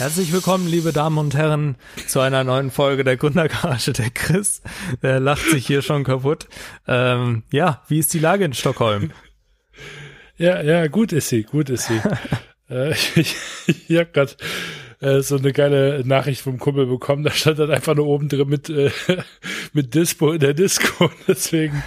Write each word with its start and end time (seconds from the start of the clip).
Herzlich 0.00 0.32
willkommen, 0.32 0.66
liebe 0.66 0.94
Damen 0.94 1.18
und 1.18 1.34
Herren, 1.34 1.76
zu 2.06 2.20
einer 2.20 2.42
neuen 2.42 2.70
Folge 2.70 3.04
der 3.04 3.18
Gründergarage. 3.18 3.92
Der 3.92 4.08
Chris, 4.08 4.62
der 5.02 5.20
lacht 5.20 5.42
sich 5.50 5.66
hier 5.66 5.82
schon 5.82 6.04
kaputt. 6.04 6.48
Ähm, 6.88 7.42
ja, 7.52 7.82
wie 7.88 7.98
ist 7.98 8.14
die 8.14 8.18
Lage 8.18 8.46
in 8.46 8.54
Stockholm? 8.54 9.10
Ja, 10.38 10.62
ja, 10.62 10.86
gut 10.86 11.12
ist 11.12 11.28
sie, 11.28 11.42
gut 11.42 11.68
ist 11.68 11.88
sie. 11.88 12.00
äh, 12.70 12.92
ich 13.14 13.36
ich 13.66 13.90
habe 13.90 14.06
gerade 14.06 14.32
äh, 15.00 15.20
so 15.20 15.36
eine 15.36 15.52
geile 15.52 16.02
Nachricht 16.06 16.40
vom 16.40 16.58
Kumpel 16.58 16.86
bekommen, 16.86 17.22
da 17.22 17.30
stand 17.30 17.58
dann 17.58 17.70
einfach 17.70 17.94
nur 17.94 18.06
oben 18.06 18.30
drin 18.30 18.48
mit, 18.48 18.70
äh, 18.70 18.90
mit 19.74 19.94
Dispo 19.94 20.32
in 20.32 20.40
der 20.40 20.54
Disco. 20.54 21.10
Deswegen 21.28 21.82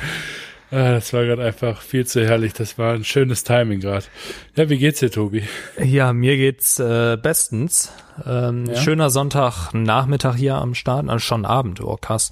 Ah, 0.73 0.93
das 0.93 1.13
war 1.13 1.23
gerade 1.23 1.43
einfach 1.43 1.81
viel 1.81 2.07
zu 2.07 2.25
herrlich. 2.25 2.53
Das 2.53 2.79
war 2.79 2.95
ein 2.95 3.03
schönes 3.03 3.43
Timing 3.43 3.79
gerade. 3.79 4.05
Ja, 4.55 4.69
wie 4.69 4.79
geht's 4.79 5.01
dir, 5.01 5.11
Tobi? 5.11 5.43
Ja, 5.77 6.13
mir 6.13 6.35
geht's 6.35 6.79
äh, 6.79 7.15
bestens. 7.15 7.91
Ähm, 8.25 8.65
ja? 8.65 8.77
Schöner 8.77 9.11
Sonntagnachmittag 9.11 10.35
hier 10.35 10.55
am 10.55 10.73
Start, 10.73 11.07
also 11.07 11.19
schon 11.19 11.45
Abend, 11.45 11.79
oh 11.83 11.95
krass. 12.01 12.31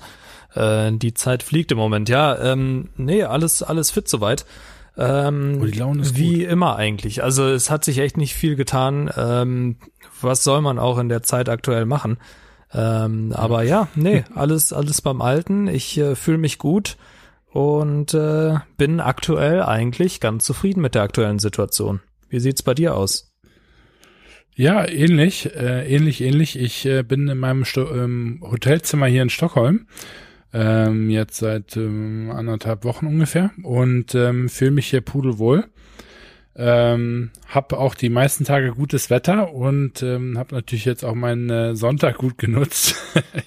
Äh, 0.56 0.92
die 0.94 1.14
Zeit 1.14 1.44
fliegt 1.44 1.72
im 1.72 1.78
Moment. 1.78 2.10
Ja, 2.10 2.36
ähm, 2.40 2.90
nee, 2.98 3.22
alles 3.22 3.62
alles 3.62 3.92
fit 3.92 4.08
soweit. 4.08 4.48
Ähm, 4.98 5.60
oh, 5.62 5.66
die 5.66 5.78
Laune 5.78 6.02
ist 6.02 6.18
wie 6.18 6.40
gut. 6.40 6.52
immer 6.52 6.78
eigentlich. 6.78 7.24
Also 7.24 7.48
es 7.48 7.70
hat 7.70 7.86
sich 7.86 8.00
echt 8.00 8.18
nicht 8.18 8.34
viel 8.34 8.56
getan. 8.56 9.12
Ähm, 9.16 9.76
was 10.20 10.44
soll 10.44 10.62
man 10.62 10.80
auch 10.80 10.98
in 10.98 11.10
der 11.10 11.22
Zeit 11.22 11.48
aktuell 11.48 11.86
machen? 11.86 12.18
Ähm, 12.74 13.34
aber 13.36 13.62
ja, 13.62 13.88
nee, 13.94 14.24
alles 14.34 14.74
alles 14.74 15.04
beim 15.04 15.22
Alten. 15.22 15.68
Ich 15.68 15.96
äh, 16.00 16.16
fühle 16.16 16.40
mich 16.40 16.58
gut 16.58 16.98
und 17.52 18.14
äh, 18.14 18.56
bin 18.78 19.00
aktuell 19.00 19.62
eigentlich 19.62 20.20
ganz 20.20 20.46
zufrieden 20.46 20.82
mit 20.82 20.96
der 20.96 21.04
aktuellen 21.04 21.40
Situation. 21.40 22.02
Wie 22.30 22.40
sieht's 22.40 22.64
bei 22.64 22.74
dir 22.74 22.96
aus? 22.96 23.36
Ja, 24.56 24.88
ähnlich, 24.88 25.54
äh, 25.56 25.88
ähnlich, 25.88 26.22
ähnlich. 26.22 26.58
Ich 26.58 26.86
äh, 26.86 27.04
bin 27.04 27.28
in 27.28 27.38
meinem 27.38 27.66
Sto 27.66 27.90
ähm, 27.94 28.40
Hotelzimmer 28.42 29.08
hier 29.08 29.22
in 29.22 29.30
Stockholm 29.30 29.88
ähm, 30.54 31.10
jetzt 31.10 31.38
seit 31.38 31.78
ähm, 31.78 32.32
anderthalb 32.32 32.84
Wochen 32.84 33.08
ungefähr 33.08 33.52
und 33.64 34.16
ähm, 34.16 34.50
fühle 34.50 34.72
mich 34.72 34.88
hier 34.88 35.02
pudelwohl. 35.02 35.66
Ähm, 36.64 37.32
hab 37.48 37.74
auch 37.74 37.96
die 37.96 38.10
meisten 38.10 38.46
Tage 38.46 38.70
gutes 38.70 39.10
Wetter 39.10 39.52
und 39.52 40.04
ähm, 40.04 40.38
habe 40.38 40.54
natürlich 40.54 40.86
jetzt 40.86 41.04
auch 41.04 41.16
meinen 41.16 41.50
äh, 41.50 41.76
Sonntag 41.76 42.20
gut 42.20 42.38
genutzt. 42.38 42.96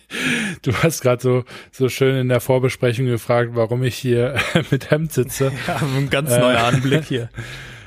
du 0.63 0.73
hast 0.73 1.01
gerade 1.01 1.23
so 1.23 1.45
so 1.71 1.89
schön 1.89 2.17
in 2.17 2.29
der 2.29 2.41
Vorbesprechung 2.41 3.07
gefragt, 3.07 3.51
warum 3.55 3.85
ich 3.85 3.95
hier 3.95 4.35
mit 4.73 4.91
Hemd 4.91 5.13
sitze. 5.13 5.53
Ja, 5.69 5.81
ein 5.97 6.11
ganz 6.11 6.31
neuer 6.31 6.55
äh, 6.55 6.75
Anblick 6.75 7.05
hier. 7.05 7.29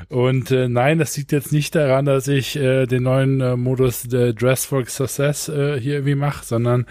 Und 0.07 0.49
äh, 0.51 0.69
nein, 0.69 0.97
das 0.97 1.17
liegt 1.17 1.33
jetzt 1.33 1.51
nicht 1.51 1.75
daran, 1.75 2.05
dass 2.05 2.29
ich 2.29 2.55
äh, 2.55 2.85
den 2.85 3.03
neuen 3.03 3.41
äh, 3.41 3.57
Modus 3.57 4.05
äh, 4.05 4.33
Dress 4.33 4.63
for 4.63 4.85
Success 4.85 5.49
äh, 5.49 5.77
hier 5.77 5.95
irgendwie 5.95 6.15
mache, 6.15 6.45
sondern 6.45 6.85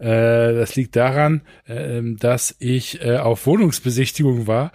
äh, 0.00 0.52
das 0.54 0.74
liegt 0.74 0.96
daran, 0.96 1.42
äh, 1.66 2.02
dass 2.02 2.56
ich 2.58 3.00
äh, 3.00 3.18
auf 3.18 3.46
Wohnungsbesichtigung 3.46 4.48
war. 4.48 4.72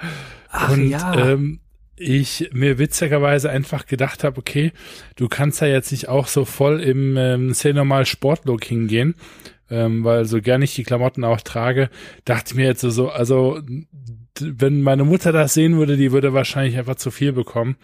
Ach, 0.49 0.71
und 0.71 0.89
ja. 0.89 1.13
ähm, 1.15 1.59
ich 2.01 2.49
mir 2.51 2.77
witzigerweise 2.77 3.49
einfach 3.49 3.85
gedacht 3.85 4.23
habe, 4.23 4.39
okay, 4.39 4.71
du 5.15 5.27
kannst 5.27 5.61
ja 5.61 5.67
jetzt 5.67 5.91
nicht 5.91 6.09
auch 6.09 6.27
so 6.27 6.45
voll 6.45 6.81
im 6.81 7.15
ähm, 7.17 7.53
sehr 7.53 7.73
normal 7.73 8.05
Sportlook 8.05 8.63
hingehen, 8.63 9.15
ähm, 9.69 10.03
weil 10.03 10.25
so 10.25 10.41
gern 10.41 10.61
ich 10.61 10.75
die 10.75 10.83
Klamotten 10.83 11.23
auch 11.23 11.41
trage, 11.41 11.89
dachte 12.25 12.55
mir 12.55 12.65
jetzt 12.65 12.81
so, 12.81 13.11
so 13.21 13.61
wenn 14.41 14.81
meine 14.81 15.03
Mutter 15.03 15.31
das 15.31 15.53
sehen 15.53 15.77
würde, 15.77 15.97
die 15.97 16.11
würde 16.11 16.33
wahrscheinlich 16.33 16.77
einfach 16.77 16.95
zu 16.95 17.11
viel 17.11 17.33
bekommen. 17.33 17.75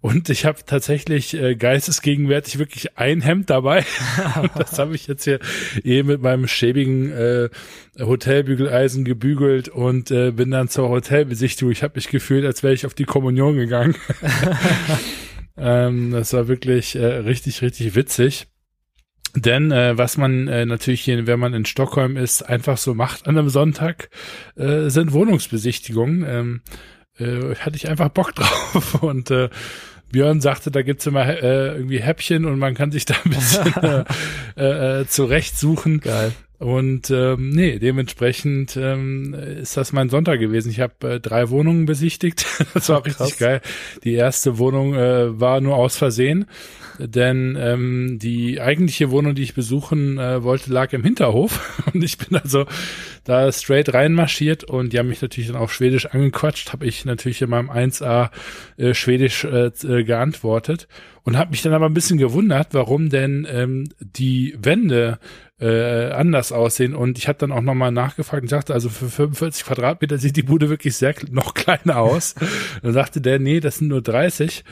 Und 0.00 0.28
ich 0.28 0.44
habe 0.44 0.58
tatsächlich 0.64 1.34
äh, 1.34 1.56
geistesgegenwärtig 1.56 2.58
wirklich 2.58 2.98
ein 2.98 3.20
Hemd 3.20 3.50
dabei. 3.50 3.84
Das 4.54 4.78
habe 4.78 4.94
ich 4.94 5.06
jetzt 5.06 5.24
hier 5.24 5.38
eh 5.84 6.02
mit 6.02 6.22
meinem 6.22 6.46
schäbigen 6.46 7.10
äh, 7.10 7.48
Hotelbügeleisen 7.98 9.04
gebügelt 9.04 9.68
und 9.68 10.10
äh, 10.10 10.32
bin 10.32 10.50
dann 10.50 10.68
zur 10.68 10.88
Hotelbesichtigung. 10.88 11.72
Ich 11.72 11.82
habe 11.82 11.94
mich 11.96 12.08
gefühlt, 12.08 12.44
als 12.44 12.62
wäre 12.62 12.74
ich 12.74 12.86
auf 12.86 12.94
die 12.94 13.04
Kommunion 13.04 13.56
gegangen. 13.56 13.94
ähm, 15.56 16.12
das 16.12 16.32
war 16.32 16.48
wirklich 16.48 16.96
äh, 16.96 17.04
richtig, 17.04 17.62
richtig 17.62 17.94
witzig. 17.94 18.48
Denn 19.36 19.70
äh, 19.70 19.96
was 19.96 20.16
man 20.16 20.48
äh, 20.48 20.66
natürlich 20.66 21.02
hier, 21.02 21.26
wenn 21.26 21.38
man 21.38 21.54
in 21.54 21.64
Stockholm 21.64 22.16
ist, 22.16 22.42
einfach 22.42 22.78
so 22.78 22.94
macht 22.94 23.26
an 23.28 23.38
einem 23.38 23.48
Sonntag, 23.48 24.10
äh, 24.56 24.88
sind 24.88 25.12
Wohnungsbesichtigungen. 25.12 26.24
Ähm, 26.28 26.62
äh, 27.18 27.54
hatte 27.56 27.76
ich 27.76 27.88
einfach 27.88 28.08
Bock 28.08 28.34
drauf. 28.34 29.02
Und 29.02 29.30
äh, 29.30 29.48
Björn 30.10 30.40
sagte, 30.40 30.70
da 30.70 30.82
gibt's 30.82 31.06
immer 31.06 31.26
äh, 31.26 31.76
irgendwie 31.76 32.00
Häppchen 32.00 32.44
und 32.44 32.58
man 32.58 32.74
kann 32.74 32.90
sich 32.90 33.04
da 33.04 33.14
ein 33.24 33.30
bisschen 33.30 33.74
äh, 34.56 35.00
äh, 35.00 35.06
zurechtsuchen. 35.06 36.00
Geil. 36.00 36.32
Und 36.60 37.10
ähm, 37.10 37.50
nee, 37.50 37.78
dementsprechend 37.78 38.76
ähm, 38.76 39.32
ist 39.32 39.78
das 39.78 39.94
mein 39.94 40.10
Sonntag 40.10 40.40
gewesen. 40.40 40.70
Ich 40.70 40.80
habe 40.80 41.14
äh, 41.14 41.18
drei 41.18 41.48
Wohnungen 41.48 41.86
besichtigt. 41.86 42.44
das 42.74 42.90
war 42.90 42.98
Ach, 43.00 43.06
richtig 43.06 43.38
geil. 43.38 43.62
Die 44.04 44.12
erste 44.12 44.58
Wohnung 44.58 44.94
äh, 44.94 45.40
war 45.40 45.62
nur 45.62 45.76
aus 45.76 45.96
Versehen 45.96 46.44
denn 47.06 47.56
ähm, 47.58 48.18
die 48.20 48.60
eigentliche 48.60 49.10
Wohnung, 49.10 49.34
die 49.34 49.42
ich 49.42 49.54
besuchen 49.54 50.18
äh, 50.18 50.42
wollte, 50.42 50.72
lag 50.72 50.92
im 50.92 51.02
Hinterhof 51.02 51.82
und 51.94 52.02
ich 52.02 52.18
bin 52.18 52.36
also 52.36 52.66
da 53.30 53.50
straight 53.52 53.94
reinmarschiert 53.94 54.64
und 54.64 54.92
die 54.92 54.98
haben 54.98 55.08
mich 55.08 55.22
natürlich 55.22 55.48
dann 55.48 55.56
auf 55.56 55.72
Schwedisch 55.72 56.06
angequatscht, 56.06 56.72
habe 56.72 56.86
ich 56.86 57.04
natürlich 57.04 57.40
in 57.40 57.50
meinem 57.50 57.70
1a 57.70 58.30
äh, 58.76 58.92
Schwedisch 58.92 59.44
äh, 59.44 59.66
äh, 59.66 60.04
geantwortet 60.04 60.88
und 61.22 61.36
habe 61.36 61.50
mich 61.50 61.62
dann 61.62 61.72
aber 61.72 61.86
ein 61.86 61.94
bisschen 61.94 62.18
gewundert, 62.18 62.68
warum 62.72 63.08
denn 63.08 63.46
ähm, 63.48 63.88
die 64.00 64.56
Wände 64.58 65.18
äh, 65.60 66.10
anders 66.10 66.52
aussehen. 66.52 66.94
Und 66.94 67.18
ich 67.18 67.28
habe 67.28 67.38
dann 67.38 67.52
auch 67.52 67.60
nochmal 67.60 67.92
nachgefragt 67.92 68.42
und 68.42 68.48
sagte, 68.48 68.74
also 68.74 68.88
für 68.88 69.08
45 69.08 69.64
Quadratmeter 69.64 70.18
sieht 70.18 70.36
die 70.36 70.42
Bude 70.42 70.70
wirklich 70.70 70.96
sehr 70.96 71.14
noch 71.30 71.54
kleiner 71.54 71.98
aus. 71.98 72.34
dann 72.82 72.92
sagte 72.92 73.20
der, 73.20 73.38
nee, 73.38 73.60
das 73.60 73.78
sind 73.78 73.88
nur 73.88 74.02
30. 74.02 74.64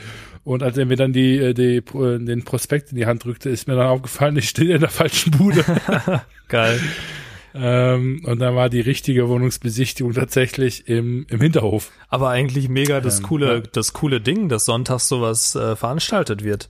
Und 0.43 0.63
als 0.63 0.77
er 0.77 0.85
mir 0.85 0.97
dann 0.97 1.13
die, 1.13 1.37
äh, 1.37 1.53
die, 1.53 1.81
den 1.81 2.43
Prospekt 2.43 2.91
in 2.91 2.97
die 2.97 3.05
Hand 3.05 3.23
drückte, 3.23 3.49
ist 3.49 3.67
mir 3.67 3.75
dann 3.75 3.87
aufgefallen, 3.87 4.35
ich 4.35 4.49
stehe 4.49 4.75
in 4.75 4.81
der 4.81 4.89
falschen 4.89 5.31
Bude. 5.31 5.63
Geil. 6.47 6.79
Ähm, 7.53 8.21
und 8.25 8.39
dann 8.39 8.55
war 8.55 8.69
die 8.69 8.81
richtige 8.81 9.27
Wohnungsbesichtigung 9.27 10.13
tatsächlich 10.13 10.87
im, 10.87 11.25
im 11.29 11.41
Hinterhof. 11.41 11.91
Aber 12.07 12.29
eigentlich 12.29 12.69
mega 12.69 13.01
das 13.01 13.19
ähm, 13.19 13.25
coole, 13.25 13.53
ja. 13.55 13.59
das 13.71 13.93
coole 13.93 14.21
Ding, 14.21 14.49
dass 14.49 14.65
sonntags 14.65 15.07
sowas 15.07 15.55
äh, 15.55 15.75
veranstaltet 15.75 16.43
wird. 16.43 16.69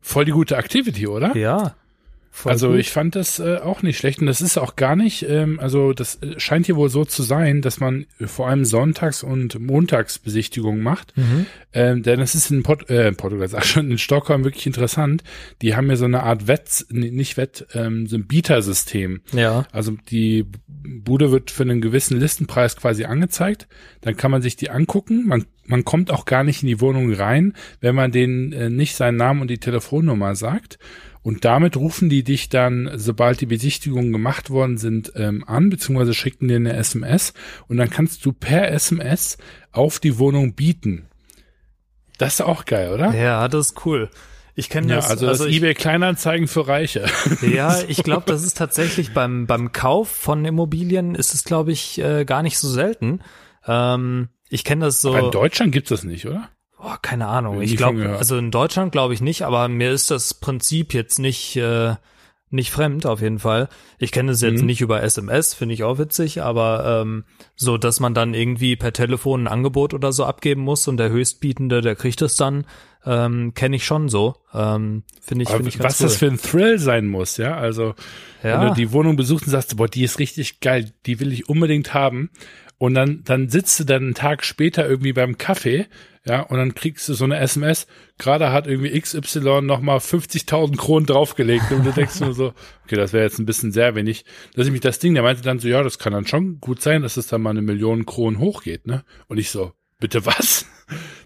Voll 0.00 0.24
die 0.24 0.32
gute 0.32 0.56
Activity, 0.56 1.06
oder? 1.06 1.36
Ja. 1.36 1.74
Voll 2.36 2.50
also 2.50 2.70
gut. 2.70 2.80
ich 2.80 2.90
fand 2.90 3.14
das 3.14 3.38
äh, 3.38 3.58
auch 3.58 3.82
nicht 3.82 3.96
schlecht 3.96 4.18
und 4.18 4.26
das 4.26 4.40
ist 4.40 4.58
auch 4.58 4.74
gar 4.74 4.96
nicht, 4.96 5.24
ähm, 5.28 5.60
also 5.60 5.92
das 5.92 6.16
äh, 6.16 6.40
scheint 6.40 6.66
hier 6.66 6.74
wohl 6.74 6.88
so 6.88 7.04
zu 7.04 7.22
sein, 7.22 7.62
dass 7.62 7.78
man 7.78 8.06
vor 8.26 8.48
allem 8.48 8.64
Sonntags- 8.64 9.22
und 9.22 9.60
Montagsbesichtigungen 9.60 10.82
macht, 10.82 11.16
mhm. 11.16 11.46
ähm, 11.72 12.02
denn 12.02 12.18
es 12.18 12.34
ist 12.34 12.50
in 12.50 12.64
Port 12.64 12.90
äh, 12.90 13.12
Portugal, 13.12 13.46
sag 13.48 13.64
schon, 13.64 13.88
in 13.88 13.98
Stockholm 13.98 14.42
wirklich 14.42 14.66
interessant. 14.66 15.22
Die 15.62 15.76
haben 15.76 15.88
ja 15.88 15.94
so 15.94 16.06
eine 16.06 16.24
Art 16.24 16.48
Wett, 16.48 16.86
nicht 16.90 17.36
Wett, 17.36 17.68
ähm, 17.72 18.08
so 18.08 18.16
ein 18.16 18.26
Bietersystem. 18.26 19.20
Ja. 19.32 19.68
Also 19.70 19.92
die 20.10 20.44
Bude 20.66 21.30
wird 21.30 21.52
für 21.52 21.62
einen 21.62 21.80
gewissen 21.80 22.18
Listenpreis 22.18 22.74
quasi 22.74 23.04
angezeigt, 23.04 23.68
dann 24.00 24.16
kann 24.16 24.32
man 24.32 24.42
sich 24.42 24.56
die 24.56 24.70
angucken, 24.70 25.24
man 25.28 25.44
man 25.66 25.84
kommt 25.84 26.10
auch 26.10 26.26
gar 26.26 26.44
nicht 26.44 26.62
in 26.62 26.68
die 26.68 26.80
Wohnung 26.82 27.10
rein, 27.14 27.54
wenn 27.80 27.94
man 27.94 28.12
denen 28.12 28.52
äh, 28.52 28.68
nicht 28.68 28.96
seinen 28.96 29.16
Namen 29.16 29.40
und 29.40 29.48
die 29.48 29.56
Telefonnummer 29.56 30.34
sagt. 30.34 30.78
Und 31.24 31.46
damit 31.46 31.78
rufen 31.78 32.10
die 32.10 32.22
dich 32.22 32.50
dann, 32.50 32.90
sobald 32.96 33.40
die 33.40 33.46
Besichtigungen 33.46 34.12
gemacht 34.12 34.50
worden 34.50 34.76
sind, 34.76 35.10
ähm, 35.16 35.42
an, 35.46 35.70
beziehungsweise 35.70 36.12
schicken 36.12 36.48
dir 36.48 36.56
eine 36.56 36.74
SMS 36.74 37.32
und 37.66 37.78
dann 37.78 37.88
kannst 37.88 38.26
du 38.26 38.32
per 38.32 38.70
SMS 38.70 39.38
auf 39.72 39.98
die 39.98 40.18
Wohnung 40.18 40.52
bieten. 40.54 41.08
Das 42.18 42.34
ist 42.34 42.40
auch 42.42 42.66
geil, 42.66 42.92
oder? 42.92 43.14
Ja, 43.14 43.48
das 43.48 43.68
ist 43.68 43.86
cool. 43.86 44.10
Ich 44.54 44.68
kenne 44.68 44.88
ja, 44.88 44.96
das. 44.96 45.10
Also, 45.10 45.26
also 45.26 45.46
das 45.46 45.52
eBay 45.54 45.72
Kleinanzeigen 45.72 46.46
für 46.46 46.68
Reiche. 46.68 47.06
Ja, 47.40 47.80
ich 47.88 48.02
glaube, 48.02 48.24
das 48.26 48.44
ist 48.44 48.58
tatsächlich 48.58 49.14
beim 49.14 49.46
beim 49.46 49.72
Kauf 49.72 50.10
von 50.10 50.44
Immobilien 50.44 51.14
ist 51.14 51.32
es, 51.32 51.44
glaube 51.44 51.72
ich, 51.72 51.98
äh, 51.98 52.26
gar 52.26 52.42
nicht 52.42 52.58
so 52.58 52.68
selten. 52.68 53.20
Ähm, 53.66 54.28
ich 54.50 54.62
kenne 54.62 54.84
das 54.84 55.00
so. 55.00 55.14
Aber 55.14 55.24
in 55.24 55.30
Deutschland 55.30 55.72
gibt 55.72 55.90
es 55.90 56.00
das 56.00 56.04
nicht, 56.04 56.26
oder? 56.26 56.50
Boah, 56.84 56.98
keine 57.00 57.28
Ahnung. 57.28 57.62
Ich 57.62 57.78
glaube, 57.78 58.14
also 58.18 58.36
in 58.36 58.50
Deutschland 58.50 58.92
glaube 58.92 59.14
ich 59.14 59.22
nicht, 59.22 59.40
aber 59.40 59.68
mir 59.68 59.90
ist 59.90 60.10
das 60.10 60.34
Prinzip 60.34 60.92
jetzt 60.92 61.18
nicht 61.18 61.56
äh, 61.56 61.94
nicht 62.50 62.70
fremd 62.70 63.06
auf 63.06 63.22
jeden 63.22 63.38
Fall. 63.38 63.70
Ich 63.98 64.12
kenne 64.12 64.32
es 64.32 64.42
jetzt 64.42 64.60
mhm. 64.60 64.66
nicht 64.66 64.82
über 64.82 65.02
SMS, 65.02 65.54
finde 65.54 65.72
ich 65.72 65.82
auch 65.82 65.96
witzig, 65.96 66.42
aber 66.42 67.00
ähm, 67.00 67.24
so, 67.56 67.78
dass 67.78 68.00
man 68.00 68.12
dann 68.12 68.34
irgendwie 68.34 68.76
per 68.76 68.92
Telefon 68.92 69.44
ein 69.44 69.48
Angebot 69.48 69.94
oder 69.94 70.12
so 70.12 70.26
abgeben 70.26 70.60
muss 70.60 70.86
und 70.86 70.98
der 70.98 71.08
Höchstbietende, 71.08 71.80
der 71.80 71.96
kriegt 71.96 72.20
es 72.20 72.36
dann, 72.36 72.66
ähm, 73.06 73.54
kenne 73.54 73.76
ich 73.76 73.86
schon 73.86 74.10
so. 74.10 74.34
Ähm, 74.52 75.04
finde 75.22 75.44
ich, 75.44 75.48
finde 75.48 75.70
ich 75.70 75.78
ganz 75.78 75.94
Was 75.94 76.00
cool. 76.00 76.06
das 76.06 76.16
für 76.18 76.26
ein 76.26 76.38
Thrill 76.38 76.78
sein 76.78 77.08
muss, 77.08 77.38
ja. 77.38 77.56
Also 77.56 77.94
ja. 78.42 78.60
wenn 78.60 78.68
du 78.68 78.74
die 78.74 78.92
Wohnung 78.92 79.16
besuchst 79.16 79.46
und 79.46 79.52
sagst, 79.52 79.74
boah, 79.78 79.88
die 79.88 80.04
ist 80.04 80.18
richtig 80.18 80.60
geil, 80.60 80.92
die 81.06 81.18
will 81.18 81.32
ich 81.32 81.48
unbedingt 81.48 81.94
haben 81.94 82.28
Und 82.76 82.92
dann, 82.92 83.22
dann 83.24 83.48
sitzt 83.48 83.80
du 83.80 83.84
dann 83.84 84.02
einen 84.02 84.14
Tag 84.14 84.44
später 84.44 84.86
irgendwie 84.86 85.14
beim 85.14 85.38
Kaffee, 85.38 85.86
ja, 86.26 86.40
und 86.40 86.56
dann 86.56 86.74
kriegst 86.74 87.08
du 87.08 87.14
so 87.14 87.24
eine 87.24 87.38
SMS, 87.38 87.86
gerade 88.16 88.50
hat 88.50 88.66
irgendwie 88.66 88.98
XY 88.98 89.60
nochmal 89.62 89.98
50.000 89.98 90.76
Kronen 90.76 91.06
draufgelegt 91.06 91.70
und 91.70 91.84
du 91.84 91.92
denkst 91.92 92.20
nur 92.20 92.32
so, 92.32 92.54
okay, 92.84 92.96
das 92.96 93.12
wäre 93.12 93.24
jetzt 93.24 93.38
ein 93.38 93.46
bisschen 93.46 93.72
sehr 93.72 93.94
wenig. 93.94 94.24
Dass 94.54 94.66
ich 94.66 94.72
mich 94.72 94.80
das 94.80 94.98
Ding, 94.98 95.12
der 95.12 95.22
meinte 95.22 95.42
dann 95.42 95.58
so, 95.58 95.68
ja, 95.68 95.82
das 95.82 95.98
kann 95.98 96.14
dann 96.14 96.26
schon 96.26 96.60
gut 96.60 96.80
sein, 96.80 97.02
dass 97.02 97.18
es 97.18 97.26
dann 97.26 97.42
mal 97.42 97.50
eine 97.50 97.60
Million 97.60 98.06
Kronen 98.06 98.38
hochgeht, 98.38 98.86
ne? 98.86 99.04
Und 99.28 99.36
ich 99.38 99.50
so, 99.50 99.72
bitte 100.04 100.26
was? 100.26 100.66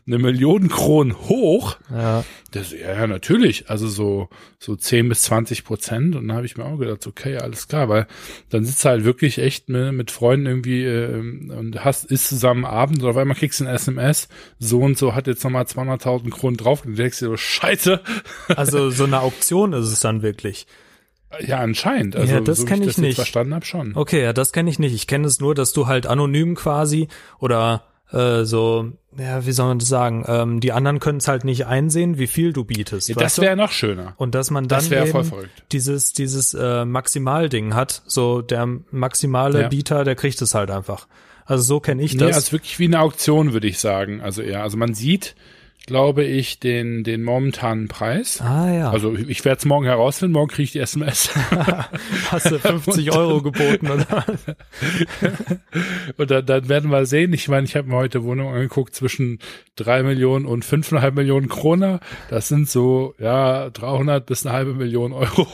eine 0.09 0.19
Million 0.19 0.69
Kronen 0.69 1.15
hoch. 1.29 1.77
Ja. 1.91 2.25
Das, 2.53 2.73
ja, 2.73 3.07
natürlich. 3.07 3.69
Also 3.69 3.89
so, 3.89 4.29
so 4.59 4.75
10 4.75 5.09
bis 5.09 5.23
20 5.23 5.65
Prozent. 5.65 6.17
Und 6.17 6.29
dann 6.29 6.37
habe 6.37 6.47
ich 6.47 6.57
mir 6.57 6.65
auch 6.65 6.79
gedacht, 6.79 7.07
okay, 7.07 7.37
alles 7.37 7.69
klar, 7.69 7.89
weil 7.89 8.07
dann 8.49 8.65
sitzt 8.65 8.85
du 8.85 8.89
halt 8.89 9.05
wirklich 9.05 9.39
echt 9.39 9.69
mit, 9.69 9.93
mit 9.93 10.11
Freunden 10.11 10.47
irgendwie 10.47 10.85
äh, 10.85 11.19
und 11.19 11.85
hast, 11.85 12.07
ist 12.07 12.29
zusammen 12.29 12.65
Abend 12.65 13.03
und 13.03 13.11
auf 13.11 13.17
einmal 13.17 13.37
kriegst 13.37 13.61
du 13.61 13.65
ein 13.65 13.75
SMS, 13.75 14.29
so 14.59 14.81
und 14.81 14.97
so 14.97 15.15
hat 15.15 15.27
jetzt 15.27 15.45
nochmal 15.45 15.65
200.000 15.65 16.31
Kronen 16.31 16.57
drauf 16.57 16.85
und 16.85 16.93
du 16.93 16.97
denkst 16.97 17.19
dir 17.19 17.27
so, 17.27 17.37
scheiße. 17.37 18.01
Also 18.49 18.89
so 18.89 19.05
eine 19.05 19.21
Auktion 19.21 19.75
ist 19.75 19.89
es 19.89 20.01
dann 20.01 20.23
wirklich. 20.23 20.67
Ja, 21.47 21.59
anscheinend. 21.59 22.17
Also, 22.17 22.33
ja, 22.33 22.41
das 22.41 22.59
so 22.61 22.65
kenne 22.65 22.85
ich, 22.85 22.93
ich 22.93 22.99
nicht. 22.99 23.17
verstanden 23.17 23.53
habe 23.53 23.67
schon. 23.67 23.95
Okay, 23.95 24.23
ja, 24.23 24.33
das 24.33 24.53
kenne 24.53 24.71
ich 24.71 24.79
nicht. 24.79 24.95
Ich 24.95 25.07
kenne 25.07 25.27
es 25.27 25.41
nur, 25.41 25.55
dass 25.55 25.75
du 25.75 25.87
halt 25.87 26.07
anonym 26.07 26.55
quasi 26.55 27.09
oder 27.39 27.88
äh, 28.13 28.45
so, 28.45 28.93
ja, 29.19 29.45
wie 29.47 29.53
soll 29.53 29.69
man 29.69 29.79
das 29.79 29.89
sagen? 29.89 30.25
Ähm, 30.27 30.61
die 30.61 30.73
anderen 30.73 30.99
können 31.01 31.19
es 31.19 31.29
halt 31.29 31.45
nicht 31.45 31.67
einsehen, 31.67 32.19
wie 32.19 32.27
viel 32.27 32.53
du 32.53 32.65
bietest. 32.65 33.09
Ja, 33.09 33.17
das 33.17 33.41
wäre 33.41 33.57
noch 33.57 33.71
schöner. 33.73 34.15
Und 34.17 34.35
dass 34.35 34.51
man 34.51 34.69
dann 34.69 34.79
das 34.79 34.91
wäre 34.91 35.07
voll 35.07 35.21
eben 35.23 35.29
verrückt. 35.31 35.63
dieses 35.73 36.13
dieses 36.13 36.55
äh, 36.55 36.85
Maximalding 36.85 37.75
hat, 37.75 38.03
so 38.07 38.41
der 38.43 38.67
maximale 38.91 39.63
Ja. 39.63 39.69
Bieter, 39.69 40.05
der 40.05 40.15
kriegt 40.15 40.41
es 40.43 40.55
halt 40.55 40.71
einfach. 40.71 41.07
Also 41.45 41.63
so 41.65 41.81
kenne 41.81 42.03
ich 42.03 42.13
Nee, 42.15 42.27
das. 42.27 42.37
also 42.37 42.53
wirklich 42.53 42.79
wie 42.79 42.85
eine 42.87 43.01
Auktion, 43.01 43.53
würde 43.53 43.67
ich 43.67 43.79
sagen. 43.79 44.21
Also 44.21 44.43
eher, 44.43 44.63
also 44.63 44.77
man 44.77 44.95
sieht, 44.95 45.35
glaube 45.89 46.23
ich, 46.23 46.61
den, 46.61 47.03
den 47.03 47.23
momentanen 47.23 47.89
Preis. 47.89 48.43
ah 48.43 48.71
ja, 48.71 48.91
Also 48.91 49.15
ich 49.15 49.43
werde 49.47 49.59
es 49.59 49.65
morgen 49.65 49.87
herausfinden, 49.87 50.35
morgen 50.35 50.51
kriege 50.51 50.65
ich 50.65 50.73
die 50.73 50.81
SMS. 50.81 51.31
hast 52.31 52.51
du 52.51 52.59
50 52.59 53.11
Euro 53.13 53.41
geboten 53.41 53.91
oder? 53.91 54.27
Und 56.19 56.31
dann, 56.31 56.45
dann 56.45 56.69
werden 56.69 56.91
wir 56.91 57.07
sehen. 57.07 57.33
Ich 57.33 57.49
meine, 57.49 57.65
ich 57.65 57.75
habe 57.75 57.89
mir 57.89 57.97
heute 57.97 58.23
Wohnung 58.23 58.53
angeguckt 58.53 58.95
zwischen 58.95 59.39
drei 59.77 60.03
Millionen 60.03 60.45
und 60.45 60.67
fünfeinhalb 60.67 61.15
Millionen 61.15 61.49
Kroner. 61.49 62.01
Das 62.29 62.49
sind 62.49 62.69
so, 62.69 63.15
ja, 63.19 63.71
300 63.71 64.27
bis 64.27 64.45
eine 64.45 64.55
halbe 64.55 64.75
Million 64.75 65.15
Euro. 65.15 65.47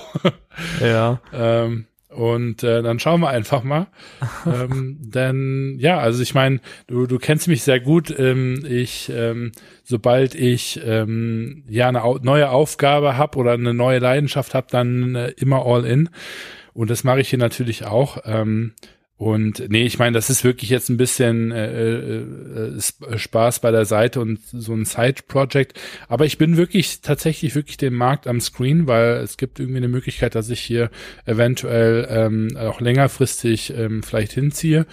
ja. 0.80 1.20
ähm, 1.32 1.86
und 2.14 2.62
äh, 2.62 2.82
dann 2.82 2.98
schauen 2.98 3.20
wir 3.20 3.28
einfach 3.28 3.62
mal. 3.62 3.86
ähm, 4.46 4.98
denn 5.00 5.76
ja, 5.78 5.98
also 5.98 6.22
ich 6.22 6.34
meine, 6.34 6.60
du, 6.86 7.06
du 7.06 7.18
kennst 7.18 7.48
mich 7.48 7.62
sehr 7.62 7.80
gut. 7.80 8.14
Ähm, 8.18 8.64
ich, 8.68 9.10
ähm, 9.14 9.52
sobald 9.82 10.34
ich 10.34 10.80
ähm, 10.84 11.64
ja 11.68 11.88
eine 11.88 12.04
au 12.04 12.18
neue 12.22 12.50
Aufgabe 12.50 13.16
habe 13.16 13.38
oder 13.38 13.52
eine 13.52 13.74
neue 13.74 13.98
Leidenschaft 13.98 14.54
habe, 14.54 14.66
dann 14.70 15.14
äh, 15.14 15.30
immer 15.36 15.66
all 15.66 15.84
in. 15.84 16.08
Und 16.72 16.90
das 16.90 17.04
mache 17.04 17.20
ich 17.20 17.30
hier 17.30 17.38
natürlich 17.38 17.84
auch. 17.84 18.18
Ähm, 18.24 18.72
und 19.24 19.70
nee, 19.70 19.86
ich 19.86 19.98
meine, 19.98 20.12
das 20.12 20.28
ist 20.28 20.44
wirklich 20.44 20.68
jetzt 20.68 20.90
ein 20.90 20.98
bisschen 20.98 21.50
äh, 21.50 21.64
äh, 21.72 22.18
äh, 22.18 22.76
Sp- 22.76 23.16
Spaß 23.16 23.60
bei 23.60 23.70
der 23.70 23.86
Seite 23.86 24.20
und 24.20 24.38
so 24.44 24.74
ein 24.74 24.84
Side-Project. 24.84 25.80
Aber 26.08 26.26
ich 26.26 26.36
bin 26.36 26.58
wirklich 26.58 27.00
tatsächlich 27.00 27.54
wirklich 27.54 27.78
den 27.78 27.94
Markt 27.94 28.26
am 28.26 28.42
Screen, 28.42 28.86
weil 28.86 29.14
es 29.22 29.38
gibt 29.38 29.60
irgendwie 29.60 29.78
eine 29.78 29.88
Möglichkeit, 29.88 30.34
dass 30.34 30.50
ich 30.50 30.60
hier 30.60 30.90
eventuell 31.24 32.06
ähm, 32.10 32.54
auch 32.58 32.82
längerfristig 32.82 33.72
ähm, 33.74 34.02
vielleicht 34.02 34.32
hinziehe. 34.32 34.84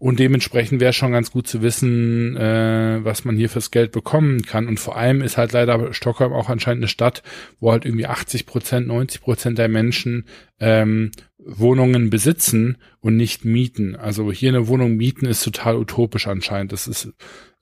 Und 0.00 0.18
dementsprechend 0.18 0.80
wäre 0.80 0.92
schon 0.92 1.12
ganz 1.12 1.30
gut 1.30 1.46
zu 1.46 1.62
wissen, 1.62 2.36
äh, 2.36 2.98
was 3.04 3.24
man 3.24 3.36
hier 3.36 3.48
fürs 3.48 3.70
Geld 3.70 3.92
bekommen 3.92 4.42
kann. 4.42 4.66
Und 4.66 4.80
vor 4.80 4.96
allem 4.96 5.22
ist 5.22 5.36
halt 5.36 5.52
leider 5.52 5.92
Stockholm 5.92 6.32
auch 6.32 6.48
anscheinend 6.48 6.82
eine 6.82 6.88
Stadt, 6.88 7.22
wo 7.60 7.70
halt 7.70 7.84
irgendwie 7.84 8.06
80 8.06 8.44
Prozent, 8.44 8.88
90 8.88 9.20
Prozent 9.20 9.56
der 9.56 9.68
Menschen 9.68 10.24
ähm, 10.58 11.12
Wohnungen 11.48 12.10
besitzen 12.10 12.76
und 13.00 13.16
nicht 13.16 13.44
mieten. 13.44 13.96
Also 13.96 14.30
hier 14.30 14.50
eine 14.50 14.68
Wohnung 14.68 14.96
mieten 14.96 15.26
ist 15.26 15.42
total 15.42 15.76
utopisch 15.76 16.26
anscheinend. 16.26 16.72
Das 16.72 16.86
ist 16.86 17.12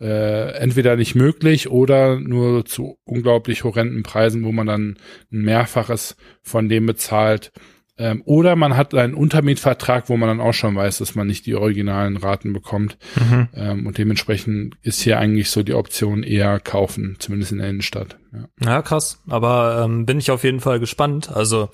äh, 0.00 0.52
entweder 0.58 0.96
nicht 0.96 1.14
möglich 1.14 1.70
oder 1.70 2.18
nur 2.18 2.64
zu 2.64 2.98
unglaublich 3.04 3.64
horrenden 3.64 4.02
Preisen, 4.02 4.44
wo 4.44 4.52
man 4.52 4.66
dann 4.66 4.96
ein 5.32 5.42
Mehrfaches 5.42 6.16
von 6.42 6.68
dem 6.68 6.86
bezahlt. 6.86 7.52
Ähm, 7.98 8.22
oder 8.26 8.56
man 8.56 8.76
hat 8.76 8.92
einen 8.94 9.14
Untermietvertrag, 9.14 10.08
wo 10.08 10.16
man 10.16 10.28
dann 10.28 10.40
auch 10.40 10.52
schon 10.52 10.74
weiß, 10.74 10.98
dass 10.98 11.14
man 11.14 11.26
nicht 11.26 11.46
die 11.46 11.54
originalen 11.54 12.18
Raten 12.18 12.52
bekommt. 12.52 12.98
Mhm. 13.16 13.48
Ähm, 13.54 13.86
und 13.86 13.96
dementsprechend 13.96 14.76
ist 14.82 15.00
hier 15.00 15.18
eigentlich 15.18 15.48
so 15.48 15.62
die 15.62 15.74
Option 15.74 16.22
eher 16.22 16.60
kaufen, 16.60 17.16
zumindest 17.20 17.52
in 17.52 17.58
der 17.58 17.70
Innenstadt. 17.70 18.18
Ja. 18.32 18.48
Ja, 18.60 18.82
krass. 18.82 19.22
Aber 19.28 19.82
ähm, 19.84 20.04
bin 20.04 20.18
ich 20.18 20.30
auf 20.30 20.44
jeden 20.44 20.60
Fall 20.60 20.78
gespannt. 20.78 21.34
Also 21.34 21.70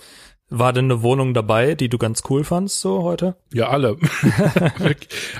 war 0.52 0.72
denn 0.72 0.86
eine 0.86 1.02
Wohnung 1.02 1.34
dabei, 1.34 1.74
die 1.74 1.88
du 1.88 1.98
ganz 1.98 2.22
cool 2.28 2.44
fandst 2.44 2.80
so 2.80 3.02
heute? 3.02 3.36
Ja, 3.52 3.68
alle. 3.68 3.96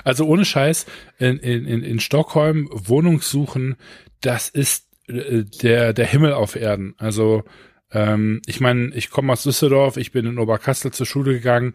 Also 0.03 0.25
ohne 0.25 0.43
Scheiß, 0.43 0.85
in, 1.17 1.37
in, 1.37 1.65
in 1.65 1.83
in 1.83 1.99
Stockholm 1.99 2.69
Wohnung 2.71 3.21
suchen, 3.21 3.75
das 4.21 4.49
ist 4.49 4.87
äh, 5.07 5.43
der, 5.61 5.93
der 5.93 6.05
Himmel 6.05 6.33
auf 6.33 6.55
Erden. 6.55 6.95
Also 6.97 7.43
ähm, 7.91 8.41
ich 8.45 8.59
meine, 8.59 8.93
ich 8.95 9.09
komme 9.09 9.31
aus 9.31 9.43
Düsseldorf, 9.43 9.97
ich 9.97 10.11
bin 10.11 10.25
in 10.25 10.39
Oberkassel 10.39 10.91
zur 10.91 11.05
Schule 11.05 11.33
gegangen 11.33 11.73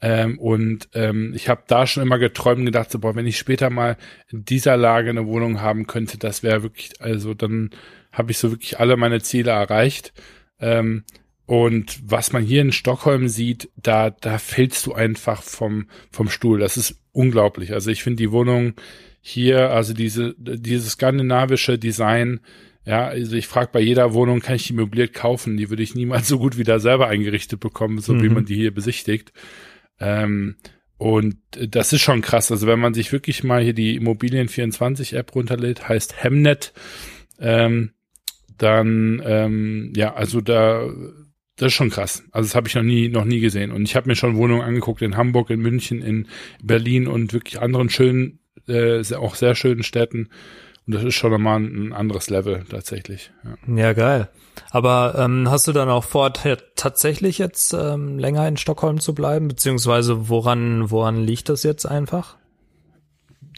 ähm, 0.00 0.38
und 0.38 0.88
ähm, 0.94 1.32
ich 1.34 1.48
habe 1.48 1.64
da 1.66 1.86
schon 1.86 2.02
immer 2.02 2.18
geträumt 2.18 2.60
und 2.60 2.66
gedacht, 2.66 2.90
so, 2.90 2.98
boah, 2.98 3.14
wenn 3.14 3.26
ich 3.26 3.38
später 3.38 3.70
mal 3.70 3.96
in 4.30 4.44
dieser 4.44 4.76
Lage 4.76 5.10
eine 5.10 5.26
Wohnung 5.26 5.60
haben 5.60 5.86
könnte, 5.86 6.18
das 6.18 6.42
wäre 6.42 6.62
wirklich, 6.62 7.00
also 7.00 7.34
dann 7.34 7.70
habe 8.12 8.30
ich 8.30 8.38
so 8.38 8.50
wirklich 8.50 8.78
alle 8.78 8.96
meine 8.96 9.20
Ziele 9.20 9.50
erreicht. 9.50 10.12
Ähm, 10.60 11.04
und 11.46 11.98
was 12.04 12.32
man 12.32 12.42
hier 12.42 12.60
in 12.60 12.72
Stockholm 12.72 13.28
sieht, 13.28 13.70
da, 13.76 14.10
da 14.10 14.38
fällst 14.38 14.84
du 14.86 14.94
einfach 14.94 15.42
vom, 15.42 15.86
vom 16.10 16.28
Stuhl. 16.28 16.58
Das 16.58 16.76
ist 16.76 17.00
unglaublich. 17.12 17.72
Also 17.72 17.90
ich 17.90 18.02
finde 18.02 18.16
die 18.18 18.32
Wohnung 18.32 18.74
hier, 19.20 19.70
also 19.70 19.94
diese, 19.94 20.34
dieses 20.38 20.92
skandinavische 20.92 21.78
Design, 21.78 22.40
ja, 22.84 23.06
also 23.06 23.34
ich 23.36 23.46
frage 23.48 23.70
bei 23.72 23.80
jeder 23.80 24.12
Wohnung, 24.12 24.40
kann 24.40 24.56
ich 24.56 24.66
die 24.66 24.72
möbliert 24.72 25.12
kaufen? 25.14 25.56
Die 25.56 25.70
würde 25.70 25.82
ich 25.82 25.94
niemals 25.94 26.28
so 26.28 26.38
gut 26.38 26.58
wieder 26.58 26.80
selber 26.80 27.06
eingerichtet 27.08 27.60
bekommen, 27.60 27.98
so 28.00 28.20
wie 28.20 28.28
Mhm. 28.28 28.34
man 28.34 28.44
die 28.44 28.56
hier 28.56 28.74
besichtigt. 28.74 29.32
Ähm, 30.00 30.56
und 30.98 31.36
das 31.52 31.92
ist 31.92 32.00
schon 32.02 32.22
krass. 32.22 32.50
Also 32.50 32.66
wenn 32.66 32.80
man 32.80 32.94
sich 32.94 33.12
wirklich 33.12 33.44
mal 33.44 33.62
hier 33.62 33.74
die 33.74 33.98
Immobilien24-App 34.00 35.34
runterlädt, 35.34 35.88
heißt 35.88 36.22
Hemnet, 36.22 36.72
ähm, 37.38 37.90
dann, 38.58 39.22
ähm, 39.24 39.92
ja, 39.94 40.14
also 40.14 40.40
da, 40.40 40.88
das 41.56 41.68
ist 41.68 41.74
schon 41.74 41.90
krass. 41.90 42.22
Also 42.32 42.48
das 42.48 42.54
habe 42.54 42.68
ich 42.68 42.74
noch 42.74 42.82
nie, 42.82 43.08
noch 43.08 43.24
nie 43.24 43.40
gesehen. 43.40 43.72
Und 43.72 43.84
ich 43.84 43.96
habe 43.96 44.08
mir 44.08 44.16
schon 44.16 44.36
Wohnungen 44.36 44.62
angeguckt 44.62 45.02
in 45.02 45.16
Hamburg, 45.16 45.50
in 45.50 45.60
München, 45.60 46.02
in 46.02 46.28
Berlin 46.62 47.06
und 47.06 47.32
wirklich 47.32 47.60
anderen 47.60 47.88
schönen, 47.88 48.40
äh, 48.68 49.02
auch 49.14 49.34
sehr 49.34 49.54
schönen 49.54 49.82
Städten. 49.82 50.28
Und 50.86 50.94
das 50.94 51.02
ist 51.02 51.14
schon 51.14 51.32
nochmal 51.32 51.60
ein 51.60 51.92
anderes 51.92 52.30
Level 52.30 52.64
tatsächlich. 52.68 53.32
Ja. 53.66 53.76
Ja, 53.76 53.92
geil. 53.92 54.28
Aber 54.70 55.16
ähm, 55.18 55.50
hast 55.50 55.66
du 55.66 55.72
dann 55.72 55.88
auch 55.88 56.04
vor, 56.04 56.32
tatsächlich 56.32 57.38
jetzt 57.38 57.72
ähm, 57.72 58.18
länger 58.18 58.46
in 58.46 58.56
Stockholm 58.56 59.00
zu 59.00 59.14
bleiben? 59.14 59.48
Beziehungsweise 59.48 60.28
woran, 60.28 60.90
woran 60.90 61.24
liegt 61.24 61.48
das 61.48 61.62
jetzt 61.62 61.86
einfach? 61.86 62.36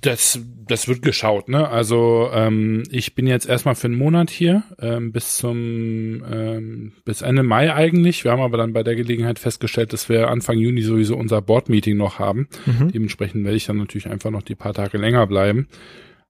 Das, 0.00 0.40
das 0.66 0.86
wird 0.86 1.02
geschaut, 1.02 1.48
ne? 1.48 1.68
Also 1.68 2.30
ähm, 2.32 2.84
ich 2.90 3.16
bin 3.16 3.26
jetzt 3.26 3.48
erstmal 3.48 3.74
für 3.74 3.88
einen 3.88 3.98
Monat 3.98 4.30
hier, 4.30 4.62
ähm, 4.80 5.10
bis 5.10 5.38
zum 5.38 6.22
ähm, 6.30 6.92
bis 7.04 7.22
Ende 7.22 7.42
Mai 7.42 7.74
eigentlich. 7.74 8.22
Wir 8.22 8.30
haben 8.30 8.42
aber 8.42 8.58
dann 8.58 8.72
bei 8.72 8.84
der 8.84 8.94
Gelegenheit 8.94 9.40
festgestellt, 9.40 9.92
dass 9.92 10.08
wir 10.08 10.28
Anfang 10.28 10.58
Juni 10.58 10.82
sowieso 10.82 11.16
unser 11.16 11.42
Board-Meeting 11.42 11.96
noch 11.96 12.20
haben. 12.20 12.48
Mhm. 12.66 12.92
Dementsprechend 12.92 13.44
werde 13.44 13.56
ich 13.56 13.66
dann 13.66 13.78
natürlich 13.78 14.08
einfach 14.08 14.30
noch 14.30 14.42
die 14.42 14.54
paar 14.54 14.74
Tage 14.74 14.98
länger 14.98 15.26
bleiben. 15.26 15.66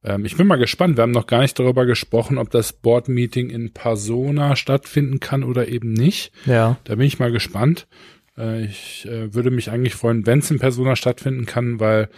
Ähm, 0.02 0.24
ich 0.24 0.36
bin 0.36 0.46
mal 0.46 0.56
gespannt. 0.56 0.96
Wir 0.96 1.02
haben 1.02 1.10
noch 1.10 1.26
gar 1.26 1.42
nicht 1.42 1.58
darüber 1.58 1.84
gesprochen, 1.84 2.38
ob 2.38 2.50
das 2.50 2.72
Board-Meeting 2.72 3.50
in 3.50 3.72
Persona 3.72 4.56
stattfinden 4.56 5.20
kann 5.20 5.44
oder 5.44 5.68
eben 5.68 5.92
nicht. 5.92 6.32
Ja. 6.46 6.78
Da 6.84 6.94
bin 6.94 7.06
ich 7.06 7.18
mal 7.18 7.32
gespannt. 7.32 7.86
Äh, 8.38 8.64
Ich 8.66 9.06
äh, 9.06 9.34
würde 9.34 9.50
mich 9.50 9.70
eigentlich 9.70 9.94
freuen, 9.94 10.26
wenn 10.26 10.38
es 10.40 10.50
in 10.50 10.58
Persona 10.58 10.96
stattfinden 10.96 11.46
kann, 11.46 11.80
weil 11.80 12.08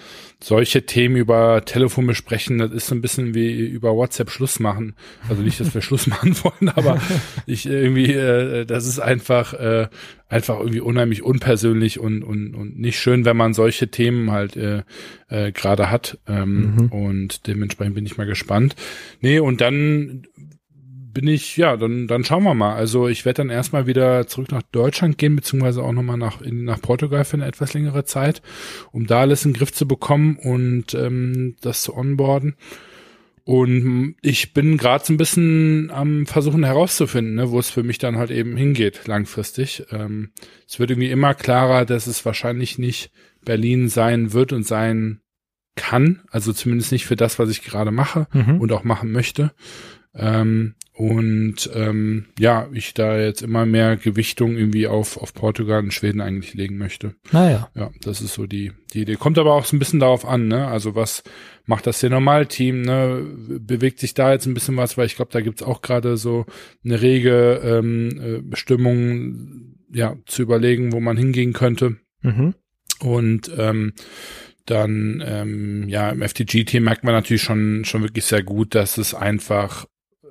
solche 0.43 0.87
Themen 0.87 1.17
über 1.17 1.65
Telefon 1.65 2.07
besprechen, 2.07 2.59
das 2.59 2.71
ist 2.73 2.87
so 2.87 2.95
ein 2.95 3.01
bisschen 3.03 3.35
wie 3.35 3.67
über 3.67 3.95
WhatsApp 3.95 4.31
Schluss 4.31 4.59
machen. 4.61 4.95
Also 5.29 5.43
nicht, 5.43 5.61
dass 5.61 5.75
wir 5.75 5.83
Schluss 5.83 6.07
machen 6.07 6.35
wollen, 6.43 6.71
aber 6.75 7.01
ich 7.47 7.67
irgendwie, 7.67 8.13
äh, 8.13 8.65
das 8.67 8.87
ist 8.87 9.01
einfach, 9.01 9.53
äh, 9.55 9.89
einfach 10.29 10.59
irgendwie 10.61 10.81
unheimlich 10.81 11.23
unpersönlich 11.23 11.99
und, 11.99 12.23
und, 12.23 12.55
und 12.55 12.79
nicht 12.79 12.99
schön, 13.01 13.25
wenn 13.25 13.37
man 13.37 13.53
solche 13.53 13.89
Themen 13.91 14.31
halt 14.31 14.57
äh, 14.57 14.83
äh, 15.29 15.53
gerade 15.53 15.91
hat. 15.91 16.19
Ähm, 16.29 16.51
Mhm. 16.51 16.87
Und 16.89 17.47
dementsprechend 17.47 17.95
bin 17.95 18.07
ich 18.07 18.17
mal 18.17 18.27
gespannt. 18.27 18.77
Nee, 19.21 19.39
und 19.41 19.61
dann 19.61 20.27
bin 21.13 21.27
ich, 21.27 21.57
ja, 21.57 21.77
dann, 21.77 22.07
dann 22.07 22.25
schauen 22.25 22.45
wir 22.45 22.55
mal. 22.55 22.75
Also 22.75 23.09
ich 23.09 23.25
werde 23.25 23.39
dann 23.39 23.51
erstmal 23.51 23.87
wieder 23.87 24.27
zurück 24.27 24.51
nach 24.53 24.63
Deutschland 24.63 25.19
gehen, 25.19 25.37
beziehungsweise 25.37 25.83
auch 25.83 25.93
nochmal 25.93 26.17
nach, 26.17 26.41
in, 26.41 26.65
nach 26.65 26.81
Portugal 26.81 27.25
für 27.25 27.35
eine 27.35 27.47
etwas 27.47 27.75
längere 27.75 28.05
Zeit, 28.05 28.43
um 28.93 29.07
da 29.07 29.21
alles 29.21 29.45
in 29.45 29.53
den 29.53 29.59
Griff 29.59 29.73
zu 29.73 29.87
bekommen 29.87 30.37
und 30.37 30.95
ähm, 30.95 31.57
das 31.61 31.83
zu 31.83 31.97
onboarden. 31.97 32.57
Und 33.45 34.15
ich 34.23 34.53
bin 34.53 34.77
gerade 34.77 35.05
so 35.05 35.13
ein 35.13 35.17
bisschen 35.17 35.91
am 35.91 36.27
Versuchen 36.27 36.63
herauszufinden, 36.63 37.35
ne, 37.35 37.51
wo 37.51 37.59
es 37.59 37.71
für 37.71 37.83
mich 37.83 37.99
dann 37.99 38.17
halt 38.17 38.31
eben 38.31 38.57
hingeht, 38.57 39.07
langfristig. 39.07 39.85
Ähm, 39.91 40.31
es 40.69 40.79
wird 40.79 40.91
irgendwie 40.91 41.11
immer 41.11 41.35
klarer, 41.35 41.85
dass 41.85 42.07
es 42.07 42.25
wahrscheinlich 42.25 42.79
nicht 42.79 43.11
Berlin 43.45 43.89
sein 43.89 44.33
wird 44.33 44.53
und 44.53 44.67
sein 44.67 45.21
kann, 45.75 46.23
also 46.31 46.53
zumindest 46.53 46.93
nicht 46.93 47.07
für 47.07 47.17
das, 47.17 47.39
was 47.39 47.49
ich 47.49 47.63
gerade 47.63 47.91
mache 47.91 48.29
mhm. 48.33 48.61
und 48.61 48.71
auch 48.73 48.85
machen 48.85 49.11
möchte. 49.11 49.53
Ähm, 50.15 50.75
und 51.01 51.71
ähm, 51.73 52.27
ja, 52.39 52.69
ich 52.75 52.93
da 52.93 53.19
jetzt 53.19 53.41
immer 53.41 53.65
mehr 53.65 53.97
Gewichtung 53.97 54.59
irgendwie 54.59 54.87
auf, 54.87 55.17
auf 55.17 55.33
Portugal 55.33 55.83
und 55.83 55.95
Schweden 55.95 56.21
eigentlich 56.21 56.53
legen 56.53 56.77
möchte. 56.77 57.15
Naja. 57.33 57.71
Ja, 57.75 57.91
das 58.03 58.21
ist 58.21 58.35
so 58.35 58.47
die, 58.47 58.73
die 58.93 59.01
Idee. 59.01 59.15
Kommt 59.15 59.39
aber 59.39 59.55
auch 59.55 59.65
so 59.65 59.75
ein 59.75 59.79
bisschen 59.79 60.01
darauf 60.01 60.27
an, 60.27 60.49
ne? 60.49 60.69
Also 60.69 60.95
was 60.95 61.23
macht 61.65 61.87
das 61.87 62.01
der 62.01 62.11
Normalteam, 62.11 62.83
ne? 62.83 63.25
Bewegt 63.49 63.99
sich 63.99 64.13
da 64.13 64.31
jetzt 64.31 64.45
ein 64.45 64.53
bisschen 64.53 64.77
was, 64.77 64.99
weil 64.99 65.07
ich 65.07 65.17
glaube, 65.17 65.33
da 65.33 65.41
gibt's 65.41 65.63
auch 65.63 65.81
gerade 65.81 66.19
so 66.19 66.45
eine 66.85 67.01
rege 67.01 67.63
ähm, 67.65 68.21
äh, 68.23 68.43
Bestimmung, 68.43 69.77
ja, 69.91 70.17
zu 70.27 70.43
überlegen, 70.43 70.93
wo 70.93 71.01
man 71.01 71.17
hingehen 71.17 71.55
könnte. 71.55 71.97
Mhm. 72.21 72.53
Und 73.01 73.51
ähm, 73.57 73.95
dann 74.67 75.25
ähm, 75.27 75.89
ja 75.89 76.11
im 76.11 76.21
FTG-Team 76.21 76.85
merkt 76.85 77.05
man 77.05 77.15
natürlich 77.15 77.43
schon 77.43 77.87
schon 77.87 78.03
wirklich 78.03 78.27
sehr 78.27 78.43
gut, 78.43 78.75
dass 78.75 78.99
es 78.99 79.15
einfach 79.15 79.87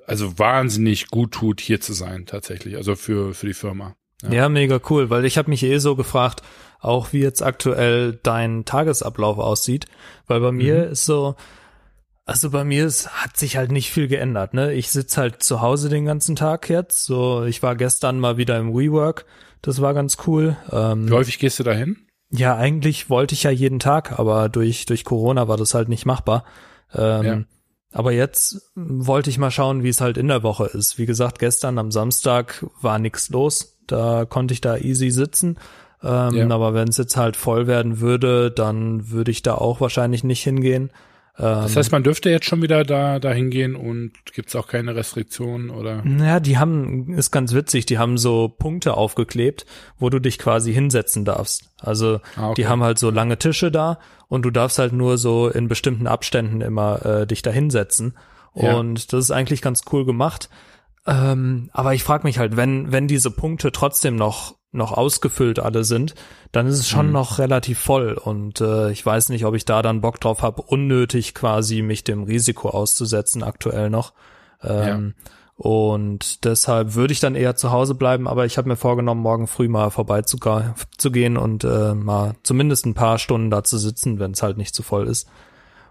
also 0.09 0.37
wahnsinnig 0.39 1.07
gut 1.07 1.31
tut, 1.31 1.61
hier 1.61 1.81
zu 1.81 1.93
sein 1.93 2.25
tatsächlich, 2.25 2.75
also 2.75 2.95
für 2.95 3.33
für 3.33 3.47
die 3.47 3.53
Firma. 3.53 3.95
Ja, 4.23 4.31
ja 4.31 4.49
mega 4.49 4.79
cool, 4.89 5.09
weil 5.09 5.25
ich 5.25 5.37
habe 5.37 5.49
mich 5.49 5.63
eh 5.63 5.77
so 5.77 5.95
gefragt, 5.95 6.41
auch 6.79 7.13
wie 7.13 7.19
jetzt 7.21 7.41
aktuell 7.41 8.19
dein 8.23 8.65
Tagesablauf 8.65 9.37
aussieht, 9.37 9.85
weil 10.27 10.41
bei 10.41 10.51
mir 10.51 10.85
mhm. 10.85 10.91
ist 10.91 11.05
so 11.05 11.35
also 12.29 12.51
bei 12.51 12.63
mir 12.63 12.85
ist, 12.85 13.09
hat 13.09 13.37
sich 13.37 13.57
halt 13.57 13.71
nicht 13.71 13.89
viel 13.89 14.07
geändert, 14.07 14.53
ne? 14.53 14.71
Ich 14.73 14.91
sitze 14.91 15.19
halt 15.19 15.41
zu 15.41 15.61
Hause 15.61 15.89
den 15.89 16.05
ganzen 16.05 16.35
Tag 16.35 16.69
jetzt. 16.69 17.05
So, 17.05 17.43
ich 17.43 17.63
war 17.63 17.75
gestern 17.75 18.19
mal 18.19 18.37
wieder 18.37 18.59
im 18.59 18.71
WeWork. 18.71 19.25
Das 19.63 19.81
war 19.81 19.95
ganz 19.95 20.17
cool. 20.27 20.55
Ähm, 20.71 21.09
wie 21.09 21.13
häufig 21.13 21.39
gehst 21.39 21.57
du 21.57 21.63
dahin? 21.63 21.97
Ja, 22.29 22.55
eigentlich 22.55 23.09
wollte 23.09 23.33
ich 23.33 23.43
ja 23.43 23.49
jeden 23.49 23.79
Tag, 23.79 24.19
aber 24.19 24.47
durch, 24.47 24.85
durch 24.85 25.05
Corona 25.05 25.47
war 25.47 25.57
das 25.57 25.73
halt 25.73 25.89
nicht 25.89 26.05
machbar. 26.05 26.45
Ähm, 26.93 27.25
ja. 27.25 27.41
Aber 27.91 28.11
jetzt 28.11 28.71
wollte 28.75 29.29
ich 29.29 29.37
mal 29.37 29.51
schauen, 29.51 29.83
wie 29.83 29.89
es 29.89 30.01
halt 30.01 30.17
in 30.17 30.27
der 30.27 30.43
Woche 30.43 30.65
ist. 30.65 30.97
Wie 30.97 31.05
gesagt, 31.05 31.39
gestern 31.39 31.77
am 31.77 31.91
Samstag 31.91 32.65
war 32.81 32.99
nichts 32.99 33.29
los. 33.29 33.77
Da 33.87 34.25
konnte 34.25 34.53
ich 34.53 34.61
da 34.61 34.77
easy 34.77 35.09
sitzen. 35.09 35.57
Ähm, 36.03 36.35
ja. 36.35 36.49
Aber 36.49 36.73
wenn 36.73 36.87
es 36.87 36.97
jetzt 36.97 37.17
halt 37.17 37.35
voll 37.35 37.67
werden 37.67 37.99
würde, 37.99 38.51
dann 38.51 39.09
würde 39.09 39.31
ich 39.31 39.41
da 39.41 39.55
auch 39.55 39.81
wahrscheinlich 39.81 40.23
nicht 40.23 40.43
hingehen 40.43 40.91
das 41.39 41.75
heißt, 41.77 41.91
man 41.93 42.03
dürfte 42.03 42.29
jetzt 42.29 42.45
schon 42.45 42.61
wieder 42.61 42.83
da 42.83 43.19
dahin 43.19 43.49
gehen 43.49 43.75
und 43.77 44.11
gibt's 44.33 44.57
auch 44.57 44.67
keine 44.67 44.95
Restriktionen 44.95 45.69
oder? 45.69 46.01
Naja, 46.03 46.41
die 46.41 46.57
haben, 46.57 47.13
ist 47.13 47.31
ganz 47.31 47.53
witzig, 47.53 47.85
die 47.85 47.97
haben 47.97 48.17
so 48.17 48.49
Punkte 48.49 48.95
aufgeklebt, 48.95 49.65
wo 49.97 50.09
du 50.09 50.19
dich 50.19 50.37
quasi 50.37 50.73
hinsetzen 50.73 51.23
darfst. 51.23 51.71
Also 51.79 52.19
ah, 52.35 52.49
okay. 52.49 52.61
die 52.61 52.67
haben 52.67 52.83
halt 52.83 52.99
so 52.99 53.09
lange 53.09 53.37
Tische 53.37 53.71
da 53.71 53.99
und 54.27 54.43
du 54.43 54.51
darfst 54.51 54.79
halt 54.79 54.91
nur 54.91 55.17
so 55.17 55.47
in 55.47 55.69
bestimmten 55.69 56.07
Abständen 56.07 56.59
immer 56.59 57.05
äh, 57.05 57.27
dich 57.27 57.41
da 57.41 57.51
hinsetzen. 57.51 58.17
Ja. 58.53 58.75
Und 58.75 59.13
das 59.13 59.25
ist 59.25 59.31
eigentlich 59.31 59.61
ganz 59.61 59.83
cool 59.93 60.05
gemacht. 60.05 60.49
Ähm, 61.07 61.69
aber 61.71 61.93
ich 61.93 62.03
frage 62.03 62.27
mich 62.27 62.37
halt, 62.37 62.57
wenn, 62.57 62.91
wenn 62.91 63.07
diese 63.07 63.31
Punkte 63.31 63.71
trotzdem 63.71 64.17
noch 64.17 64.55
noch 64.71 64.91
ausgefüllt 64.91 65.59
alle 65.59 65.83
sind, 65.83 66.13
dann 66.51 66.67
ist 66.67 66.79
es 66.79 66.87
schon 66.87 67.07
mhm. 67.07 67.13
noch 67.13 67.39
relativ 67.39 67.79
voll 67.79 68.13
und 68.13 68.61
äh, 68.61 68.91
ich 68.91 69.03
weiß 69.03 69.29
nicht, 69.29 69.45
ob 69.45 69.55
ich 69.55 69.65
da 69.65 69.81
dann 69.81 70.01
Bock 70.01 70.19
drauf 70.19 70.41
habe, 70.41 70.61
unnötig 70.61 71.33
quasi 71.33 71.81
mich 71.81 72.03
dem 72.03 72.23
Risiko 72.23 72.69
auszusetzen 72.69 73.43
aktuell 73.43 73.89
noch. 73.89 74.13
Ähm, 74.61 75.15
ja. 75.17 75.31
Und 75.55 76.45
deshalb 76.45 76.95
würde 76.95 77.11
ich 77.11 77.19
dann 77.19 77.35
eher 77.35 77.57
zu 77.57 77.71
Hause 77.71 77.93
bleiben, 77.93 78.29
aber 78.29 78.45
ich 78.45 78.57
habe 78.57 78.69
mir 78.69 78.77
vorgenommen, 78.77 79.21
morgen 79.21 79.45
früh 79.45 79.67
mal 79.67 79.89
vorbei 79.89 80.21
zu, 80.21 80.37
zu 80.97 81.11
gehen 81.11 81.35
und 81.35 81.65
äh, 81.65 81.93
mal 81.95 82.35
zumindest 82.43 82.85
ein 82.85 82.93
paar 82.93 83.17
Stunden 83.17 83.51
da 83.51 83.63
zu 83.65 83.77
sitzen, 83.77 84.19
wenn 84.19 84.31
es 84.31 84.41
halt 84.41 84.57
nicht 84.57 84.73
zu 84.73 84.83
voll 84.83 85.07
ist. 85.07 85.27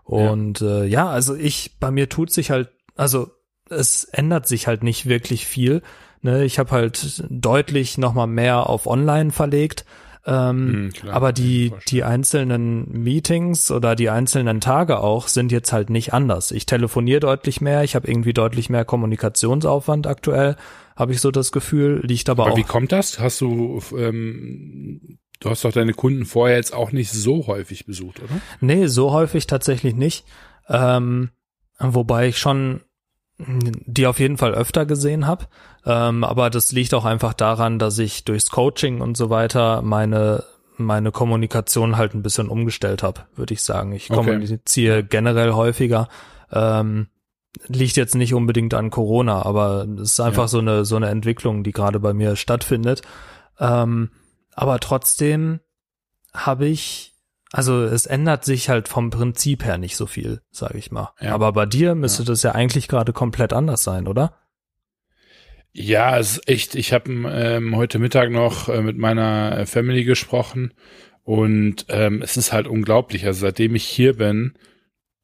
Und 0.05 0.61
ja. 0.61 0.81
Äh, 0.81 0.87
ja, 0.87 1.09
also 1.11 1.35
ich, 1.35 1.79
bei 1.81 1.91
mir 1.91 2.09
tut 2.09 2.33
sich 2.33 2.51
halt, 2.51 2.71
also 2.97 3.31
es 3.69 4.05
ändert 4.05 4.47
sich 4.47 4.67
halt 4.67 4.83
nicht 4.83 5.05
wirklich 5.05 5.47
viel. 5.47 5.83
Ne, 6.21 6.45
ich 6.45 6.59
habe 6.59 6.71
halt 6.73 7.25
deutlich 7.31 7.99
nochmal 7.99 8.27
mehr 8.27 8.69
auf 8.69 8.87
Online 8.87 9.31
verlegt. 9.31 9.85
Ähm, 10.27 10.91
mhm, 11.03 11.09
aber 11.09 11.33
die, 11.33 11.73
die 11.89 12.05
einzelnen 12.05 12.91
Meetings 12.91 13.71
oder 13.71 13.97
die 13.97 14.11
einzelnen 14.11 14.61
Tage 14.61 15.01
auch 15.01 15.27
sind 15.29 15.53
jetzt 15.53 15.73
halt 15.73 15.89
nicht 15.89 16.13
anders. 16.13 16.51
Ich 16.51 16.67
telefoniere 16.67 17.21
deutlich 17.21 17.63
mehr, 17.63 17.83
ich 17.83 17.95
habe 17.95 18.09
irgendwie 18.09 18.35
deutlich 18.35 18.69
mehr 18.69 18.85
Kommunikationsaufwand 18.85 20.07
aktuell, 20.07 20.57
habe 20.97 21.13
ich 21.13 21.23
so 21.23 21.31
das 21.31 21.51
Gefühl, 21.51 22.03
liegt 22.05 22.29
aber, 22.29 22.45
aber 22.45 22.53
auch. 22.53 22.57
Wie 22.59 22.65
kommt 22.65 22.93
das? 22.93 23.19
Hast 23.19 23.41
du, 23.41 23.81
ähm, 23.97 25.19
du 25.41 25.49
hast 25.49 25.65
doch 25.65 25.73
deine 25.73 25.95
Kunden 25.95 26.27
vorher 26.27 26.57
jetzt 26.57 26.75
auch 26.75 26.93
nicht 26.93 27.11
so 27.11 27.47
häufig 27.47 27.87
besucht, 27.87 28.21
oder? 28.21 28.41
Nee, 28.61 28.87
so 28.87 29.13
häufig 29.13 29.47
tatsächlich 29.47 29.95
nicht. 29.95 30.27
Ähm, 30.69 31.31
wobei 31.79 32.29
ich 32.29 32.39
schon 32.39 32.81
die 33.39 34.07
auf 34.07 34.19
jeden 34.19 34.37
Fall 34.37 34.55
öfter 34.55 34.85
gesehen 34.85 35.27
habe. 35.27 35.47
Ähm, 35.87 36.25
aber 36.25 36.51
das 36.51 36.73
liegt 36.73 36.93
auch 36.95 37.05
einfach 37.05 37.35
daran, 37.35 37.79
dass 37.79 37.99
ich 37.99 38.25
durchs 38.25 38.51
Coaching 38.51 39.01
und 39.01 39.17
so 39.17 39.31
weiter 39.31 39.83
meine 39.83 40.45
meine 40.81 41.11
Kommunikation 41.11 41.97
halt 41.97 42.15
ein 42.15 42.23
bisschen 42.23 42.49
umgestellt 42.49 43.03
habe, 43.03 43.23
würde 43.35 43.53
ich 43.53 43.63
sagen. 43.63 43.93
Ich 43.93 44.11
okay. 44.11 44.25
kommuniziere 44.25 45.03
generell 45.03 45.53
häufiger. 45.53 46.09
Ähm, 46.53 47.09
liegt 47.67 47.97
jetzt 47.97 48.15
nicht 48.15 48.33
unbedingt 48.33 48.75
an 48.75 48.91
Corona, 48.91 49.45
aber 49.45 49.89
es 50.01 50.13
ist 50.13 50.21
einfach 50.21 50.45
ja. 50.45 50.49
so 50.49 50.59
eine 50.59 50.85
so 50.85 50.95
eine 50.95 51.09
Entwicklung, 51.09 51.65
die 51.65 51.73
gerade 51.73 51.99
bei 51.99 52.13
mir 52.13 52.37
stattfindet. 52.37 53.03
Ähm, 53.59 54.11
aber 54.55 54.79
trotzdem 54.79 55.61
habe 56.33 56.67
ich 56.67 57.08
also 57.53 57.85
es 57.85 58.07
ändert 58.07 58.45
sich 58.45 58.69
halt 58.69 58.89
vom 58.89 59.11
Prinzip 59.11 59.65
her 59.65 59.79
nicht 59.79 59.97
so 59.97 60.07
viel, 60.07 60.41
sage 60.51 60.79
ich 60.79 60.91
mal. 60.91 61.13
Ja. 61.21 61.35
Aber 61.35 61.53
bei 61.53 61.67
dir 61.67 61.95
müsste 61.95 62.23
ja. 62.23 62.27
das 62.27 62.43
ja 62.43 62.53
eigentlich 62.53 62.89
gerade 62.89 63.13
komplett 63.13 63.53
anders 63.53 63.83
sein, 63.83 64.07
oder? 64.07 64.35
Ja, 65.73 66.19
es 66.19 66.33
ist 66.33 66.49
echt. 66.49 66.75
Ich 66.75 66.93
habe 66.93 67.11
ähm, 67.11 67.77
heute 67.77 67.99
Mittag 67.99 68.31
noch 68.31 68.69
äh, 68.69 68.83
mit 68.83 68.99
meiner 68.99 69.67
Family 69.67 70.05
gesprochen 70.05 70.75
und 71.23 71.87
ähm, 71.89 72.23
es 72.23 72.37
ist 72.37 72.53
halt 72.53 72.67
unglaublich. 72.67 73.27
Also 73.27 73.41
seitdem 73.41 73.75
ich 73.75 73.85
hier 73.85 74.17
bin, 74.17 74.55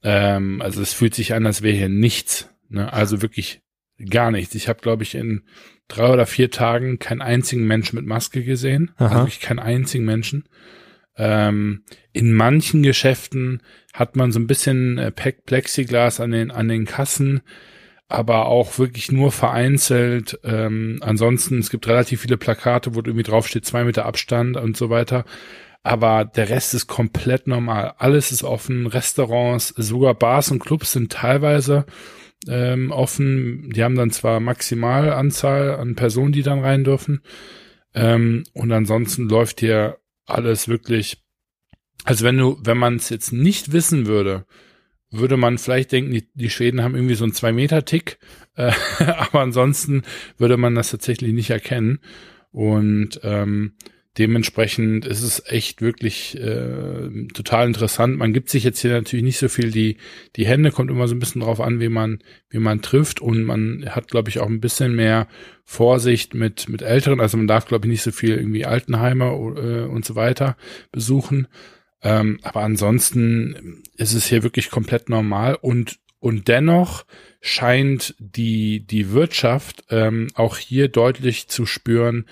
ähm, 0.03 0.61
also 0.63 0.81
es 0.81 0.93
fühlt 0.93 1.15
sich 1.15 1.35
an, 1.35 1.47
als 1.47 1.63
wäre 1.63 1.77
hier 1.77 1.89
nichts. 1.89 2.51
Ne? 2.69 2.93
Also 2.93 3.23
wirklich 3.23 3.63
gar 4.11 4.31
nichts. 4.31 4.55
Ich 4.55 4.69
habe, 4.69 4.81
glaube 4.81 5.03
ich, 5.03 5.15
in 5.15 5.45
drei 5.89 6.13
oder 6.13 6.27
vier 6.27 6.51
Tagen 6.51 6.99
keinen 6.99 7.23
einzigen 7.23 7.67
Menschen 7.67 7.97
mit 7.97 8.07
Maske 8.07 8.45
gesehen. 8.45 8.93
Aha. 8.97 9.07
Also 9.07 9.17
wirklich 9.21 9.41
keinen 9.41 9.59
einzigen 9.59 10.05
Menschen. 10.05 10.49
Ähm, 11.17 11.85
in 12.13 12.33
manchen 12.33 12.83
Geschäften 12.83 13.63
hat 13.93 14.17
man 14.17 14.33
so 14.33 14.41
ein 14.41 14.47
bisschen 14.47 14.99
äh, 14.99 15.13
Plexiglas 15.13 16.21
an 16.21 16.33
den, 16.33 16.51
an 16.51 16.69
den 16.69 16.85
Kassen, 16.85 17.43
aber 18.09 18.47
auch 18.47 18.79
wirklich 18.79 19.13
nur 19.13 19.33
vereinzelt. 19.33 20.39
Ähm, 20.45 20.99
ansonsten, 21.01 21.59
es 21.59 21.71
gibt 21.71 21.87
relativ 21.87 22.23
viele 22.23 22.37
Plakate, 22.37 22.95
wo 22.95 22.99
irgendwie 23.01 23.23
draufsteht, 23.23 23.65
zwei 23.65 23.85
Meter 23.85 24.05
Abstand 24.07 24.57
und 24.57 24.77
so 24.77 24.91
weiter. 24.91 25.25
Aber 25.83 26.25
der 26.25 26.49
Rest 26.49 26.75
ist 26.75 26.87
komplett 26.87 27.47
normal. 27.47 27.95
Alles 27.99 28.33
ist 28.33 28.43
offen. 28.43 28.87
Restaurants, 28.87 29.69
sogar 29.77 30.15
Bars 30.15 30.51
und 30.51 30.59
Clubs 30.61 30.93
sind 30.93 31.13
teilweise 31.13 31.85
ähm, 32.49 32.91
offen. 32.91 33.71
Die 33.71 33.85
haben 33.85 33.95
dann 33.95 34.11
zwar 34.11 34.41
Maximalanzahl 34.41 35.77
an 35.77 35.95
Personen, 35.95 36.33
die 36.33 36.43
dann 36.43 36.61
rein 36.61 36.85
dürfen. 36.85 37.21
Ähm, 37.95 38.45
und 38.55 38.73
ansonsten 38.73 39.29
läuft 39.29 39.61
hier 39.61 39.99
alles 40.27 40.69
wirklich, 40.69 41.23
also 42.05 42.25
wenn 42.25 42.39
du, 42.39 42.59
wenn 42.63 42.79
man 42.79 42.97
es 42.97 43.09
jetzt 43.09 43.33
nicht 43.33 43.73
wissen 43.73 44.07
würde, 44.07 44.47
würde 45.11 45.37
man 45.37 45.59
vielleicht 45.59 45.93
denken, 45.93 46.13
die, 46.13 46.29
die 46.35 46.51
Schweden 46.51 46.83
haben 46.83 46.95
irgendwie 46.95 47.15
so 47.15 47.25
einen 47.25 47.33
Zwei-Meter-Tick, 47.33 48.19
äh, 48.57 48.73
aber 48.99 49.41
ansonsten 49.41 50.03
würde 50.39 50.57
man 50.57 50.75
das 50.75 50.91
tatsächlich 50.91 51.33
nicht 51.33 51.51
erkennen. 51.51 52.01
Und 52.51 53.21
ähm, 53.23 53.75
Dementsprechend 54.17 55.07
ist 55.07 55.23
es 55.23 55.43
echt 55.47 55.83
wirklich 55.83 56.39
äh, 56.39 57.27
total 57.33 57.67
interessant. 57.67 58.17
Man 58.17 58.33
gibt 58.33 58.49
sich 58.49 58.63
jetzt 58.63 58.81
hier 58.81 58.93
natürlich 58.93 59.25
nicht 59.25 59.39
so 59.39 59.49
viel 59.49 59.71
die 59.71 59.97
die 60.37 60.47
Hände, 60.47 60.71
kommt 60.71 60.91
immer 60.91 61.09
so 61.09 61.15
ein 61.15 61.19
bisschen 61.19 61.41
drauf 61.41 61.61
an, 61.61 61.81
wie 61.81 61.89
man 61.89 62.21
wie 62.49 62.61
man 62.61 62.81
trifft 62.81 63.21
und 63.21 63.43
man 63.43 63.85
hat 63.89 64.09
glaube 64.09 64.31
ich 64.31 64.39
auch 64.39 64.47
ein 64.47 64.61
bisschen 64.61 64.95
mehr 64.95 65.27
Vorsicht 65.65 66.35
mit 66.35 66.69
mit 66.69 66.83
Älteren. 66.83 67.21
Also 67.21 67.37
man 67.37 67.49
darf 67.49 67.67
glaube 67.67 67.87
ich 67.87 67.91
nicht 67.91 68.03
so 68.03 68.13
viel 68.13 68.37
irgendwie 68.37 68.67
Altenheime 68.67 69.25
äh, 69.25 69.89
und 69.89 70.05
so 70.05 70.15
weiter 70.15 70.57
besuchen. 70.93 71.49
Ähm, 72.03 72.39
aber 72.43 72.61
ansonsten 72.61 73.83
ist 73.97 74.15
es 74.15 74.27
hier 74.27 74.43
wirklich 74.43 74.71
komplett 74.71 75.09
normal 75.09 75.59
und 75.61 75.99
Und 76.25 76.49
dennoch 76.49 77.05
scheint 77.43 78.15
die, 78.19 78.81
die 78.81 79.13
Wirtschaft 79.13 79.85
ähm, 79.91 80.29
auch 80.35 80.57
hier 80.57 80.89
deutlich 80.89 81.49
zu 81.49 81.67
spüren, 81.67 82.25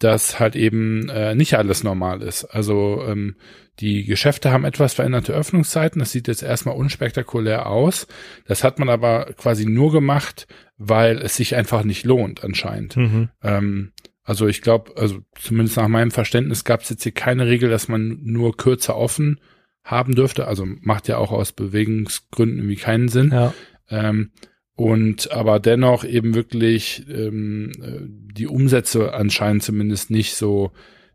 dass 0.00 0.40
halt 0.40 0.56
eben 0.56 1.08
äh, 1.08 1.34
nicht 1.34 1.54
alles 1.54 1.84
normal 1.84 2.22
ist. 2.22 2.44
Also 2.44 3.02
ähm, 3.06 3.36
die 3.80 4.04
Geschäfte 4.04 4.52
haben 4.52 4.64
etwas 4.64 4.94
veränderte 4.94 5.32
Öffnungszeiten. 5.32 5.98
Das 5.98 6.12
sieht 6.12 6.28
jetzt 6.28 6.42
erstmal 6.42 6.76
unspektakulär 6.76 7.66
aus. 7.66 8.06
Das 8.46 8.64
hat 8.64 8.78
man 8.78 8.88
aber 8.88 9.26
quasi 9.36 9.66
nur 9.66 9.92
gemacht, 9.92 10.46
weil 10.76 11.18
es 11.18 11.36
sich 11.36 11.56
einfach 11.56 11.84
nicht 11.84 12.04
lohnt 12.04 12.44
anscheinend. 12.44 12.96
Mhm. 12.96 13.30
Ähm, 13.42 13.92
also 14.22 14.46
ich 14.46 14.62
glaube, 14.62 14.92
also 14.96 15.18
zumindest 15.34 15.76
nach 15.76 15.88
meinem 15.88 16.10
Verständnis 16.10 16.64
gab 16.64 16.80
es 16.80 16.88
jetzt 16.88 17.02
hier 17.02 17.12
keine 17.12 17.46
Regel, 17.46 17.68
dass 17.68 17.88
man 17.88 18.20
nur 18.22 18.56
kürzer 18.56 18.96
offen 18.96 19.40
haben 19.84 20.14
dürfte. 20.14 20.46
Also 20.46 20.66
macht 20.80 21.08
ja 21.08 21.18
auch 21.18 21.30
aus 21.30 21.52
Bewegungsgründen 21.52 22.58
irgendwie 22.58 22.76
keinen 22.76 23.08
Sinn. 23.08 23.32
Ja. 23.32 23.52
Ähm, 23.90 24.30
und 24.76 25.30
aber 25.30 25.60
dennoch 25.60 26.04
eben 26.04 26.34
wirklich 26.34 27.06
ähm, 27.08 27.72
äh, 27.80 28.00
die 28.34 28.46
Umsätze 28.46 29.14
anscheinend 29.14 29.62
zumindest 29.62 30.10
nicht 30.10 30.36
so 30.36 30.72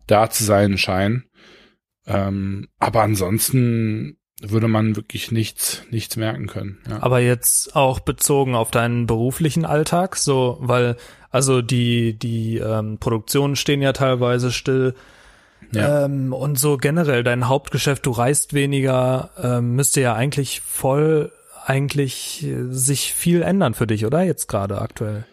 da 0.08 0.30
zu 0.30 0.44
sein 0.44 0.78
scheinen. 0.78 1.26
Ähm, 2.08 2.70
aber 2.80 3.04
ansonsten 3.04 4.18
würde 4.42 4.70
man 4.70 4.96
wirklich 4.96 5.32
nichts, 5.32 5.84
nichts 5.92 6.16
merken 6.16 6.48
können. 6.48 6.80
Ja. 6.90 7.04
Aber 7.04 7.20
jetzt 7.20 7.76
auch 7.76 8.00
bezogen 8.00 8.56
auf 8.56 8.72
deinen 8.72 9.06
beruflichen 9.06 9.66
Alltag, 9.66 10.16
so, 10.16 10.58
weil, 10.62 10.96
also 11.30 11.62
die, 11.62 12.18
die 12.18 12.58
ähm, 12.58 12.98
Produktionen 13.00 13.58
stehen 13.58 13.82
ja 13.82 13.92
teilweise 13.92 14.52
still. 14.52 14.96
Ja. 15.74 16.06
Ähm, 16.06 16.32
und 16.32 16.58
so 16.58 16.78
generell 16.78 17.24
dein 17.24 17.50
Hauptgeschäft, 17.50 18.06
du 18.06 18.12
reist 18.12 18.54
weniger, 18.54 19.32
ähm, 19.42 19.76
müsste 19.76 20.00
ja 20.02 20.16
eigentlich 20.16 20.62
voll 20.62 21.34
eigentlich 21.70 22.46
äh, 22.46 22.66
sich 22.70 23.14
viel 23.14 23.42
ändern 23.44 23.74
für 23.74 23.88
dich, 23.88 24.06
oder? 24.06 24.24
Jetzt 24.24 24.48
gerade 24.48 24.82
aktuell. 24.82 25.26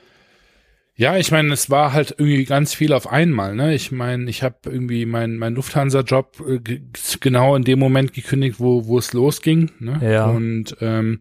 Ja, 0.99 1.17
ich 1.19 1.31
meine, 1.31 1.53
es 1.53 1.69
war 1.69 1.93
halt 1.93 2.15
irgendwie 2.17 2.45
ganz 2.45 2.73
viel 2.73 2.95
auf 2.95 3.11
einmal. 3.11 3.55
Ne? 3.55 3.75
Ich 3.75 3.93
meine, 3.93 4.31
ich 4.31 4.43
habe 4.43 4.57
irgendwie 4.65 5.05
meinen 5.05 5.37
mein 5.37 5.55
Lufthansa-Job 5.55 6.43
äh, 6.49 6.81
genau 7.21 7.55
in 7.55 7.65
dem 7.65 7.79
Moment 7.79 8.15
gekündigt, 8.15 8.57
wo 8.59 8.87
wo 8.87 8.99
es 8.99 9.13
losging. 9.13 9.71
Ne? 9.79 10.01
Ja. 10.03 10.27
Und 10.27 10.77
ähm, 10.81 11.21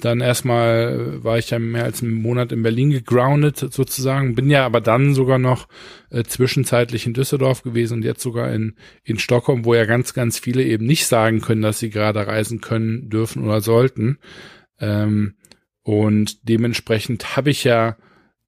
dann 0.00 0.20
erstmal 0.20 1.18
äh, 1.18 1.24
war 1.24 1.38
ich 1.38 1.50
ja 1.50 1.58
mehr 1.58 1.84
als 1.84 2.02
einen 2.02 2.14
Monat 2.14 2.52
in 2.52 2.62
Berlin 2.62 2.90
gegroundet 2.90 3.58
sozusagen, 3.58 4.34
bin 4.34 4.50
ja 4.50 4.64
aber 4.64 4.80
dann 4.80 5.14
sogar 5.14 5.38
noch 5.38 5.68
äh, 6.10 6.24
zwischenzeitlich 6.24 7.06
in 7.06 7.14
Düsseldorf 7.14 7.62
gewesen 7.62 7.98
und 7.98 8.04
jetzt 8.04 8.22
sogar 8.22 8.52
in, 8.52 8.76
in 9.04 9.18
Stockholm, 9.18 9.64
wo 9.64 9.74
ja 9.74 9.84
ganz, 9.84 10.14
ganz 10.14 10.38
viele 10.38 10.64
eben 10.64 10.86
nicht 10.86 11.06
sagen 11.06 11.40
können, 11.40 11.62
dass 11.62 11.78
sie 11.78 11.90
gerade 11.90 12.26
reisen 12.26 12.60
können, 12.60 13.08
dürfen 13.10 13.44
oder 13.44 13.60
sollten. 13.60 14.18
Ähm, 14.78 15.34
und 15.82 16.48
dementsprechend 16.48 17.36
habe 17.36 17.50
ich 17.50 17.64
ja 17.64 17.96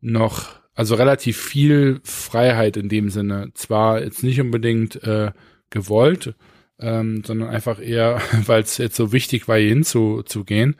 noch, 0.00 0.60
also 0.74 0.94
relativ 0.94 1.40
viel 1.40 2.00
Freiheit 2.04 2.76
in 2.76 2.88
dem 2.88 3.10
Sinne. 3.10 3.50
Zwar 3.54 4.02
jetzt 4.02 4.22
nicht 4.22 4.40
unbedingt 4.40 5.02
äh, 5.02 5.32
gewollt, 5.70 6.34
ähm, 6.78 7.22
sondern 7.24 7.48
einfach 7.48 7.80
eher, 7.80 8.20
weil 8.46 8.62
es 8.62 8.78
jetzt 8.78 8.96
so 8.96 9.12
wichtig 9.12 9.48
war, 9.48 9.58
hier 9.58 9.68
hinzugehen. 9.68 10.76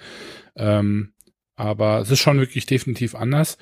Ähm, 0.57 1.13
aber 1.55 2.01
es 2.01 2.11
ist 2.11 2.21
schon 2.21 2.39
wirklich 2.39 2.67
definitiv 2.67 3.15
anders. 3.15 3.59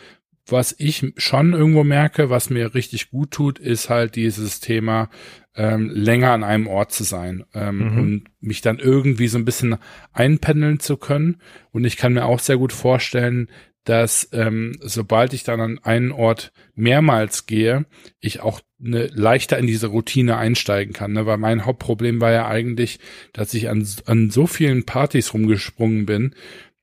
Was 0.47 0.75
ich 0.79 1.13
schon 1.17 1.53
irgendwo 1.53 1.85
merke, 1.85 2.31
was 2.31 2.51
mir 2.51 2.75
richtig 2.75 3.11
gut 3.11 3.31
tut, 3.31 3.59
ist 3.59 3.89
halt 3.89 4.17
dieses 4.17 4.61
Thema, 4.61 5.11
ähm, 5.55 5.91
länger 5.93 6.31
an 6.31 6.45
einem 6.45 6.67
Ort 6.67 6.93
zu 6.93 7.05
sein 7.05 7.45
ähm, 7.55 7.79
mhm. 7.79 7.99
und 7.99 8.25
mich 8.41 8.61
dann 8.61 8.79
irgendwie 8.79 9.29
so 9.29 9.39
ein 9.39 9.45
bisschen 9.45 9.77
einpendeln 10.13 10.81
zu 10.81 10.97
können. 10.97 11.41
Und 11.73 11.85
ich 11.85 11.97
kann 11.97 12.15
mir 12.15 12.25
auch 12.25 12.39
sehr 12.39 12.57
gut 12.57 12.73
vorstellen, 12.73 13.49
dass 13.85 14.29
ähm, 14.33 14.77
sobald 14.81 15.33
ich 15.33 15.43
dann 15.43 15.61
an 15.61 15.79
einen 15.83 16.13
Ort 16.13 16.53
mehrmals 16.75 17.47
gehe, 17.47 17.87
ich 18.21 18.41
auch 18.41 18.61
ne, 18.79 19.09
leichter 19.13 19.59
in 19.59 19.67
diese 19.67 19.89
Routine 19.89 20.37
einsteigen 20.37 20.93
kann. 20.93 21.13
Ne? 21.13 21.27
Weil 21.27 21.39
mein 21.39 21.65
Hauptproblem 21.65 22.21
war 22.21 22.31
ja 22.31 22.47
eigentlich, 22.47 23.01
dass 23.33 23.55
ich 23.55 23.69
an, 23.69 23.87
an 24.07 24.31
so 24.31 24.47
vielen 24.47 24.85
Partys 24.85 25.33
rumgesprungen 25.33 26.07
bin, 26.07 26.35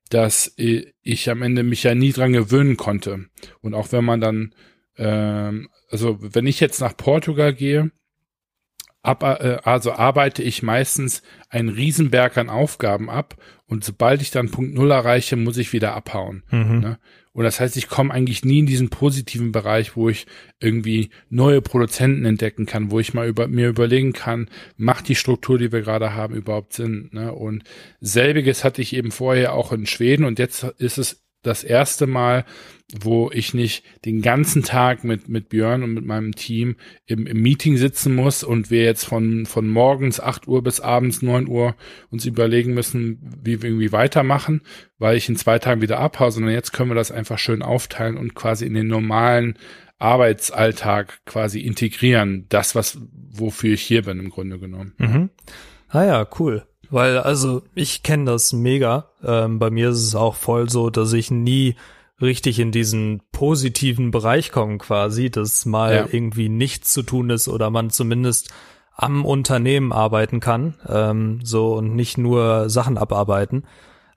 dass 0.09 0.53
ich 0.55 1.29
am 1.29 1.41
Ende 1.41 1.63
mich 1.63 1.83
ja 1.83 1.95
nie 1.95 2.11
dran 2.11 2.33
gewöhnen 2.33 2.77
konnte. 2.77 3.25
Und 3.61 3.73
auch 3.73 3.91
wenn 3.91 4.05
man 4.05 4.21
dann, 4.21 4.53
ähm, 4.97 5.69
also 5.89 6.17
wenn 6.21 6.47
ich 6.47 6.59
jetzt 6.59 6.81
nach 6.81 6.95
Portugal 6.95 7.53
gehe, 7.53 7.91
ab, 9.01 9.23
äh, 9.23 9.59
also 9.63 9.93
arbeite 9.93 10.43
ich 10.43 10.63
meistens 10.63 11.23
einen 11.49 11.69
Riesenberg 11.69 12.37
an 12.37 12.49
Aufgaben 12.49 13.09
ab 13.09 13.35
und 13.65 13.83
sobald 13.83 14.21
ich 14.21 14.31
dann 14.31 14.51
Punkt 14.51 14.73
Null 14.73 14.91
erreiche, 14.91 15.35
muss 15.35 15.57
ich 15.57 15.73
wieder 15.73 15.93
abhauen. 15.93 16.43
Mhm. 16.49 16.79
Ne? 16.79 16.99
Und 17.37 17.43
das 17.43 17.59
heißt, 17.59 17.77
ich 17.77 17.87
komme 17.87 18.11
eigentlich 18.11 18.43
nie 18.43 18.57
in 18.57 18.65
diesen 18.65 18.89
positiven 18.89 19.51
Bereich, 19.51 19.95
wo 19.95 20.09
ich 20.09 20.25
irgendwie 20.59 21.11
neue 21.29 21.61
Produzenten 21.61 22.25
entdecken 22.25 22.65
kann, 22.65 22.89
wo 22.89 22.99
ich 22.99 23.13
mal 23.13 23.27
über, 23.27 23.47
mir 23.47 23.69
überlegen 23.69 24.11
kann, 24.11 24.49
macht 24.75 25.07
die 25.07 25.13
Struktur, 25.13 25.59
die 25.59 25.71
wir 25.71 25.81
gerade 25.81 26.15
haben, 26.15 26.33
überhaupt 26.33 26.73
Sinn? 26.73 27.11
Ne? 27.13 27.31
Und 27.31 27.63
selbiges 28.01 28.63
hatte 28.63 28.81
ich 28.81 28.95
eben 28.95 29.11
vorher 29.11 29.53
auch 29.53 29.71
in 29.71 29.85
Schweden 29.85 30.25
und 30.25 30.39
jetzt 30.39 30.63
ist 30.79 30.97
es 30.97 31.26
das 31.43 31.63
erste 31.63 32.07
Mal, 32.07 32.45
wo 33.01 33.29
ich 33.33 33.53
nicht 33.53 33.83
den 34.05 34.21
ganzen 34.21 34.63
Tag 34.63 35.03
mit, 35.03 35.27
mit 35.27 35.49
Björn 35.49 35.83
und 35.83 35.93
mit 35.93 36.05
meinem 36.05 36.35
Team 36.35 36.77
im, 37.05 37.27
im 37.27 37.41
Meeting 37.41 37.75
sitzen 37.77 38.15
muss 38.15 38.43
und 38.43 38.71
wir 38.71 38.83
jetzt 38.83 39.05
von, 39.05 39.45
von 39.45 39.67
morgens 39.67 40.19
8 40.19 40.47
Uhr 40.47 40.63
bis 40.63 40.79
abends 40.79 41.21
9 41.21 41.47
Uhr 41.47 41.75
uns 42.11 42.25
überlegen 42.25 42.73
müssen, 42.73 43.19
wie 43.43 43.61
wir 43.61 43.69
irgendwie 43.69 43.91
weitermachen, 43.91 44.61
weil 44.99 45.17
ich 45.17 45.27
in 45.27 45.35
zwei 45.35 45.59
Tagen 45.59 45.81
wieder 45.81 45.99
abhaue, 45.99 46.31
sondern 46.31 46.53
jetzt 46.53 46.71
können 46.71 46.89
wir 46.89 46.95
das 46.95 47.11
einfach 47.11 47.39
schön 47.39 47.61
aufteilen 47.61 48.15
und 48.17 48.35
quasi 48.35 48.65
in 48.65 48.73
den 48.73 48.87
normalen 48.87 49.57
Arbeitsalltag 49.99 51.25
quasi 51.25 51.59
integrieren. 51.59 52.45
Das, 52.49 52.75
was, 52.75 52.99
wofür 53.11 53.73
ich 53.73 53.81
hier 53.81 54.03
bin, 54.03 54.19
im 54.19 54.29
Grunde 54.29 54.59
genommen. 54.59 54.93
Mhm. 54.97 55.29
Ah 55.89 56.03
ja, 56.03 56.27
cool. 56.39 56.66
Weil, 56.89 57.17
also, 57.19 57.63
ich 57.75 58.03
kenne 58.03 58.25
das 58.25 58.53
mega. 58.53 59.09
Ähm, 59.23 59.59
bei 59.59 59.69
mir 59.69 59.89
ist 59.89 60.03
es 60.03 60.15
auch 60.15 60.35
voll 60.35 60.69
so, 60.69 60.89
dass 60.89 61.13
ich 61.13 61.31
nie 61.31 61.75
richtig 62.21 62.59
in 62.59 62.71
diesen 62.71 63.21
positiven 63.31 64.11
Bereich 64.11 64.51
komme 64.51 64.77
quasi, 64.77 65.29
dass 65.29 65.65
mal 65.65 65.95
ja. 65.95 66.07
irgendwie 66.11 66.49
nichts 66.49 66.93
zu 66.93 67.03
tun 67.03 67.29
ist 67.29 67.47
oder 67.47 67.69
man 67.69 67.89
zumindest 67.89 68.51
am 68.95 69.25
Unternehmen 69.25 69.93
arbeiten 69.93 70.39
kann, 70.39 70.73
ähm, 70.87 71.39
so 71.43 71.75
und 71.75 71.95
nicht 71.95 72.17
nur 72.17 72.69
Sachen 72.69 72.97
abarbeiten. 72.97 73.65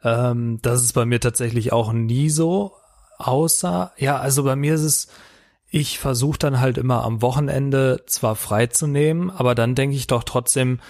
Ähm, 0.03 0.59
das 0.63 0.83
ist 0.83 0.95
bei 0.95 1.05
mir 1.05 1.21
tatsächlich 1.21 1.73
auch 1.73 1.93
nie 1.93 2.31
so, 2.31 2.73
außer, 3.19 3.93
ja, 3.99 4.17
also 4.17 4.45
bei 4.45 4.57
mir 4.57 4.75
ist 4.75 4.83
es, 4.83 5.09
ich 5.69 5.99
versuche 5.99 6.39
dann 6.39 6.61
halt 6.61 6.79
immer 6.79 7.05
am 7.05 7.21
Wochenende 7.21 8.03
zwar 8.07 8.35
freizunehmen, 8.35 9.31
aber 9.31 9.55
dann 9.55 9.75
denke 9.75 9.97
ich 9.97 10.07
doch 10.07 10.25
trotzdem, 10.25 10.81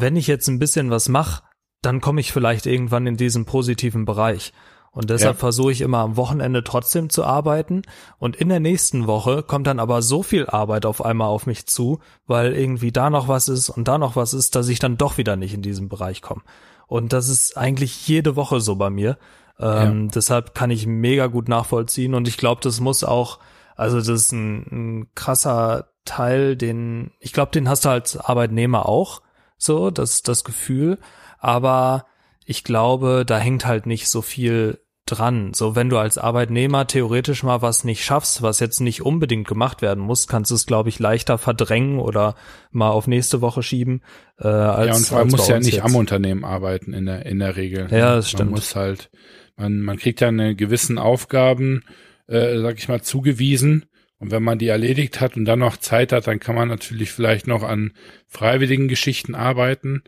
wenn 0.00 0.16
ich 0.16 0.26
jetzt 0.26 0.48
ein 0.48 0.58
bisschen 0.58 0.90
was 0.90 1.08
mache, 1.08 1.42
dann 1.82 2.00
komme 2.00 2.20
ich 2.20 2.32
vielleicht 2.32 2.66
irgendwann 2.66 3.06
in 3.06 3.16
diesen 3.16 3.44
positiven 3.44 4.04
Bereich. 4.04 4.52
Und 4.96 5.10
deshalb 5.10 5.36
ja. 5.36 5.40
versuche 5.40 5.72
ich 5.72 5.82
immer 5.82 5.98
am 5.98 6.16
Wochenende 6.16 6.64
trotzdem 6.64 7.10
zu 7.10 7.22
arbeiten. 7.22 7.82
Und 8.18 8.34
in 8.34 8.48
der 8.48 8.60
nächsten 8.60 9.06
Woche 9.06 9.42
kommt 9.42 9.66
dann 9.66 9.78
aber 9.78 10.00
so 10.00 10.22
viel 10.22 10.46
Arbeit 10.46 10.86
auf 10.86 11.04
einmal 11.04 11.28
auf 11.28 11.46
mich 11.46 11.66
zu, 11.66 12.00
weil 12.26 12.54
irgendwie 12.54 12.92
da 12.92 13.10
noch 13.10 13.28
was 13.28 13.48
ist 13.48 13.68
und 13.68 13.88
da 13.88 13.98
noch 13.98 14.16
was 14.16 14.32
ist, 14.32 14.56
dass 14.56 14.68
ich 14.68 14.78
dann 14.78 14.96
doch 14.96 15.18
wieder 15.18 15.36
nicht 15.36 15.52
in 15.52 15.60
diesen 15.60 15.90
Bereich 15.90 16.22
komme. 16.22 16.40
Und 16.86 17.12
das 17.12 17.28
ist 17.28 17.58
eigentlich 17.58 18.08
jede 18.08 18.36
Woche 18.36 18.60
so 18.60 18.76
bei 18.76 18.88
mir. 18.88 19.18
Ähm, 19.60 20.04
ja. 20.04 20.10
Deshalb 20.14 20.54
kann 20.54 20.70
ich 20.70 20.86
mega 20.86 21.26
gut 21.26 21.48
nachvollziehen. 21.48 22.14
Und 22.14 22.26
ich 22.26 22.38
glaube, 22.38 22.62
das 22.62 22.80
muss 22.80 23.04
auch, 23.04 23.38
also 23.74 23.98
das 23.98 24.08
ist 24.08 24.32
ein, 24.32 24.66
ein 24.72 25.10
krasser 25.14 25.88
Teil, 26.06 26.56
den, 26.56 27.10
ich 27.20 27.34
glaube, 27.34 27.52
den 27.52 27.68
hast 27.68 27.84
du 27.84 27.90
als 27.90 28.16
Arbeitnehmer 28.16 28.88
auch. 28.88 29.20
So, 29.58 29.90
das, 29.90 30.22
das 30.22 30.44
Gefühl. 30.44 30.98
Aber 31.38 32.06
ich 32.44 32.64
glaube, 32.64 33.24
da 33.26 33.38
hängt 33.38 33.66
halt 33.66 33.86
nicht 33.86 34.08
so 34.08 34.22
viel 34.22 34.78
dran. 35.06 35.54
So, 35.54 35.76
wenn 35.76 35.88
du 35.88 35.98
als 35.98 36.18
Arbeitnehmer 36.18 36.86
theoretisch 36.86 37.44
mal 37.44 37.62
was 37.62 37.84
nicht 37.84 38.04
schaffst, 38.04 38.42
was 38.42 38.58
jetzt 38.58 38.80
nicht 38.80 39.02
unbedingt 39.02 39.46
gemacht 39.46 39.80
werden 39.80 40.02
muss, 40.02 40.26
kannst 40.26 40.50
du 40.50 40.56
es, 40.56 40.66
glaube 40.66 40.88
ich, 40.88 40.98
leichter 40.98 41.38
verdrängen 41.38 42.00
oder 42.00 42.34
mal 42.72 42.90
auf 42.90 43.06
nächste 43.06 43.40
Woche 43.40 43.62
schieben. 43.62 44.02
Äh, 44.38 44.48
als, 44.48 44.88
ja, 44.88 44.94
und 44.94 45.04
zwar 45.04 45.24
muss 45.24 45.48
ja 45.48 45.58
nicht 45.58 45.74
jetzt. 45.74 45.84
am 45.84 45.94
Unternehmen 45.94 46.44
arbeiten 46.44 46.92
in 46.92 47.06
der, 47.06 47.24
in 47.24 47.38
der 47.38 47.56
Regel. 47.56 47.86
Ja, 47.90 48.16
das 48.16 48.30
stimmt. 48.30 48.50
Man 48.50 48.58
muss 48.58 48.74
halt, 48.74 49.10
man, 49.56 49.80
man 49.80 49.96
kriegt 49.96 50.20
ja 50.20 50.28
eine 50.28 50.56
gewissen 50.56 50.98
Aufgaben, 50.98 51.84
äh, 52.26 52.58
sag 52.58 52.78
ich 52.78 52.88
mal, 52.88 53.00
zugewiesen. 53.00 53.86
Und 54.18 54.30
wenn 54.30 54.42
man 54.42 54.58
die 54.58 54.68
erledigt 54.68 55.20
hat 55.20 55.36
und 55.36 55.44
dann 55.44 55.58
noch 55.58 55.76
Zeit 55.76 56.12
hat, 56.12 56.26
dann 56.26 56.40
kann 56.40 56.54
man 56.54 56.68
natürlich 56.68 57.10
vielleicht 57.12 57.46
noch 57.46 57.62
an 57.62 57.92
freiwilligen 58.26 58.88
Geschichten 58.88 59.34
arbeiten. 59.34 60.02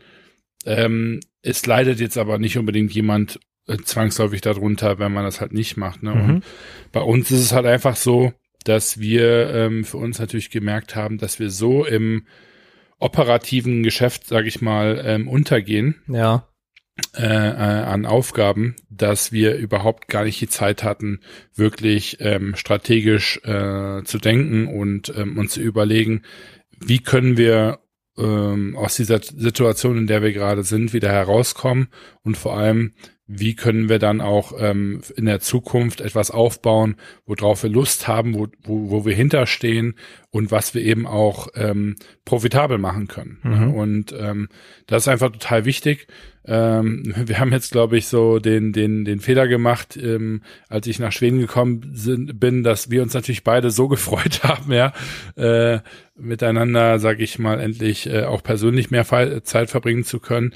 Ähm, 0.65 1.19
es 1.41 1.65
leidet 1.65 1.99
jetzt 1.99 2.17
aber 2.17 2.39
nicht 2.39 2.57
unbedingt 2.57 2.91
jemand 2.91 3.39
äh, 3.67 3.77
zwangsläufig 3.77 4.41
darunter, 4.41 4.99
wenn 4.99 5.13
man 5.13 5.25
das 5.25 5.41
halt 5.41 5.53
nicht 5.53 5.77
macht. 5.77 6.01
Ne? 6.01 6.15
Mhm. 6.15 6.29
Und 6.29 6.43
bei 6.91 7.01
uns 7.01 7.29
ist 7.29 7.39
es 7.39 7.51
halt 7.53 7.67
einfach 7.67 7.95
so, 7.95 8.33
dass 8.63 8.99
wir 8.99 9.53
ähm, 9.53 9.85
für 9.85 9.97
uns 9.97 10.19
natürlich 10.19 10.49
gemerkt 10.49 10.95
haben, 10.95 11.17
dass 11.17 11.39
wir 11.39 11.49
so 11.49 11.85
im 11.85 12.25
operativen 12.97 13.83
Geschäft, 13.83 14.27
sage 14.27 14.47
ich 14.47 14.61
mal, 14.61 15.01
ähm, 15.05 15.27
untergehen. 15.27 15.95
Ja. 16.07 16.48
Äh, 17.15 17.23
äh, 17.23 17.83
an 17.83 18.05
Aufgaben, 18.05 18.75
dass 18.89 19.31
wir 19.31 19.55
überhaupt 19.55 20.07
gar 20.07 20.23
nicht 20.23 20.41
die 20.41 20.49
Zeit 20.49 20.83
hatten, 20.83 21.19
wirklich 21.55 22.17
ähm, 22.19 22.55
strategisch 22.55 23.37
äh, 23.43 24.03
zu 24.03 24.17
denken 24.17 24.67
und 24.67 25.13
ähm, 25.15 25.37
uns 25.37 25.53
zu 25.53 25.61
überlegen, 25.61 26.23
wie 26.79 26.99
können 26.99 27.37
wir 27.37 27.79
ähm, 28.17 28.75
aus 28.75 28.95
dieser 28.95 29.21
Situation, 29.21 29.97
in 29.97 30.07
der 30.07 30.21
wir 30.21 30.33
gerade 30.33 30.63
sind, 30.63 30.93
wieder 30.93 31.11
herauskommen 31.11 31.87
und 32.23 32.37
vor 32.37 32.57
allem, 32.57 32.93
wie 33.31 33.55
können 33.55 33.89
wir 33.89 33.99
dann 33.99 34.21
auch 34.21 34.53
ähm, 34.57 35.01
in 35.15 35.25
der 35.25 35.39
Zukunft 35.39 36.01
etwas 36.01 36.31
aufbauen, 36.31 36.95
worauf 37.25 37.61
wir 37.61 37.69
Lust 37.69 38.07
haben, 38.07 38.33
wo, 38.33 38.47
wo, 38.63 38.89
wo 38.89 39.05
wir 39.05 39.13
hinterstehen 39.13 39.95
und 40.31 40.49
was 40.49 40.73
wir 40.73 40.81
eben 40.81 41.05
auch 41.05 41.47
ähm, 41.53 41.95
profitabel 42.25 42.79
machen 42.79 43.07
können. 43.07 43.37
Mhm. 43.43 43.73
Und 43.75 44.15
ähm, 44.17 44.49
das 44.87 45.03
ist 45.03 45.09
einfach 45.09 45.31
total 45.31 45.65
wichtig. 45.65 46.07
Ähm, 46.49 47.13
wir 47.15 47.39
haben 47.39 47.51
jetzt, 47.51 47.71
glaube 47.71 47.95
ich, 47.95 48.07
so 48.07 48.39
den, 48.39 48.73
den, 48.73 49.05
den 49.05 49.19
Fehler 49.19 49.47
gemacht, 49.47 49.95
ähm, 49.95 50.41
als 50.67 50.87
ich 50.87 50.97
nach 50.97 51.11
Schweden 51.11 51.39
gekommen 51.39 51.91
sind, 51.93 52.39
bin, 52.39 52.63
dass 52.63 52.89
wir 52.89 53.03
uns 53.03 53.13
natürlich 53.13 53.43
beide 53.43 53.69
so 53.69 53.87
gefreut 53.89 54.41
haben, 54.43 54.73
ja, 54.73 54.91
äh, 55.35 55.79
miteinander, 56.15 56.97
sage 56.97 57.23
ich 57.23 57.37
mal, 57.37 57.59
endlich 57.59 58.09
äh, 58.09 58.23
auch 58.23 58.41
persönlich 58.41 58.89
mehr 58.89 59.05
Zeit 59.43 59.69
verbringen 59.69 60.03
zu 60.03 60.19
können, 60.19 60.53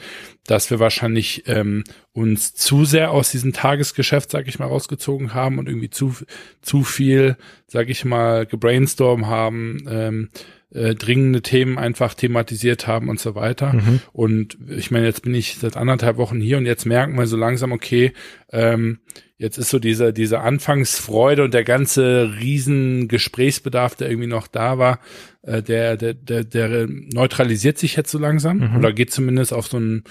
dass 0.48 0.72
wir 0.72 0.80
wahrscheinlich 0.80 1.44
ähm, 1.46 1.84
uns 2.12 2.56
zu 2.56 2.86
sehr 2.86 3.12
aus 3.12 3.30
diesem 3.30 3.54
Tagesgeschäft, 3.54 4.32
sage 4.32 4.50
ich 4.50 4.58
mal, 4.58 4.66
rausgezogen 4.66 5.36
haben 5.36 5.60
und 5.60 5.70
irgendwie 5.70 5.92
zu, 5.92 6.16
zu 6.64 6.84
viel, 6.84 7.38
sage 7.68 7.92
ich 7.92 8.04
mal, 8.04 8.48
gebrainstorm 8.48 9.28
haben, 9.28 9.86
ähm, 9.88 10.30
äh, 10.74 10.96
dringende 10.96 11.42
Themen 11.42 11.78
einfach 11.78 12.14
thematisiert 12.14 12.88
haben 12.88 13.10
und 13.10 13.20
so 13.20 13.36
weiter. 13.36 13.74
Mhm. 13.74 14.00
Und 14.12 14.58
ich 14.70 14.92
meine, 14.92 15.06
jetzt 15.06 15.22
bin 15.22 15.36
ich 15.36 15.56
seit 15.56 15.78
anderthalb 15.78 16.18
Wochen 16.18 16.42
hier 16.42 16.58
und 16.58 16.66
jetzt 16.66 16.86
merken 16.86 17.18
wir 17.18 17.28
so 17.28 17.38
langsam, 17.38 17.72
okay, 17.72 18.14
ähm, 18.52 19.00
jetzt 19.38 19.58
ist 19.58 19.70
so 19.70 19.78
diese, 19.78 20.14
diese 20.14 20.40
Anfangsfreude 20.40 21.44
und 21.44 21.54
der 21.54 21.64
ganze 21.64 22.34
riesen 22.40 23.08
Gesprächsbedarf, 23.08 23.96
der 23.96 24.10
irgendwie 24.10 24.28
noch 24.28 24.48
da 24.48 24.78
war, 24.78 25.00
äh, 25.42 25.62
der, 25.62 25.98
der, 25.98 26.14
der, 26.14 26.44
der 26.44 26.88
neutralisiert 26.88 27.78
sich 27.78 27.96
jetzt 27.96 28.12
so 28.12 28.18
langsam 28.18 28.60
mhm. 28.60 28.78
oder 28.78 28.94
geht 28.94 29.12
zumindest 29.12 29.54
auf 29.54 29.68
so 29.68 29.78
ein 29.78 30.04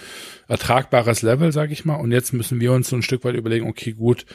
ertragbares 0.48 1.22
Level, 1.22 1.50
sag 1.50 1.70
ich 1.72 1.84
mal. 1.84 1.96
Und 1.96 2.12
jetzt 2.12 2.32
müssen 2.32 2.60
wir 2.60 2.72
uns 2.72 2.88
so 2.88 2.96
ein 2.96 3.02
Stück 3.02 3.24
weit 3.24 3.34
überlegen, 3.34 3.66
okay, 3.66 3.92
gut, 3.92 4.26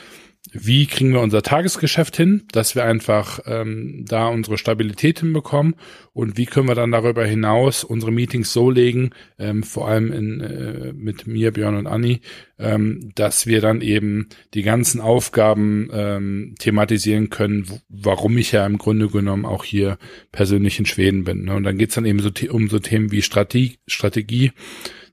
wie 0.51 0.85
kriegen 0.85 1.13
wir 1.13 1.21
unser 1.21 1.41
Tagesgeschäft 1.41 2.15
hin, 2.15 2.43
dass 2.51 2.75
wir 2.75 2.85
einfach 2.85 3.39
ähm, 3.45 4.05
da 4.07 4.27
unsere 4.27 4.57
Stabilität 4.57 5.19
hinbekommen 5.19 5.75
und 6.13 6.37
wie 6.37 6.45
können 6.45 6.67
wir 6.67 6.75
dann 6.75 6.91
darüber 6.91 7.25
hinaus 7.25 7.83
unsere 7.83 8.11
Meetings 8.11 8.53
so 8.53 8.69
legen, 8.69 9.11
ähm, 9.37 9.63
vor 9.63 9.87
allem 9.87 10.11
in, 10.13 10.41
äh, 10.41 10.93
mit 10.93 11.27
mir, 11.27 11.51
Björn 11.51 11.75
und 11.75 11.87
Anni, 11.87 12.21
ähm, 12.59 13.11
dass 13.15 13.45
wir 13.45 13.61
dann 13.61 13.81
eben 13.81 14.29
die 14.53 14.63
ganzen 14.63 15.01
Aufgaben 15.01 15.89
ähm, 15.91 16.55
thematisieren 16.59 17.29
können, 17.29 17.67
warum 17.89 18.37
ich 18.37 18.51
ja 18.51 18.65
im 18.65 18.77
Grunde 18.77 19.09
genommen 19.09 19.45
auch 19.45 19.63
hier 19.63 19.97
persönlich 20.31 20.79
in 20.79 20.85
Schweden 20.85 21.23
bin. 21.23 21.45
Ne? 21.45 21.55
Und 21.55 21.63
dann 21.63 21.77
geht's 21.77 21.95
dann 21.95 22.05
eben 22.05 22.19
so 22.19 22.29
um 22.49 22.69
so 22.69 22.79
Themen 22.79 23.11
wie 23.11 23.21
Strategie, 23.21 23.77
Strategie 23.87 24.51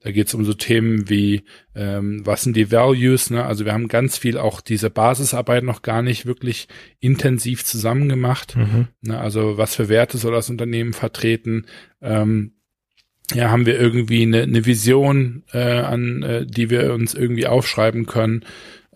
da 0.05 0.11
geht 0.11 0.27
es 0.29 0.35
um 0.35 0.45
so 0.45 0.53
Themen 0.53 1.09
wie, 1.09 1.45
ähm, 1.75 2.27
was 2.27 2.43
sind 2.43 2.57
die 2.57 2.71
Values? 2.71 3.31
Ne? 3.31 3.43
Also 3.43 3.65
wir 3.65 3.73
haben 3.73 3.89
ganz 3.89 4.19
viel 4.19 4.37
auch 4.37 4.61
diese 4.61 4.91
Basisarbeit 4.91 5.65
noch 5.65 5.81
gar 5.81 6.03
nicht 6.03 6.27
wirklich 6.27 6.69
intensiv 7.01 7.65
zusammen 7.65 8.11
gemacht. 8.11 8.55
Mhm. 8.55 8.89
Ne? 9.01 9.19
Also 9.19 9.57
was 9.57 9.75
für 9.75 9.89
Werte 9.89 10.19
soll 10.19 10.33
das 10.33 10.51
Unternehmen 10.51 10.93
vertreten? 10.93 11.65
Ähm, 12.03 12.53
ja, 13.33 13.51
haben 13.51 13.65
wir 13.65 13.81
irgendwie 13.81 14.25
eine, 14.25 14.43
eine 14.43 14.67
Vision, 14.67 15.45
äh, 15.55 15.79
an 15.79 16.23
äh, 16.23 16.45
die 16.45 16.69
wir 16.69 16.93
uns 16.93 17.15
irgendwie 17.15 17.47
aufschreiben 17.47 18.05
können? 18.05 18.45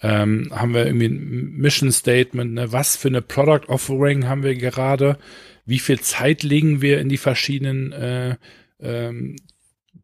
Ähm, 0.03 0.51
haben 0.51 0.75
wir 0.75 0.85
irgendwie 0.85 1.07
ein 1.07 1.53
Mission 1.57 1.91
Statement? 1.91 2.53
Ne? 2.53 2.71
Was 2.71 2.97
für 2.97 3.09
eine 3.09 3.23
Product 3.23 3.69
Offering 3.69 4.29
haben 4.29 4.43
wir 4.43 4.57
gerade? 4.57 5.17
Wie 5.65 5.79
viel 5.79 6.01
Zeit 6.01 6.43
legen 6.43 6.83
wir 6.83 7.01
in 7.01 7.09
die 7.09 7.17
verschiedenen 7.17 7.93
äh, 7.93 8.37
ähm, 8.79 9.37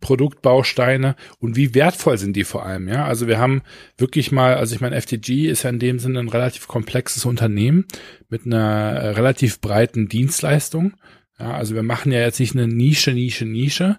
Produktbausteine 0.04 1.16
und 1.40 1.56
wie 1.56 1.74
wertvoll 1.74 2.18
sind 2.18 2.36
die 2.36 2.44
vor 2.44 2.64
allem, 2.66 2.88
ja? 2.88 3.06
Also 3.06 3.26
wir 3.26 3.38
haben 3.38 3.62
wirklich 3.96 4.30
mal, 4.30 4.54
also 4.54 4.74
ich 4.74 4.82
meine, 4.82 5.00
FTG 5.00 5.48
ist 5.48 5.62
ja 5.62 5.70
in 5.70 5.78
dem 5.78 5.98
Sinne 5.98 6.20
ein 6.20 6.28
relativ 6.28 6.68
komplexes 6.68 7.24
Unternehmen 7.24 7.86
mit 8.28 8.44
einer 8.44 8.92
äh, 8.92 9.08
relativ 9.10 9.60
breiten 9.60 10.06
Dienstleistung. 10.08 10.92
Ja, 11.40 11.52
also 11.54 11.74
wir 11.74 11.82
machen 11.82 12.12
ja 12.12 12.20
jetzt 12.20 12.38
nicht 12.38 12.54
eine 12.54 12.68
Nische, 12.68 13.12
Nische, 13.12 13.46
Nische. 13.46 13.96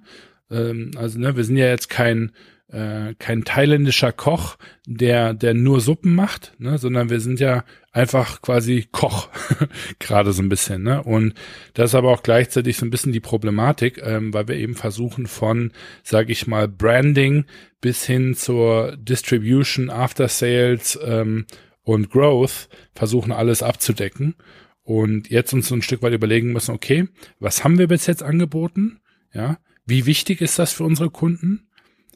Ähm, 0.52 0.92
also 0.96 1.20
ne, 1.20 1.36
wir 1.36 1.44
sind 1.44 1.58
ja 1.58 1.66
jetzt 1.66 1.90
kein 1.90 2.32
äh, 2.72 3.14
kein 3.20 3.44
thailändischer 3.44 4.12
Koch, 4.12 4.58
der, 4.88 5.34
der 5.34 5.54
nur 5.54 5.82
Suppen 5.82 6.16
macht, 6.16 6.54
ne, 6.58 6.78
sondern 6.78 7.10
wir 7.10 7.20
sind 7.20 7.40
ja 7.40 7.64
einfach 7.92 8.42
quasi 8.42 8.88
Koch, 8.92 9.30
gerade 10.00 10.34
so 10.34 10.42
ein 10.42 10.50
bisschen. 10.50 10.84
Ne? 10.84 11.04
Und 11.04 11.34
das 11.74 11.92
ist 11.92 11.96
aber 11.96 12.12
auch 12.12 12.24
gleichzeitig 12.24 12.78
so 12.78 12.86
ein 12.86 12.90
bisschen 12.90 13.14
die 13.14 13.20
Problematik, 13.20 14.02
ähm, 14.04 14.34
weil 14.34 14.48
wir 14.48 14.56
eben 14.56 14.76
versuchen 14.76 15.28
von, 15.28 15.72
sage 16.04 16.32
ich 16.32 16.48
mal, 16.48 16.68
Branding 16.68 17.46
bis 17.82 18.06
hin 18.06 18.36
zur 18.36 18.98
Distribution, 18.98 19.90
After 19.90 20.28
Sales 20.28 21.00
ähm, 21.04 21.46
und 21.84 22.10
Growth 22.10 22.68
versuchen 22.96 23.32
alles 23.32 23.62
abzudecken. 23.64 24.36
Und 24.84 25.30
jetzt 25.30 25.54
uns 25.54 25.68
so 25.68 25.76
ein 25.76 25.82
Stück 25.82 26.02
weit 26.04 26.14
überlegen 26.14 26.52
müssen, 26.52 26.76
okay, 26.76 27.08
was 27.40 27.64
haben 27.64 27.80
wir 27.80 27.88
bis 27.88 28.06
jetzt 28.08 28.22
angeboten? 28.22 29.00
Ja, 29.34 29.58
wie 29.86 30.06
wichtig 30.06 30.42
ist 30.42 30.60
das 30.60 30.74
für 30.74 30.84
unsere 30.84 31.10
Kunden? 31.10 31.68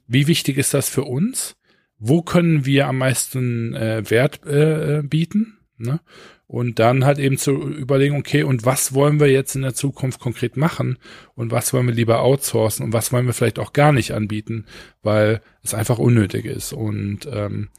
Wie 0.09 0.25
wichtig 0.25 0.57
ist 0.57 0.73
das 0.73 0.89
für 0.89 1.03
uns? 1.03 1.55
Wo 1.99 2.23
können 2.23 2.65
wir 2.65 2.87
am 2.87 2.97
meisten 2.97 3.75
äh, 3.75 4.09
Wert 4.09 4.41
äh, 4.45 4.97
äh, 4.97 5.01
bieten? 5.03 5.59
Ne? 5.77 6.01
Und 6.47 6.79
dann 6.79 7.05
halt 7.05 7.19
eben 7.19 7.37
zu 7.37 7.51
überlegen, 7.51 8.15
okay, 8.15 8.41
und 8.41 8.65
was 8.65 8.95
wollen 8.95 9.19
wir 9.19 9.27
jetzt 9.27 9.55
in 9.55 9.61
der 9.61 9.75
Zukunft 9.75 10.19
konkret 10.19 10.57
machen? 10.57 10.97
Und 11.35 11.51
was 11.51 11.73
wollen 11.73 11.85
wir 11.85 11.93
lieber 11.93 12.21
outsourcen? 12.21 12.85
Und 12.85 12.91
was 12.91 13.13
wollen 13.13 13.27
wir 13.27 13.33
vielleicht 13.33 13.59
auch 13.59 13.71
gar 13.71 13.91
nicht 13.91 14.13
anbieten, 14.13 14.65
weil 15.03 15.41
es 15.61 15.75
einfach 15.75 15.99
unnötig 15.99 16.45
ist. 16.45 16.73
Und 16.73 17.29
ähm, 17.31 17.69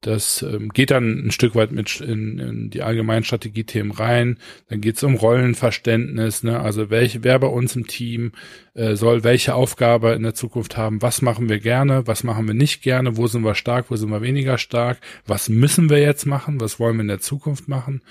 das 0.00 0.42
ähm, 0.42 0.68
geht 0.68 0.92
dann 0.92 1.26
ein 1.26 1.30
Stück 1.32 1.56
weit 1.56 1.72
mit 1.72 2.00
in, 2.00 2.38
in 2.38 2.70
die 2.70 2.82
allgemeinen 2.82 3.24
Strategiethemen 3.24 3.90
rein. 3.90 4.38
Dann 4.68 4.80
geht 4.80 4.96
es 4.96 5.02
um 5.02 5.16
Rollenverständnis, 5.16 6.44
ne? 6.44 6.60
also 6.60 6.88
welche, 6.88 7.24
wer 7.24 7.38
bei 7.40 7.48
uns 7.48 7.74
im 7.74 7.86
Team 7.88 8.32
äh, 8.74 8.94
soll 8.94 9.24
welche 9.24 9.54
Aufgabe 9.54 10.12
in 10.12 10.22
der 10.22 10.34
Zukunft 10.34 10.76
haben, 10.76 11.02
was 11.02 11.20
machen 11.20 11.48
wir 11.48 11.58
gerne, 11.58 12.06
was 12.06 12.22
machen 12.22 12.46
wir 12.46 12.54
nicht 12.54 12.82
gerne, 12.82 13.16
wo 13.16 13.26
sind 13.26 13.42
wir 13.44 13.56
stark, 13.56 13.90
wo 13.90 13.96
sind 13.96 14.10
wir 14.10 14.22
weniger 14.22 14.56
stark, 14.56 14.98
was 15.26 15.48
müssen 15.48 15.90
wir 15.90 15.98
jetzt 15.98 16.26
machen, 16.26 16.60
was 16.60 16.78
wollen 16.78 16.96
wir 16.96 17.02
in 17.02 17.08
der 17.08 17.20
Zukunft 17.20 17.66
machen. 17.66 18.02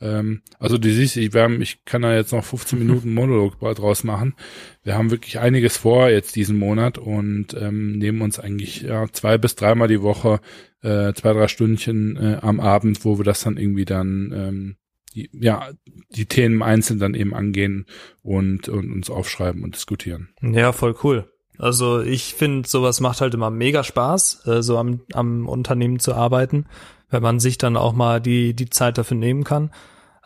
Ähm, 0.00 0.42
also 0.58 0.78
du 0.78 0.90
siehst, 0.92 1.16
ich, 1.16 1.32
wir 1.32 1.42
haben, 1.42 1.62
ich 1.62 1.84
kann 1.84 2.02
da 2.02 2.14
jetzt 2.14 2.32
noch 2.32 2.44
15 2.44 2.78
Minuten 2.86 3.14
Monolog 3.14 3.58
draus 3.58 4.04
machen. 4.04 4.34
Wir 4.82 4.96
haben 4.96 5.10
wirklich 5.10 5.38
einiges 5.38 5.76
vor 5.76 6.10
jetzt 6.10 6.36
diesen 6.36 6.58
Monat 6.58 6.98
und 6.98 7.54
ähm, 7.54 7.98
nehmen 7.98 8.22
uns 8.22 8.38
eigentlich 8.38 8.82
ja, 8.82 9.06
zwei 9.12 9.38
bis 9.38 9.56
dreimal 9.56 9.88
die 9.88 10.02
Woche 10.02 10.40
äh, 10.82 11.12
zwei, 11.14 11.32
drei 11.32 11.48
Stündchen 11.48 12.16
äh, 12.16 12.38
am 12.42 12.60
Abend, 12.60 13.04
wo 13.04 13.18
wir 13.18 13.24
das 13.24 13.40
dann 13.40 13.56
irgendwie 13.56 13.84
dann 13.84 14.32
ähm, 14.34 14.76
die, 15.14 15.30
ja, 15.32 15.70
die 16.10 16.26
Themen 16.26 16.62
einzeln 16.62 16.98
dann 16.98 17.14
eben 17.14 17.34
angehen 17.34 17.86
und, 18.22 18.68
und 18.68 18.92
uns 18.92 19.10
aufschreiben 19.10 19.64
und 19.64 19.74
diskutieren. 19.74 20.28
Ja, 20.42 20.72
voll 20.72 20.94
cool. 21.02 21.30
Also 21.58 22.02
ich 22.02 22.34
finde, 22.34 22.68
sowas 22.68 23.00
macht 23.00 23.22
halt 23.22 23.32
immer 23.32 23.50
mega 23.50 23.82
Spaß, 23.82 24.46
äh, 24.46 24.62
so 24.62 24.76
am, 24.76 25.00
am 25.12 25.48
Unternehmen 25.48 25.98
zu 25.98 26.14
arbeiten 26.14 26.66
wenn 27.10 27.22
man 27.22 27.40
sich 27.40 27.58
dann 27.58 27.76
auch 27.76 27.92
mal 27.92 28.20
die, 28.20 28.54
die 28.54 28.70
Zeit 28.70 28.98
dafür 28.98 29.16
nehmen 29.16 29.44
kann. 29.44 29.70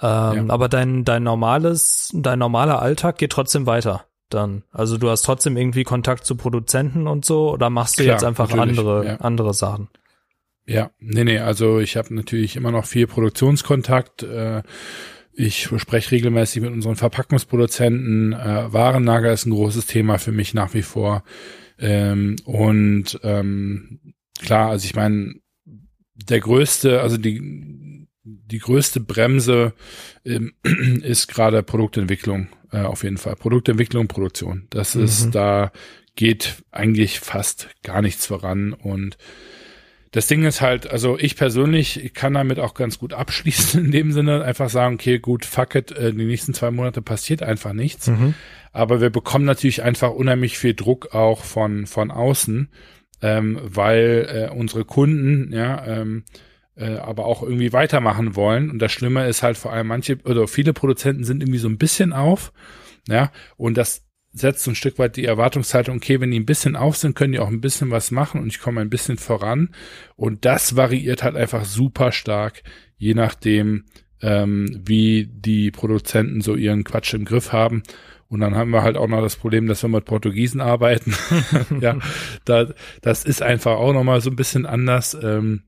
Ähm, 0.01 0.35
ja. 0.37 0.45
Aber 0.49 0.69
dein, 0.69 1.05
dein 1.05 1.23
normales, 1.23 2.11
dein 2.15 2.39
normaler 2.39 2.81
Alltag 2.81 3.19
geht 3.19 3.33
trotzdem 3.33 3.67
weiter 3.67 4.05
dann. 4.31 4.63
Also 4.73 4.97
du 4.97 5.11
hast 5.11 5.23
trotzdem 5.23 5.57
irgendwie 5.57 5.85
Kontakt 5.85 6.25
zu 6.25 6.37
Produzenten 6.37 7.07
und 7.07 7.25
so 7.25 7.51
oder 7.51 7.69
machst 7.69 7.99
du 7.99 8.05
Klar, 8.05 8.15
jetzt 8.15 8.25
einfach 8.25 8.51
andere, 8.53 9.05
ja. 9.05 9.17
andere 9.17 9.53
Sachen? 9.53 9.89
Ja, 10.71 10.93
nee, 11.01 11.25
nee, 11.25 11.41
also 11.41 11.81
ich 11.81 11.97
habe 11.97 12.15
natürlich 12.15 12.55
immer 12.55 12.71
noch 12.71 12.85
viel 12.85 13.09
Produktionskontakt. 13.09 14.23
Äh, 14.23 14.63
ich 15.33 15.69
spreche 15.79 16.13
regelmäßig 16.13 16.63
mit 16.63 16.71
unseren 16.71 16.95
Verpackungsproduzenten. 16.95 18.35
Äh, 18.35 18.73
Warenlager 18.73 19.33
ist 19.33 19.47
ein 19.47 19.51
großes 19.51 19.87
Thema 19.87 20.19
für 20.19 20.31
mich 20.31 20.55
nach 20.55 20.73
wie 20.73 20.83
vor. 20.83 21.25
Ähm, 21.77 22.37
und 22.45 23.19
ähm, 23.25 24.15
klar, 24.41 24.71
also 24.71 24.85
ich 24.85 24.95
meine, 24.95 25.35
der 26.15 26.39
größte, 26.39 27.01
also 27.01 27.17
die, 27.17 28.07
die 28.23 28.59
größte 28.61 29.01
Bremse 29.01 29.73
ähm, 30.25 30.53
ist 31.03 31.27
gerade 31.27 31.65
Produktentwicklung, 31.65 32.47
äh, 32.71 32.83
auf 32.83 33.03
jeden 33.03 33.19
Fall. 33.19 33.35
Produktentwicklung, 33.35 34.07
Produktion. 34.07 34.69
Das 34.71 34.95
mhm. 34.95 35.03
ist, 35.03 35.31
da 35.33 35.73
geht 36.15 36.63
eigentlich 36.71 37.19
fast 37.19 37.71
gar 37.83 38.03
nichts 38.03 38.25
voran 38.25 38.73
und 38.73 39.19
das 40.13 40.27
Ding 40.27 40.45
ist 40.45 40.61
halt, 40.61 40.91
also 40.91 41.17
ich 41.19 41.37
persönlich 41.37 42.03
ich 42.05 42.15
kann 42.15 42.35
damit 42.35 42.59
auch 42.59 42.75
ganz 42.75 42.99
gut 42.99 43.13
abschließen 43.13 43.85
in 43.85 43.91
dem 43.93 44.13
Sinne, 44.13 44.43
einfach 44.45 44.69
sagen, 44.69 44.95
okay, 44.95 45.19
gut, 45.19 45.45
fuck 45.45 45.75
it, 45.75 45.93
äh, 45.93 46.13
die 46.13 46.25
nächsten 46.25 46.55
zwei 46.55 46.71
Monate 46.71 47.03
passiert 47.03 47.43
einfach 47.43 47.73
nichts. 47.73 48.09
Mhm. 48.09 48.35
Aber 48.73 49.01
wir 49.01 49.11
bekommen 49.11 49.45
natürlich 49.45 49.83
einfach 49.83 50.11
unheimlich 50.11 50.59
viel 50.59 50.75
Druck 50.75 51.15
auch 51.15 51.45
von, 51.45 51.87
von 51.87 52.11
außen, 52.11 52.71
ähm, 53.23 53.61
weil 53.63 54.49
äh, 54.51 54.55
unsere 54.55 54.85
Kunden, 54.85 55.53
ja, 55.53 55.87
ähm, 55.87 56.25
äh, 56.77 56.97
aber 56.97 57.27
auch 57.27 57.43
irgendwie 57.43 57.73
weitermachen 57.73 58.37
wollen. 58.37 58.71
Und 58.71 58.79
das 58.81 58.93
Schlimme 58.93 59.29
ist 59.29 59.43
halt 59.43 59.59
vor 59.59 59.73
allem 59.73 59.89
manche 59.89 60.19
oder 60.25 60.49
viele 60.49 60.73
Produzenten 60.73 61.25
sind 61.25 61.43
irgendwie 61.43 61.59
so 61.59 61.69
ein 61.69 61.79
bisschen 61.79 62.13
auf, 62.13 62.53
ja, 63.09 63.31
und 63.57 63.77
das 63.77 64.05
setzt 64.33 64.65
so 64.65 64.71
ein 64.71 64.77
Stück 64.77 64.99
weit 64.99 65.17
die 65.17 65.25
Erwartungshaltung, 65.25 65.97
okay, 65.97 66.21
wenn 66.21 66.31
die 66.31 66.39
ein 66.39 66.47
bisschen 66.47 66.77
auf 66.77 66.97
sind, 66.97 67.17
können 67.17 67.33
die 67.33 67.41
auch 67.41 67.49
ein 67.49 67.61
bisschen 67.61 67.91
was 67.91 68.11
machen 68.11 68.41
und 68.41 68.49
ich 68.49 68.61
komme 68.61 68.81
ein 68.81 68.91
bisschen 68.91 69.17
voran. 69.19 69.71
Und 70.17 70.45
das 70.45 70.77
variiert 70.77 71.23
halt 71.23 71.37
einfach 71.37 71.65
super 71.65 72.13
stark, 72.13 72.63
je 72.97 73.15
nachdem, 73.15 73.85
ähm, 74.23 74.81
wie 74.85 75.27
die 75.27 75.71
Produzenten 75.71 76.41
so 76.43 76.55
ihren 76.55 76.85
Quatsch 76.85 77.15
im 77.15 77.25
Griff 77.25 77.53
haben. 77.53 77.83
Und 78.29 78.41
dann 78.41 78.55
haben 78.55 78.71
wir 78.71 78.85
halt 78.85 78.97
auch 78.97 79.09
noch 79.09 79.23
das 79.23 79.35
Problem, 79.35 79.67
dass 79.67 79.83
wir 79.83 79.89
mit 79.89 80.05
Portugiesen 80.05 80.61
arbeiten. 80.61 81.15
ja, 81.81 81.99
da, 82.45 82.69
das 83.03 83.25
ist 83.25 83.43
einfach 83.43 83.73
auch 83.73 83.93
nochmal 83.93 84.21
so 84.21 84.31
ein 84.31 84.37
bisschen 84.37 84.67
anders. 84.67 85.19
Ähm, 85.21 85.65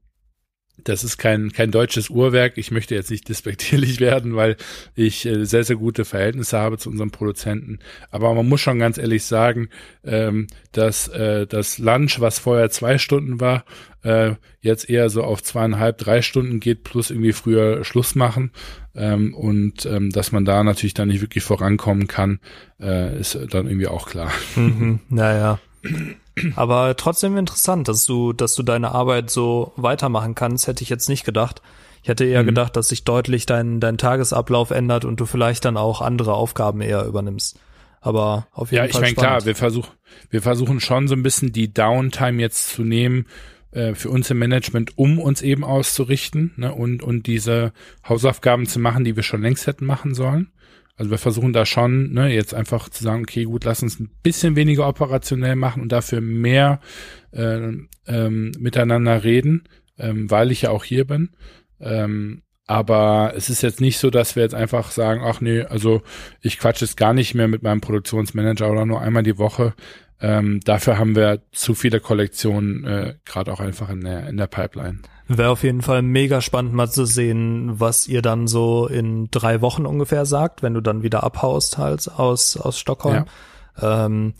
das 0.84 1.04
ist 1.04 1.18
kein, 1.18 1.52
kein 1.52 1.70
deutsches 1.70 2.10
Uhrwerk. 2.10 2.54
Ich 2.56 2.70
möchte 2.70 2.94
jetzt 2.94 3.10
nicht 3.10 3.28
despektierlich 3.28 4.00
werden, 4.00 4.36
weil 4.36 4.56
ich 4.94 5.26
äh, 5.26 5.44
sehr, 5.44 5.64
sehr 5.64 5.76
gute 5.76 6.04
Verhältnisse 6.04 6.58
habe 6.58 6.78
zu 6.78 6.90
unserem 6.90 7.10
Produzenten. 7.10 7.78
Aber 8.10 8.32
man 8.34 8.48
muss 8.48 8.60
schon 8.60 8.78
ganz 8.78 8.98
ehrlich 8.98 9.24
sagen, 9.24 9.68
ähm, 10.04 10.46
dass 10.72 11.08
äh, 11.08 11.46
das 11.46 11.78
Lunch, 11.78 12.20
was 12.20 12.38
vorher 12.38 12.70
zwei 12.70 12.98
Stunden 12.98 13.40
war, 13.40 13.64
äh, 14.02 14.34
jetzt 14.60 14.88
eher 14.90 15.10
so 15.10 15.22
auf 15.22 15.42
zweieinhalb, 15.42 15.98
drei 15.98 16.22
Stunden 16.22 16.60
geht, 16.60 16.84
plus 16.84 17.10
irgendwie 17.10 17.32
früher 17.32 17.84
Schluss 17.84 18.14
machen. 18.14 18.50
Ähm, 18.94 19.34
und 19.34 19.86
ähm, 19.86 20.10
dass 20.10 20.32
man 20.32 20.44
da 20.44 20.62
natürlich 20.64 20.94
dann 20.94 21.08
nicht 21.08 21.20
wirklich 21.20 21.44
vorankommen 21.44 22.08
kann, 22.08 22.40
äh, 22.80 23.18
ist 23.18 23.38
dann 23.50 23.66
irgendwie 23.66 23.88
auch 23.88 24.08
klar. 24.08 24.32
Mhm, 24.56 25.00
naja. 25.08 25.58
Aber 26.56 26.96
trotzdem 26.96 27.36
interessant, 27.36 27.88
dass 27.88 28.06
du, 28.06 28.32
dass 28.32 28.54
du 28.54 28.62
deine 28.62 28.92
Arbeit 28.92 29.30
so 29.30 29.72
weitermachen 29.76 30.34
kannst, 30.34 30.66
hätte 30.66 30.82
ich 30.82 30.88
jetzt 30.88 31.08
nicht 31.08 31.24
gedacht. 31.24 31.62
Ich 32.02 32.08
hätte 32.08 32.24
eher 32.24 32.42
mhm. 32.42 32.46
gedacht, 32.46 32.76
dass 32.76 32.88
sich 32.88 33.04
deutlich 33.04 33.46
dein, 33.46 33.80
dein 33.80 33.98
Tagesablauf 33.98 34.70
ändert 34.70 35.04
und 35.04 35.20
du 35.20 35.26
vielleicht 35.26 35.64
dann 35.64 35.76
auch 35.76 36.00
andere 36.00 36.34
Aufgaben 36.34 36.80
eher 36.80 37.04
übernimmst. 37.04 37.58
Aber 38.00 38.48
auf 38.52 38.72
jeden 38.72 38.86
ja, 38.86 38.92
Fall. 38.92 39.02
Ja, 39.02 39.08
ich 39.08 39.16
meine, 39.16 39.28
klar, 39.28 39.44
wir 39.44 39.54
versuchen, 39.54 39.92
wir 40.30 40.42
versuchen 40.42 40.80
schon 40.80 41.06
so 41.06 41.14
ein 41.14 41.22
bisschen 41.22 41.52
die 41.52 41.72
Downtime 41.72 42.40
jetzt 42.40 42.70
zu 42.70 42.82
nehmen, 42.82 43.26
äh, 43.72 43.94
für 43.94 44.10
uns 44.10 44.28
im 44.30 44.38
Management, 44.38 44.98
um 44.98 45.18
uns 45.18 45.40
eben 45.40 45.64
auszurichten 45.64 46.52
ne, 46.56 46.74
und, 46.74 47.02
und 47.02 47.26
diese 47.26 47.72
Hausaufgaben 48.06 48.66
zu 48.66 48.78
machen, 48.78 49.04
die 49.04 49.16
wir 49.16 49.22
schon 49.22 49.42
längst 49.42 49.66
hätten 49.66 49.86
machen 49.86 50.14
sollen. 50.14 50.50
Also 50.96 51.10
wir 51.10 51.18
versuchen 51.18 51.52
da 51.52 51.64
schon, 51.64 52.12
ne, 52.12 52.32
jetzt 52.32 52.54
einfach 52.54 52.88
zu 52.88 53.02
sagen, 53.02 53.22
okay, 53.22 53.44
gut, 53.44 53.64
lass 53.64 53.82
uns 53.82 53.98
ein 53.98 54.10
bisschen 54.22 54.56
weniger 54.56 54.86
operationell 54.86 55.56
machen 55.56 55.82
und 55.82 55.90
dafür 55.90 56.20
mehr 56.20 56.80
äh, 57.32 57.72
ähm, 58.06 58.52
miteinander 58.58 59.24
reden, 59.24 59.64
ähm, 59.98 60.30
weil 60.30 60.50
ich 60.50 60.62
ja 60.62 60.70
auch 60.70 60.84
hier 60.84 61.06
bin. 61.06 61.30
Ähm, 61.80 62.42
aber 62.66 63.32
es 63.36 63.50
ist 63.50 63.62
jetzt 63.62 63.80
nicht 63.80 63.98
so, 63.98 64.10
dass 64.10 64.36
wir 64.36 64.42
jetzt 64.42 64.54
einfach 64.54 64.92
sagen, 64.92 65.22
ach 65.24 65.40
nee, 65.40 65.62
also 65.62 66.02
ich 66.40 66.58
quatsche 66.58 66.84
jetzt 66.84 66.96
gar 66.96 67.12
nicht 67.12 67.34
mehr 67.34 67.48
mit 67.48 67.62
meinem 67.62 67.80
Produktionsmanager 67.80 68.70
oder 68.70 68.86
nur 68.86 69.00
einmal 69.00 69.22
die 69.22 69.38
Woche. 69.38 69.74
Ähm, 70.22 70.60
dafür 70.64 70.98
haben 70.98 71.16
wir 71.16 71.42
zu 71.50 71.74
viele 71.74 71.98
Kollektionen, 71.98 72.84
äh, 72.84 73.14
gerade 73.24 73.52
auch 73.52 73.58
einfach 73.58 73.90
in 73.90 74.02
der, 74.02 74.28
in 74.28 74.36
der 74.36 74.46
Pipeline. 74.46 75.00
Wäre 75.26 75.50
auf 75.50 75.64
jeden 75.64 75.82
Fall 75.82 76.02
mega 76.02 76.40
spannend 76.40 76.74
mal 76.74 76.88
zu 76.88 77.04
sehen, 77.06 77.80
was 77.80 78.06
ihr 78.06 78.22
dann 78.22 78.46
so 78.46 78.86
in 78.86 79.30
drei 79.32 79.60
Wochen 79.60 79.84
ungefähr 79.84 80.24
sagt, 80.24 80.62
wenn 80.62 80.74
du 80.74 80.80
dann 80.80 81.02
wieder 81.02 81.24
abhaust 81.24 81.76
halt 81.76 82.08
aus, 82.08 82.56
aus 82.56 82.78
Stockholm. 82.78 83.24
Ja. 83.80 84.06
Ähm, 84.06 84.34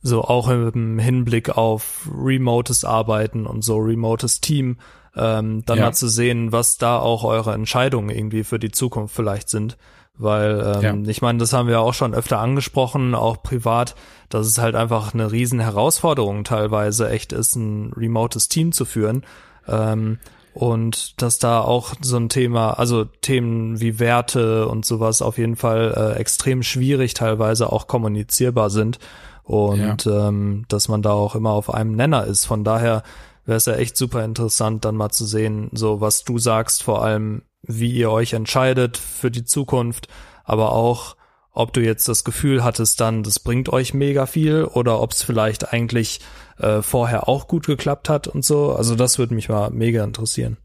so 0.00 0.22
auch 0.22 0.48
im 0.48 0.98
Hinblick 0.98 1.50
auf 1.50 2.08
remotes 2.16 2.84
Arbeiten 2.84 3.46
und 3.46 3.62
so 3.62 3.76
remotes 3.76 4.40
Team, 4.40 4.78
ähm, 5.16 5.64
dann 5.66 5.78
ja. 5.78 5.86
mal 5.86 5.92
zu 5.92 6.08
sehen, 6.08 6.52
was 6.52 6.78
da 6.78 6.98
auch 6.98 7.24
eure 7.24 7.52
Entscheidungen 7.52 8.08
irgendwie 8.08 8.44
für 8.44 8.58
die 8.58 8.70
Zukunft 8.70 9.14
vielleicht 9.14 9.50
sind. 9.50 9.76
Weil 10.18 10.80
ähm, 10.82 11.04
ja. 11.04 11.10
ich 11.10 11.20
meine, 11.20 11.38
das 11.38 11.52
haben 11.52 11.68
wir 11.68 11.80
auch 11.80 11.94
schon 11.94 12.14
öfter 12.14 12.38
angesprochen, 12.38 13.14
auch 13.14 13.42
privat, 13.42 13.94
dass 14.28 14.46
es 14.46 14.58
halt 14.58 14.74
einfach 14.74 15.12
eine 15.12 15.30
riesen 15.30 15.60
Herausforderung 15.60 16.44
teilweise 16.44 17.10
echt 17.10 17.32
ist, 17.32 17.54
ein 17.56 17.92
remotes 17.94 18.48
Team 18.48 18.72
zu 18.72 18.84
führen. 18.84 19.24
Ähm, 19.68 20.18
und 20.54 21.20
dass 21.20 21.38
da 21.38 21.60
auch 21.60 21.92
so 22.00 22.16
ein 22.16 22.30
Thema, 22.30 22.70
also 22.78 23.04
Themen 23.04 23.78
wie 23.78 23.98
Werte 23.98 24.66
und 24.68 24.86
sowas 24.86 25.20
auf 25.20 25.36
jeden 25.36 25.56
Fall 25.56 25.92
äh, 25.94 26.18
extrem 26.18 26.62
schwierig 26.62 27.12
teilweise 27.12 27.70
auch 27.70 27.86
kommunizierbar 27.86 28.70
sind 28.70 28.98
und 29.42 30.06
ja. 30.06 30.28
ähm, 30.28 30.64
dass 30.68 30.88
man 30.88 31.02
da 31.02 31.12
auch 31.12 31.34
immer 31.34 31.50
auf 31.50 31.72
einem 31.72 31.94
Nenner 31.94 32.24
ist. 32.24 32.46
Von 32.46 32.64
daher 32.64 33.02
wäre 33.44 33.58
es 33.58 33.66
ja 33.66 33.74
echt 33.74 33.98
super 33.98 34.24
interessant, 34.24 34.86
dann 34.86 34.96
mal 34.96 35.10
zu 35.10 35.26
sehen, 35.26 35.68
so 35.72 36.00
was 36.00 36.24
du 36.24 36.38
sagst, 36.38 36.82
vor 36.82 37.04
allem 37.04 37.42
wie 37.66 37.90
ihr 37.90 38.10
euch 38.10 38.32
entscheidet 38.32 38.96
für 38.96 39.30
die 39.30 39.44
Zukunft, 39.44 40.08
aber 40.44 40.72
auch 40.72 41.16
ob 41.56 41.72
du 41.72 41.80
jetzt 41.80 42.06
das 42.06 42.22
Gefühl 42.22 42.62
hattest 42.62 43.00
dann, 43.00 43.22
das 43.22 43.40
bringt 43.40 43.70
euch 43.70 43.94
mega 43.94 44.26
viel 44.26 44.64
oder 44.64 45.00
ob 45.00 45.12
es 45.12 45.22
vielleicht 45.22 45.72
eigentlich 45.72 46.20
äh, 46.58 46.82
vorher 46.82 47.28
auch 47.30 47.48
gut 47.48 47.66
geklappt 47.66 48.10
hat 48.10 48.28
und 48.28 48.44
so. 48.44 48.72
Also 48.72 48.94
das 48.94 49.18
würde 49.18 49.34
mich 49.34 49.48
mal 49.48 49.70
mega 49.70 50.04
interessieren. 50.04 50.58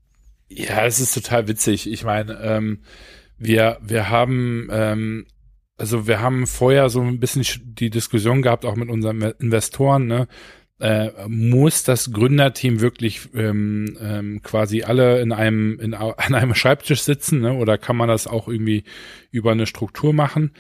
Ja, 0.50 0.86
es 0.86 1.00
ist 1.00 1.14
total 1.14 1.48
witzig. 1.48 1.90
Ich 1.90 2.04
meine, 2.04 2.38
ähm, 2.42 2.80
wir, 3.38 3.78
wir 3.82 4.10
haben, 4.10 4.68
ähm, 4.70 5.28
also 5.78 6.08
wir 6.08 6.20
haben 6.20 6.46
vorher 6.46 6.90
so 6.90 7.00
ein 7.00 7.22
bisschen 7.22 7.46
die 7.64 7.90
Diskussion 7.90 8.42
gehabt, 8.42 8.66
auch 8.66 8.76
mit 8.76 8.90
unseren 8.90 9.22
Investoren, 9.22 10.08
ne? 10.08 10.28
Äh, 10.82 11.12
muss 11.28 11.84
das 11.84 12.12
Gründerteam 12.12 12.82
wirklich 12.82 13.30
ähm, 13.36 13.98
ähm, 14.02 14.41
quasi 14.41 14.82
alle 14.82 15.22
in 15.22 15.32
einem 15.32 15.80
in, 15.80 15.94
an 15.94 16.34
einem 16.34 16.56
Schreibtisch 16.56 17.02
sitzen, 17.02 17.41
ne? 17.41 17.54
oder 17.54 17.78
kann 17.78 17.96
man 17.96 18.08
das 18.08 18.26
auch 18.26 18.48
irgendwie 18.48 18.84
über 19.30 19.52
eine 19.52 19.67
Struktur 19.67 20.12
machen? 20.12 20.52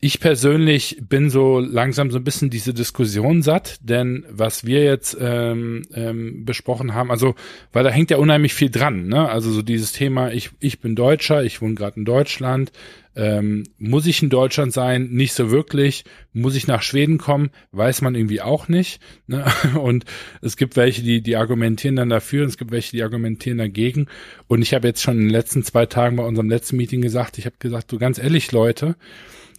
Ich 0.00 0.18
persönlich 0.18 0.96
bin 1.08 1.30
so 1.30 1.60
langsam 1.60 2.10
so 2.10 2.18
ein 2.18 2.24
bisschen 2.24 2.50
diese 2.50 2.74
Diskussion 2.74 3.40
satt, 3.42 3.78
denn 3.82 4.26
was 4.28 4.66
wir 4.66 4.82
jetzt 4.82 5.16
ähm, 5.20 5.82
ähm, 5.94 6.44
besprochen 6.44 6.92
haben, 6.92 7.12
also 7.12 7.36
weil 7.72 7.84
da 7.84 7.90
hängt 7.90 8.10
ja 8.10 8.16
unheimlich 8.16 8.54
viel 8.54 8.68
dran, 8.68 9.06
ne? 9.06 9.28
Also 9.28 9.52
so 9.52 9.62
dieses 9.62 9.92
Thema, 9.92 10.32
ich 10.32 10.50
ich 10.58 10.80
bin 10.80 10.96
Deutscher, 10.96 11.44
ich 11.44 11.62
wohne 11.62 11.76
gerade 11.76 11.98
in 11.98 12.04
Deutschland, 12.04 12.72
ähm, 13.14 13.64
muss 13.78 14.06
ich 14.06 14.22
in 14.22 14.30
Deutschland 14.30 14.72
sein? 14.72 15.08
Nicht 15.10 15.34
so 15.34 15.50
wirklich. 15.50 16.04
Muss 16.32 16.56
ich 16.56 16.66
nach 16.66 16.82
Schweden 16.82 17.18
kommen? 17.18 17.50
Weiß 17.70 18.00
man 18.00 18.14
irgendwie 18.14 18.40
auch 18.40 18.68
nicht. 18.68 19.00
Ne? 19.26 19.44
Und 19.80 20.04
es 20.40 20.56
gibt 20.56 20.76
welche, 20.76 21.02
die, 21.02 21.22
die 21.22 21.36
argumentieren 21.36 21.96
dann 21.96 22.08
dafür 22.08 22.44
und 22.44 22.48
es 22.48 22.58
gibt 22.58 22.70
welche, 22.70 22.92
die 22.92 23.02
argumentieren 23.02 23.58
dagegen. 23.58 24.06
Und 24.48 24.62
ich 24.62 24.74
habe 24.74 24.88
jetzt 24.88 25.02
schon 25.02 25.14
in 25.14 25.22
den 25.22 25.30
letzten 25.30 25.62
zwei 25.62 25.86
Tagen 25.86 26.16
bei 26.16 26.24
unserem 26.24 26.48
letzten 26.48 26.76
Meeting 26.76 27.02
gesagt, 27.02 27.38
ich 27.38 27.46
habe 27.46 27.56
gesagt, 27.58 27.92
du 27.92 27.98
ganz 27.98 28.18
ehrlich, 28.18 28.52
Leute, 28.52 28.96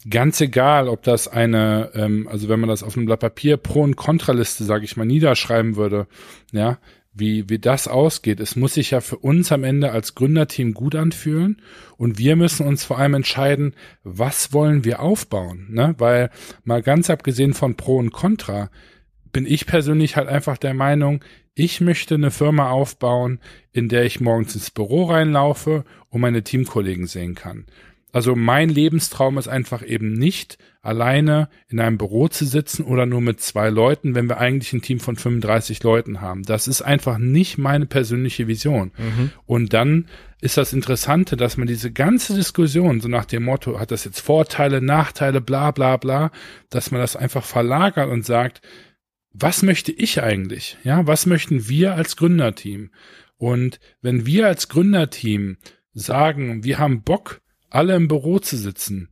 ganz 0.10 0.42
egal, 0.42 0.88
ob 0.88 1.04
das 1.04 1.28
eine, 1.28 1.92
ähm, 1.94 2.28
also 2.28 2.50
wenn 2.50 2.60
man 2.60 2.70
das 2.70 2.84
auf 2.84 2.98
einem 2.98 3.06
Blatt 3.06 3.20
Papier 3.20 3.58
Pro- 3.58 3.84
und 3.84 3.96
Kontraliste, 3.96 4.64
sage 4.64 4.86
ich 4.86 4.98
mal, 4.98 5.06
niederschreiben 5.06 5.76
würde, 5.76 6.08
ja, 6.52 6.80
wie, 7.14 7.50
wie 7.50 7.60
das 7.60 7.88
ausgeht. 7.88 8.40
Es 8.40 8.56
muss 8.56 8.74
sich 8.74 8.92
ja 8.92 9.02
für 9.02 9.18
uns 9.18 9.52
am 9.52 9.64
Ende 9.64 9.92
als 9.92 10.16
Gründerteam 10.16 10.74
gut 10.74 10.96
anfühlen 10.96 11.62
und 11.98 12.18
wir 12.18 12.36
müssen 12.36 12.66
uns 12.66 12.84
vor 12.84 12.98
allem 12.98 13.14
entscheiden, 13.14 13.76
was 14.04 14.52
wollen 14.52 14.84
wir 14.84 15.00
aufbauen, 15.00 15.68
ne? 15.70 15.96
Weil 15.98 16.32
mal 16.64 16.82
ganz 16.82 17.10
abgesehen 17.10 17.54
von 17.54 17.76
Pro 17.76 17.98
und 17.98 18.12
Contra 18.12 18.70
bin 19.32 19.46
ich 19.46 19.66
persönlich 19.66 20.16
halt 20.16 20.28
einfach 20.28 20.58
der 20.58 20.74
Meinung, 20.74 21.24
ich 21.56 21.82
möchte 21.82 22.16
eine 22.16 22.32
Firma 22.32 22.72
aufbauen, 22.72 23.40
in 23.72 23.90
der 23.90 24.06
ich 24.06 24.20
morgens 24.20 24.56
ins 24.56 24.72
Büro 24.72 25.06
reinlaufe 25.06 25.86
und 26.10 26.22
meine 26.22 26.44
Teamkollegen 26.44 27.06
sehen 27.06 27.36
kann. 27.36 27.66
Also 28.14 28.36
mein 28.36 28.70
Lebenstraum 28.70 29.40
ist 29.40 29.48
einfach 29.48 29.84
eben 29.84 30.14
nicht, 30.14 30.60
alleine 30.84 31.50
in 31.68 31.80
einem 31.80 31.98
Büro 31.98 32.28
zu 32.28 32.46
sitzen 32.46 32.84
oder 32.84 33.08
nur 33.08 33.22
mit 33.22 33.42
zwei 33.42 33.70
Leuten, 33.70 34.14
wenn 34.14 34.30
wir 34.30 34.38
eigentlich 34.38 34.72
ein 34.72 34.84
Team 34.84 35.00
von 35.00 35.16
35 35.16 35.82
Leuten 35.82 36.22
haben. 36.22 36.44
Das 36.44 36.68
ist 36.68 36.84
einfach 36.84 37.18
nicht 37.18 37.58
meine 37.58 37.88
persönliche 37.88 38.48
Vision. 38.48 38.92
Mhm. 38.98 39.32
Und 39.48 39.74
dann 39.74 40.06
ist 40.42 40.58
das 40.58 40.74
Interessante, 40.74 41.38
dass 41.38 41.58
man 41.58 41.68
diese 41.68 41.92
ganze 41.92 42.36
Diskussion, 42.36 43.02
so 43.02 43.08
nach 43.08 43.26
dem 43.26 43.46
Motto, 43.46 43.80
hat 43.80 43.90
das 43.90 44.04
jetzt 44.04 44.20
Vorteile, 44.20 44.80
Nachteile, 44.80 45.42
bla 45.42 45.72
bla 45.72 45.98
bla, 45.98 46.32
dass 46.70 46.92
man 46.92 47.02
das 47.02 47.16
einfach 47.16 47.44
verlagert 47.44 48.12
und 48.12 48.26
sagt, 48.26 48.62
was 49.34 49.64
möchte 49.64 49.92
ich 49.92 50.22
eigentlich? 50.22 50.78
Ja, 50.84 51.08
was 51.08 51.26
möchten 51.26 51.68
wir 51.68 51.96
als 51.96 52.16
Gründerteam? 52.16 52.92
Und 53.38 53.80
wenn 54.02 54.28
wir 54.28 54.46
als 54.46 54.70
Gründerteam 54.70 55.58
sagen, 55.94 56.64
wir 56.64 56.78
haben 56.78 57.02
Bock, 57.02 57.42
alle 57.74 57.96
im 57.96 58.08
Büro 58.08 58.40
zu 58.40 58.58
sitzen, 58.58 59.10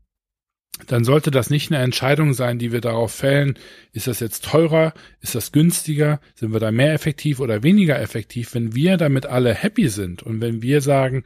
dann 0.88 1.04
sollte 1.04 1.32
das 1.32 1.50
nicht 1.50 1.72
eine 1.72 1.84
Entscheidung 1.84 2.34
sein, 2.34 2.58
die 2.58 2.72
wir 2.72 2.82
darauf 2.82 3.14
fällen, 3.14 3.58
ist 3.92 4.08
das 4.08 4.20
jetzt 4.20 4.46
teurer, 4.46 4.94
ist 5.20 5.36
das 5.36 5.52
günstiger, 5.52 6.20
sind 6.36 6.54
wir 6.54 6.60
da 6.60 6.72
mehr 6.72 6.94
effektiv 6.94 7.40
oder 7.40 7.64
weniger 7.64 8.00
effektiv, 8.00 8.54
wenn 8.56 8.74
wir 8.74 8.98
damit 8.98 9.26
alle 9.26 9.54
happy 9.54 9.90
sind 9.90 10.24
und 10.24 10.42
wenn 10.42 10.62
wir 10.62 10.82
sagen, 10.82 11.24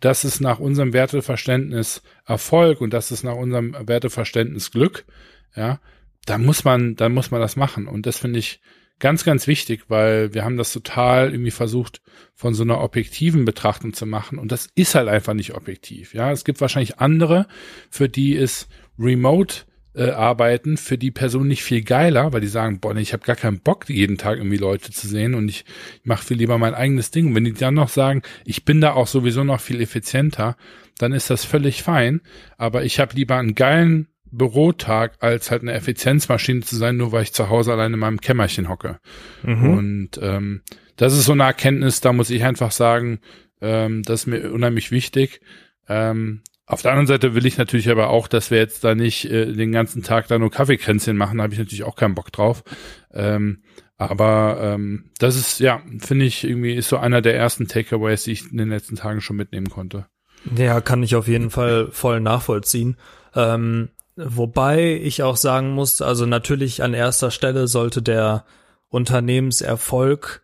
das 0.00 0.24
ist 0.24 0.40
nach 0.40 0.58
unserem 0.58 0.92
Werteverständnis 0.92 2.02
Erfolg 2.26 2.80
und 2.80 2.92
das 2.92 3.12
ist 3.12 3.22
nach 3.22 3.36
unserem 3.36 3.74
Werteverständnis 3.86 4.70
Glück, 4.70 5.04
ja, 5.54 5.80
dann 6.26 6.44
muss 6.44 6.64
man, 6.64 6.96
dann 6.96 7.12
muss 7.12 7.30
man 7.30 7.40
das 7.40 7.56
machen 7.56 7.86
und 7.88 8.06
das 8.06 8.18
finde 8.18 8.38
ich 8.38 8.60
ganz, 9.02 9.24
ganz 9.24 9.48
wichtig, 9.48 9.86
weil 9.88 10.32
wir 10.32 10.44
haben 10.44 10.56
das 10.56 10.72
total 10.72 11.32
irgendwie 11.32 11.50
versucht, 11.50 12.00
von 12.36 12.54
so 12.54 12.62
einer 12.62 12.80
objektiven 12.80 13.44
Betrachtung 13.44 13.92
zu 13.92 14.06
machen. 14.06 14.38
Und 14.38 14.52
das 14.52 14.68
ist 14.76 14.94
halt 14.94 15.08
einfach 15.08 15.34
nicht 15.34 15.54
objektiv. 15.54 16.14
Ja, 16.14 16.30
es 16.30 16.44
gibt 16.44 16.60
wahrscheinlich 16.60 17.00
andere, 17.00 17.48
für 17.90 18.08
die 18.08 18.34
ist 18.34 18.68
Remote 18.96 19.64
äh, 19.94 20.10
arbeiten 20.10 20.76
für 20.76 20.96
die 20.96 21.10
Person 21.10 21.48
nicht 21.48 21.64
viel 21.64 21.82
geiler, 21.82 22.32
weil 22.32 22.40
die 22.40 22.46
sagen, 22.46 22.78
boah, 22.78 22.94
nee, 22.94 23.00
ich 23.00 23.12
habe 23.12 23.26
gar 23.26 23.34
keinen 23.34 23.58
Bock, 23.58 23.88
jeden 23.88 24.18
Tag 24.18 24.38
irgendwie 24.38 24.56
Leute 24.56 24.92
zu 24.92 25.08
sehen 25.08 25.34
und 25.34 25.48
ich, 25.48 25.64
ich 25.96 26.06
mache 26.06 26.24
viel 26.24 26.36
lieber 26.36 26.56
mein 26.56 26.74
eigenes 26.74 27.10
Ding. 27.10 27.26
Und 27.26 27.34
wenn 27.34 27.44
die 27.44 27.54
dann 27.54 27.74
noch 27.74 27.88
sagen, 27.88 28.22
ich 28.44 28.64
bin 28.64 28.80
da 28.80 28.92
auch 28.92 29.08
sowieso 29.08 29.42
noch 29.42 29.60
viel 29.60 29.80
effizienter, 29.80 30.56
dann 30.98 31.12
ist 31.12 31.28
das 31.28 31.44
völlig 31.44 31.82
fein. 31.82 32.20
Aber 32.56 32.84
ich 32.84 33.00
habe 33.00 33.16
lieber 33.16 33.36
einen 33.36 33.56
geilen 33.56 34.06
Bürotag, 34.32 35.16
als 35.20 35.50
halt 35.50 35.62
eine 35.62 35.74
Effizienzmaschine 35.74 36.62
zu 36.62 36.76
sein, 36.76 36.96
nur 36.96 37.12
weil 37.12 37.22
ich 37.22 37.32
zu 37.32 37.48
Hause 37.48 37.72
allein 37.72 37.92
in 37.92 37.98
meinem 37.98 38.20
Kämmerchen 38.20 38.68
hocke. 38.68 38.98
Mhm. 39.42 39.70
Und 39.70 40.10
ähm, 40.20 40.62
das 40.96 41.12
ist 41.12 41.26
so 41.26 41.32
eine 41.32 41.44
Erkenntnis, 41.44 42.00
da 42.00 42.12
muss 42.12 42.30
ich 42.30 42.42
einfach 42.44 42.72
sagen, 42.72 43.20
ähm, 43.60 44.02
das 44.02 44.20
ist 44.20 44.26
mir 44.26 44.52
unheimlich 44.52 44.90
wichtig. 44.90 45.40
Ähm, 45.88 46.42
auf 46.66 46.80
der 46.80 46.92
anderen 46.92 47.06
Seite 47.06 47.34
will 47.34 47.44
ich 47.44 47.58
natürlich 47.58 47.90
aber 47.90 48.08
auch, 48.08 48.28
dass 48.28 48.50
wir 48.50 48.58
jetzt 48.58 48.82
da 48.82 48.94
nicht 48.94 49.26
äh, 49.26 49.52
den 49.52 49.72
ganzen 49.72 50.02
Tag 50.02 50.28
da 50.28 50.38
nur 50.38 50.50
Kaffeekränzchen 50.50 51.16
machen, 51.16 51.38
da 51.38 51.44
habe 51.44 51.52
ich 51.52 51.58
natürlich 51.58 51.84
auch 51.84 51.96
keinen 51.96 52.14
Bock 52.14 52.32
drauf. 52.32 52.64
Ähm, 53.12 53.62
aber 53.98 54.58
ähm, 54.60 55.10
das 55.18 55.36
ist, 55.36 55.60
ja, 55.60 55.82
finde 55.98 56.24
ich, 56.24 56.44
irgendwie 56.44 56.74
ist 56.74 56.88
so 56.88 56.96
einer 56.96 57.20
der 57.20 57.36
ersten 57.36 57.68
Takeaways, 57.68 58.24
die 58.24 58.32
ich 58.32 58.50
in 58.50 58.58
den 58.58 58.70
letzten 58.70 58.96
Tagen 58.96 59.20
schon 59.20 59.36
mitnehmen 59.36 59.68
konnte. 59.68 60.06
Ja, 60.56 60.80
kann 60.80 61.02
ich 61.02 61.14
auf 61.14 61.28
jeden 61.28 61.50
Fall 61.50 61.88
voll 61.92 62.20
nachvollziehen. 62.20 62.96
Ähm, 63.34 63.90
wobei 64.16 64.96
ich 65.02 65.22
auch 65.22 65.36
sagen 65.36 65.72
muss, 65.72 66.00
also 66.00 66.26
natürlich 66.26 66.82
an 66.82 66.94
erster 66.94 67.30
Stelle 67.30 67.68
sollte 67.68 68.02
der 68.02 68.44
Unternehmenserfolg, 68.88 70.42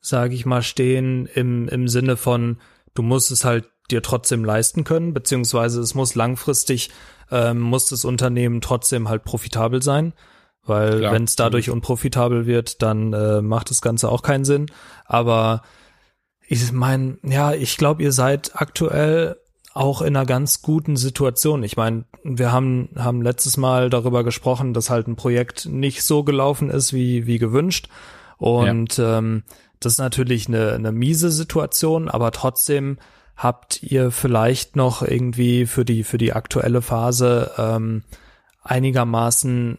sage 0.00 0.34
ich 0.34 0.46
mal, 0.46 0.62
stehen 0.62 1.26
im, 1.26 1.68
im 1.68 1.88
Sinne 1.88 2.16
von, 2.16 2.58
du 2.94 3.02
musst 3.02 3.30
es 3.30 3.44
halt 3.44 3.68
dir 3.90 4.02
trotzdem 4.02 4.44
leisten 4.44 4.84
können, 4.84 5.12
beziehungsweise 5.12 5.80
es 5.80 5.94
muss 5.94 6.14
langfristig, 6.14 6.90
ähm, 7.30 7.60
muss 7.60 7.86
das 7.86 8.04
Unternehmen 8.04 8.60
trotzdem 8.60 9.08
halt 9.08 9.24
profitabel 9.24 9.82
sein, 9.82 10.12
weil 10.64 11.02
wenn 11.02 11.24
es 11.24 11.36
dadurch 11.36 11.66
mhm. 11.66 11.74
unprofitabel 11.74 12.46
wird, 12.46 12.82
dann 12.82 13.12
äh, 13.12 13.42
macht 13.42 13.70
das 13.70 13.82
Ganze 13.82 14.08
auch 14.08 14.22
keinen 14.22 14.44
Sinn. 14.44 14.70
Aber 15.04 15.62
ich 16.46 16.70
meine, 16.72 17.18
ja, 17.22 17.52
ich 17.52 17.76
glaube, 17.76 18.02
ihr 18.02 18.12
seid 18.12 18.52
aktuell 18.54 19.39
auch 19.72 20.02
in 20.02 20.16
einer 20.16 20.26
ganz 20.26 20.62
guten 20.62 20.96
Situation. 20.96 21.62
Ich 21.62 21.76
meine, 21.76 22.04
wir 22.24 22.52
haben, 22.52 22.90
haben 22.96 23.22
letztes 23.22 23.56
Mal 23.56 23.90
darüber 23.90 24.24
gesprochen, 24.24 24.74
dass 24.74 24.90
halt 24.90 25.06
ein 25.06 25.16
Projekt 25.16 25.66
nicht 25.66 26.02
so 26.02 26.24
gelaufen 26.24 26.70
ist, 26.70 26.92
wie, 26.92 27.26
wie 27.26 27.38
gewünscht. 27.38 27.88
Und 28.38 28.96
ja. 28.96 29.18
ähm, 29.18 29.44
das 29.78 29.94
ist 29.94 29.98
natürlich 29.98 30.48
eine, 30.48 30.72
eine 30.72 30.92
miese 30.92 31.30
Situation, 31.30 32.08
aber 32.08 32.32
trotzdem 32.32 32.98
Habt 33.40 33.82
ihr 33.82 34.10
vielleicht 34.10 34.76
noch 34.76 35.00
irgendwie 35.00 35.64
für 35.64 35.86
die, 35.86 36.04
für 36.04 36.18
die 36.18 36.34
aktuelle 36.34 36.82
Phase 36.82 37.50
ähm, 37.56 38.02
einigermaßen, 38.62 39.78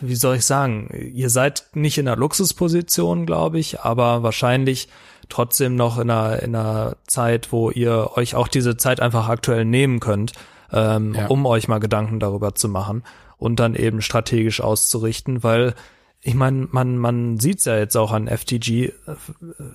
wie 0.00 0.14
soll 0.14 0.36
ich 0.36 0.46
sagen, 0.46 0.88
ihr 1.12 1.28
seid 1.28 1.64
nicht 1.74 1.98
in 1.98 2.06
einer 2.06 2.16
Luxusposition, 2.16 3.26
glaube 3.26 3.58
ich, 3.58 3.80
aber 3.80 4.22
wahrscheinlich 4.22 4.88
trotzdem 5.32 5.74
noch 5.74 5.98
in 5.98 6.10
einer, 6.10 6.42
in 6.42 6.54
einer 6.54 6.96
Zeit, 7.06 7.52
wo 7.52 7.70
ihr 7.70 8.10
euch 8.16 8.34
auch 8.34 8.48
diese 8.48 8.76
Zeit 8.76 9.00
einfach 9.00 9.28
aktuell 9.28 9.64
nehmen 9.64 9.98
könnt, 9.98 10.32
ähm, 10.70 11.14
ja. 11.14 11.26
um 11.26 11.46
euch 11.46 11.68
mal 11.68 11.78
Gedanken 11.78 12.20
darüber 12.20 12.54
zu 12.54 12.68
machen 12.68 13.02
und 13.38 13.58
dann 13.58 13.74
eben 13.74 14.02
strategisch 14.02 14.60
auszurichten, 14.60 15.42
weil 15.42 15.74
ich 16.24 16.34
meine, 16.34 16.68
man, 16.70 16.98
man 16.98 17.38
sieht's 17.40 17.64
ja 17.64 17.76
jetzt 17.76 17.96
auch 17.96 18.12
an 18.12 18.28
FTG. 18.28 18.92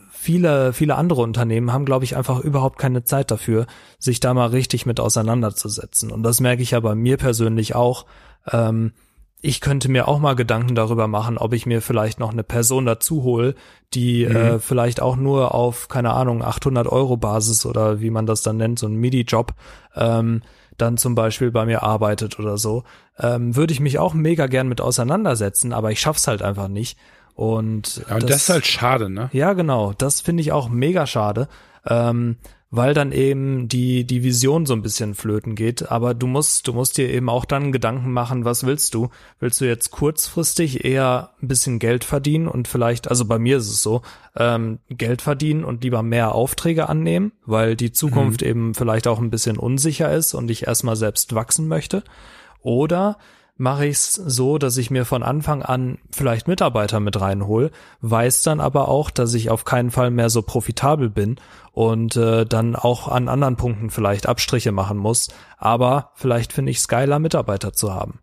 Viele, 0.10 0.72
viele 0.72 0.96
andere 0.96 1.22
Unternehmen 1.22 1.74
haben, 1.74 1.84
glaube 1.84 2.06
ich, 2.06 2.16
einfach 2.16 2.40
überhaupt 2.40 2.80
keine 2.80 3.04
Zeit 3.04 3.32
dafür, 3.32 3.66
sich 4.00 4.22
da 4.22 4.34
mal 4.34 4.48
richtig 4.50 4.86
mit 4.86 5.02
auseinanderzusetzen. 5.02 6.10
Und 6.10 6.24
das 6.24 6.40
merke 6.40 6.62
ich 6.62 6.72
ja 6.72 6.80
bei 6.80 6.96
mir 6.96 7.18
persönlich 7.18 7.76
auch. 7.76 8.06
Ähm, 8.50 8.94
ich 9.42 9.62
könnte 9.62 9.90
mir 9.90 10.08
auch 10.08 10.20
mal 10.20 10.36
Gedanken 10.36 10.74
darüber 10.74 11.08
machen, 11.08 11.38
ob 11.38 11.54
ich 11.54 11.66
mir 11.66 11.82
vielleicht 11.82 12.20
noch 12.20 12.32
eine 12.32 12.44
Person 12.44 12.86
dazu 12.86 13.24
hole, 13.24 13.56
die 13.94 14.26
mhm. 14.26 14.36
äh, 14.36 14.60
vielleicht 14.60 15.02
auch 15.02 15.16
nur 15.16 15.54
auf, 15.54 15.88
keine 15.88 16.14
Ahnung, 16.14 16.44
800 16.44 16.88
Euro 16.88 17.18
Basis 17.18 17.66
oder 17.66 18.02
wie 18.02 18.10
man 18.10 18.26
das 18.26 18.42
dann 18.42 18.58
nennt, 18.58 18.80
so 18.80 18.88
ein 18.88 18.96
MIDI-Job, 18.96 19.54
ähm, 19.96 20.42
dann 20.78 20.98
zum 20.98 21.16
Beispiel 21.16 21.52
bei 21.52 21.66
mir 21.66 21.84
arbeitet 21.84 22.40
oder 22.40 22.58
so, 22.58 22.84
ähm, 23.20 23.56
würde 23.56 23.74
ich 23.74 23.80
mich 23.80 24.00
auch 24.00 24.14
mega 24.14 24.48
gern 24.48 24.68
mit 24.68 24.82
auseinandersetzen, 24.82 25.74
aber 25.74 25.92
ich 25.92 26.00
schaff's 26.00 26.28
halt 26.28 26.42
einfach 26.42 26.68
nicht. 26.68 26.98
Und, 27.36 28.04
ja, 28.10 28.16
und 28.16 28.24
das, 28.24 28.32
das 28.32 28.42
ist 28.42 28.50
halt 28.50 28.66
schade, 28.66 29.10
ne? 29.12 29.30
Ja, 29.32 29.54
genau. 29.54 29.94
Das 29.96 30.22
finde 30.22 30.42
ich 30.42 30.52
auch 30.52 30.70
mega 30.70 31.06
schade. 31.06 31.48
Ähm, 31.88 32.38
weil 32.70 32.94
dann 32.94 33.14
eben 33.14 33.70
die, 33.70 34.04
die 34.04 34.24
Vision 34.24 34.66
so 34.66 34.74
ein 34.74 34.82
bisschen 34.82 35.16
flöten 35.16 35.56
geht. 35.56 35.90
Aber 35.90 36.14
du 36.14 36.28
musst, 36.28 36.68
du 36.68 36.74
musst 36.74 36.98
dir 36.98 37.10
eben 37.10 37.30
auch 37.30 37.46
dann 37.46 37.72
Gedanken 37.72 38.12
machen, 38.12 38.44
was 38.44 38.66
willst 38.66 38.94
du? 38.94 39.10
Willst 39.40 39.62
du 39.62 39.66
jetzt 39.66 39.92
kurzfristig 39.92 40.84
eher 40.84 41.32
ein 41.42 41.48
bisschen 41.48 41.80
Geld 41.80 42.04
verdienen 42.04 42.48
und 42.48 42.68
vielleicht, 42.68 43.10
also 43.10 43.26
bei 43.26 43.40
mir 43.40 43.58
ist 43.58 43.70
es 43.70 43.82
so, 43.82 44.02
ähm, 44.36 44.80
Geld 44.90 45.22
verdienen 45.22 45.64
und 45.64 45.84
lieber 45.84 46.04
mehr 46.04 46.36
Aufträge 46.36 46.90
annehmen, 46.90 47.32
weil 47.46 47.76
die 47.76 47.94
Zukunft 47.94 48.42
mhm. 48.42 48.48
eben 48.48 48.76
vielleicht 48.76 49.08
auch 49.08 49.20
ein 49.20 49.32
bisschen 49.32 49.58
unsicher 49.58 50.14
ist 50.14 50.34
und 50.34 50.52
ich 50.52 50.68
erstmal 50.68 50.98
selbst 50.98 51.34
wachsen 51.36 51.68
möchte? 51.68 52.04
Oder 52.62 53.18
mache 53.58 53.88
ich 53.88 53.98
es 53.98 54.14
so, 54.14 54.58
dass 54.58 54.78
ich 54.78 54.92
mir 54.92 55.06
von 55.06 55.24
Anfang 55.24 55.64
an 55.64 55.98
vielleicht 56.12 56.48
Mitarbeiter 56.48 57.00
mit 57.00 57.20
reinhol, 57.20 57.72
weiß 58.02 58.44
dann 58.44 58.60
aber 58.60 58.88
auch, 58.88 59.10
dass 59.10 59.34
ich 59.34 59.50
auf 59.50 59.66
keinen 59.66 59.92
Fall 59.92 60.12
mehr 60.12 60.30
so 60.30 60.42
profitabel 60.42 61.10
bin 61.10 61.38
und 61.72 62.16
äh, 62.16 62.46
dann 62.46 62.76
auch 62.76 63.08
an 63.08 63.28
anderen 63.28 63.56
Punkten 63.56 63.90
vielleicht 63.90 64.28
Abstriche 64.28 64.72
machen 64.72 64.98
muss. 64.98 65.30
Aber 65.58 66.12
vielleicht 66.16 66.54
finde 66.54 66.72
ich 66.72 66.78
es 66.78 66.88
geiler, 66.88 67.20
Mitarbeiter 67.20 67.74
zu 67.74 67.94
haben. 67.94 68.20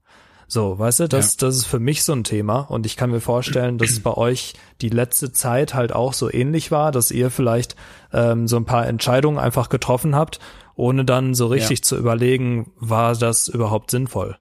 So, 0.47 0.79
weißt 0.79 1.01
du, 1.01 1.09
das, 1.09 1.33
ja. 1.33 1.47
das 1.47 1.57
ist 1.57 1.67
für 1.67 1.81
mich 1.81 2.05
so 2.05 2.13
ein 2.13 2.23
Thema 2.23 2.61
und 2.61 2.87
ich 2.87 2.97
kann 2.97 3.11
mir 3.11 3.21
vorstellen, 3.21 3.79
dass 3.79 3.91
es 3.91 4.01
bei 4.01 4.15
euch 4.15 4.55
die 4.83 4.91
letzte 4.91 5.33
Zeit 5.33 5.75
halt 5.75 5.93
auch 5.93 6.13
so 6.13 6.33
ähnlich 6.33 6.71
war, 6.71 6.93
dass 6.93 7.11
ihr 7.11 7.31
vielleicht 7.31 7.77
ähm, 8.13 8.47
so 8.47 8.57
ein 8.57 8.67
paar 8.67 8.87
Entscheidungen 8.87 9.39
einfach 9.39 9.69
getroffen 9.69 10.15
habt, 10.15 10.39
ohne 10.77 11.05
dann 11.05 11.35
so 11.35 11.47
richtig 11.47 11.79
ja. 11.79 11.83
zu 11.83 11.97
überlegen, 11.97 12.73
war 12.77 13.17
das 13.17 13.49
überhaupt 13.49 13.91
sinnvoll? 13.91 14.37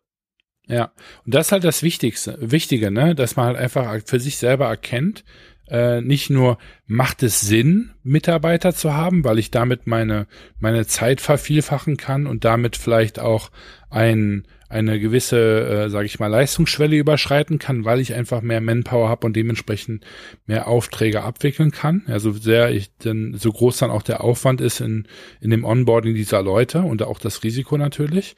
Ja, 0.67 0.91
und 1.25 1.33
das 1.33 1.47
ist 1.47 1.51
halt 1.51 1.63
das 1.65 1.83
Wichtigste, 1.83 2.37
Wichtige, 2.39 2.89
ne, 2.89 3.15
dass 3.15 3.35
man 3.35 3.47
halt 3.47 3.57
einfach 3.57 3.99
für 4.05 4.19
sich 4.19 4.37
selber 4.37 4.67
erkennt, 4.67 5.25
äh, 5.67 6.01
nicht 6.01 6.29
nur 6.29 6.57
macht 6.87 7.23
es 7.23 7.41
Sinn, 7.41 7.91
Mitarbeiter 8.03 8.73
zu 8.73 8.93
haben, 8.93 9.23
weil 9.23 9.39
ich 9.39 9.51
damit 9.51 9.87
meine, 9.87 10.27
meine 10.59 10.85
Zeit 10.85 11.21
vervielfachen 11.21 11.97
kann 11.97 12.27
und 12.27 12.45
damit 12.45 12.75
vielleicht 12.75 13.19
auch 13.19 13.49
ein, 13.89 14.45
eine 14.69 14.99
gewisse, 14.99 15.85
äh, 15.85 15.89
sage 15.89 16.05
ich 16.05 16.19
mal, 16.19 16.27
Leistungsschwelle 16.27 16.95
überschreiten 16.95 17.59
kann, 17.59 17.85
weil 17.85 17.99
ich 17.99 18.13
einfach 18.13 18.41
mehr 18.41 18.59
Manpower 18.59 19.07
habe 19.07 19.25
und 19.25 19.35
dementsprechend 19.35 20.05
mehr 20.45 20.67
Aufträge 20.67 21.23
abwickeln 21.23 21.71
kann. 21.71 22.03
Also 22.07 22.31
sehr 22.31 22.71
ich 22.71 22.95
denn 22.97 23.35
so 23.37 23.51
groß 23.51 23.77
dann 23.77 23.91
auch 23.91 24.03
der 24.03 24.23
Aufwand 24.23 24.61
ist 24.61 24.81
in, 24.81 25.07
in 25.39 25.49
dem 25.49 25.63
Onboarding 25.63 26.13
dieser 26.13 26.41
Leute 26.41 26.81
und 26.81 27.03
auch 27.03 27.19
das 27.19 27.43
Risiko 27.43 27.77
natürlich. 27.77 28.35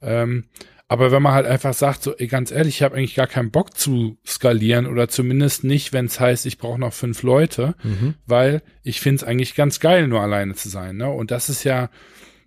Ähm, 0.00 0.44
aber 0.88 1.12
wenn 1.12 1.22
man 1.22 1.34
halt 1.34 1.46
einfach 1.46 1.74
sagt, 1.74 2.02
so, 2.02 2.16
ey, 2.16 2.26
ganz 2.26 2.50
ehrlich, 2.50 2.76
ich 2.76 2.82
habe 2.82 2.96
eigentlich 2.96 3.14
gar 3.14 3.26
keinen 3.26 3.50
Bock 3.50 3.76
zu 3.76 4.16
skalieren 4.26 4.86
oder 4.86 5.08
zumindest 5.08 5.62
nicht, 5.62 5.92
wenn 5.92 6.06
es 6.06 6.18
heißt, 6.18 6.46
ich 6.46 6.56
brauche 6.56 6.80
noch 6.80 6.94
fünf 6.94 7.22
Leute, 7.22 7.74
mhm. 7.82 8.14
weil 8.26 8.62
ich 8.82 9.00
finde 9.00 9.16
es 9.16 9.24
eigentlich 9.24 9.54
ganz 9.54 9.80
geil, 9.80 10.08
nur 10.08 10.22
alleine 10.22 10.54
zu 10.54 10.70
sein. 10.70 10.96
Ne? 10.96 11.10
Und 11.10 11.30
das 11.30 11.50
ist 11.50 11.62
ja, 11.62 11.90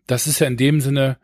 das 0.07 0.25
ist 0.25 0.39
ja 0.39 0.47
in 0.47 0.57
dem 0.57 0.81
Sinne, 0.81 1.17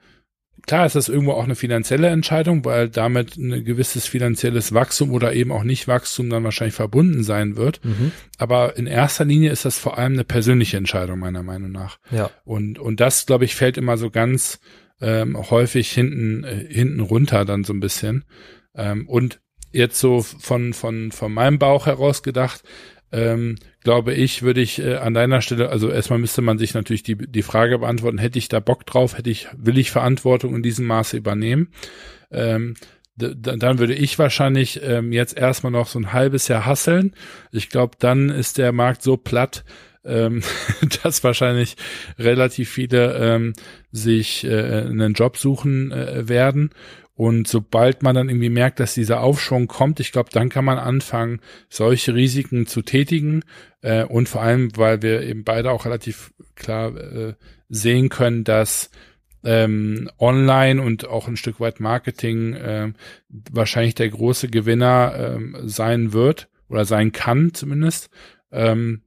klar 0.67 0.86
ist 0.86 0.95
das 0.95 1.10
irgendwo 1.10 1.32
auch 1.32 1.45
eine 1.45 1.56
finanzielle 1.56 2.10
Entscheidung, 2.10 2.63
weil 2.65 2.88
damit 2.88 3.36
ein 3.36 3.65
gewisses 3.65 4.06
finanzielles 4.06 4.73
Wachstum 4.75 5.12
oder 5.12 5.34
eben 5.34 5.51
auch 5.51 5.63
nicht 5.63 5.88
Wachstum 5.88 6.30
dann 6.30 6.43
wahrscheinlich 6.43 6.75
verbunden 6.75 7.23
sein 7.23 7.56
wird. 7.56 7.84
Mhm. 7.84 8.11
Aber 8.38 8.78
in 8.78 8.86
erster 8.86 9.26
Linie 9.26 9.49
ist 9.51 9.65
das 9.65 9.80
vor 9.80 9.97
allem 9.97 10.13
eine 10.13 10.24
persönliche 10.24 10.78
Entscheidung, 10.78 11.18
meiner 11.18 11.41
Meinung 11.41 11.72
nach. 11.72 11.97
Ja. 12.11 12.30
Und, 12.45 12.78
und 12.78 12.99
das, 12.99 13.26
glaube 13.26 13.45
ich, 13.45 13.55
fällt 13.55 13.78
immer 13.78 13.97
so 13.97 14.11
ganz 14.11 14.59
ähm, 15.02 15.38
häufig 15.50 15.91
hinten, 15.91 16.43
äh, 16.43 16.66
hinten 16.70 17.00
runter 17.00 17.45
dann 17.45 17.64
so 17.64 17.74
ein 17.74 17.80
bisschen. 17.80 18.26
Ähm, 18.76 19.08
und 19.08 19.39
jetzt 19.72 20.00
so 20.00 20.22
von, 20.22 20.74
von, 20.74 21.12
von 21.12 21.34
meinem 21.34 21.60
Bauch 21.60 21.86
heraus 21.86 22.24
gedacht, 22.24 22.64
ähm, 23.12 23.56
glaube 23.84 24.14
ich, 24.14 24.43
würde 24.43 24.62
ich 24.62 24.80
äh, 24.80 24.95
an 24.95 25.14
deiner 25.14 25.41
Stelle, 25.41 25.70
also 25.70 25.89
erstmal 25.89 26.20
müsste 26.20 26.41
man 26.41 26.58
sich 26.58 26.74
natürlich 26.74 27.04
die, 27.04 27.16
die 27.16 27.41
Frage 27.41 27.80
beantworten, 27.80 28.18
hätte 28.18 28.39
ich 28.39 28.50
da 28.50 28.60
Bock 28.60 28.86
drauf, 28.86 29.18
hätte 29.18 29.30
ich, 29.30 29.48
will 29.56 29.78
ich 29.78 29.91
Verantwortung 29.91 30.56
in 30.56 30.64
diesem 30.64 30.86
Maße 30.88 31.16
übernehmen? 31.16 31.70
Ähm, 32.32 32.76
dann 33.18 33.80
würde 33.80 33.95
ich 33.95 34.20
wahrscheinlich 34.20 34.82
ähm, 34.84 35.12
jetzt 35.12 35.36
erstmal 35.36 35.72
noch 35.72 35.88
so 35.88 35.98
ein 35.98 36.14
halbes 36.14 36.48
Jahr 36.48 36.68
hasseln. 36.68 37.16
Ich 37.52 37.70
glaube, 37.70 37.95
dann 37.98 38.30
ist 38.30 38.60
der 38.60 38.72
Markt 38.72 39.02
so 39.02 39.18
platt, 39.18 39.64
ähm, 40.04 40.41
dass 41.04 41.24
wahrscheinlich 41.24 41.76
relativ 42.18 42.70
viele 42.70 43.16
ähm, 43.16 43.54
sich 43.91 44.43
äh, 44.43 44.82
einen 44.82 45.14
Job 45.14 45.38
suchen 45.38 45.91
äh, 45.91 46.28
werden. 46.28 46.72
Und 47.18 47.48
sobald 47.48 48.04
man 48.04 48.14
dann 48.14 48.30
irgendwie 48.30 48.50
merkt, 48.50 48.80
dass 48.80 48.93
dieser 48.93 49.22
Aufschwung 49.22 49.68
kommt, 49.68 50.00
ich 50.00 50.12
glaube, 50.12 50.30
dann 50.32 50.50
kann 50.50 50.64
man 50.64 50.78
anfangen, 50.78 51.39
solche 51.68 52.14
Risiken 52.14 52.68
zu 52.68 52.84
tätigen. 52.84 53.41
Äh, 53.82 54.04
und 54.04 54.30
vor 54.30 54.43
allem, 54.43 54.78
weil 54.78 55.02
wir 55.02 55.24
eben 55.24 55.43
beide 55.43 55.72
auch 55.72 55.86
relativ 55.86 56.32
klar 56.56 56.95
äh, 56.95 57.34
sehen 57.70 58.10
können, 58.10 58.43
dass 58.43 58.91
ähm, 59.43 60.12
Online 60.20 60.82
und 60.82 61.08
auch 61.08 61.28
ein 61.28 61.38
Stück 61.38 61.60
weit 61.60 61.80
Marketing 61.80 62.54
äh, 62.54 62.93
wahrscheinlich 63.30 63.95
der 63.95 64.10
große 64.10 64.50
Gewinner 64.50 65.38
äh, 65.39 65.68
sein 65.68 66.14
wird 66.14 66.50
oder 66.70 66.86
sein 66.86 67.14
kann 67.14 67.54
zumindest. 67.54 68.10
Ähm, 68.52 69.02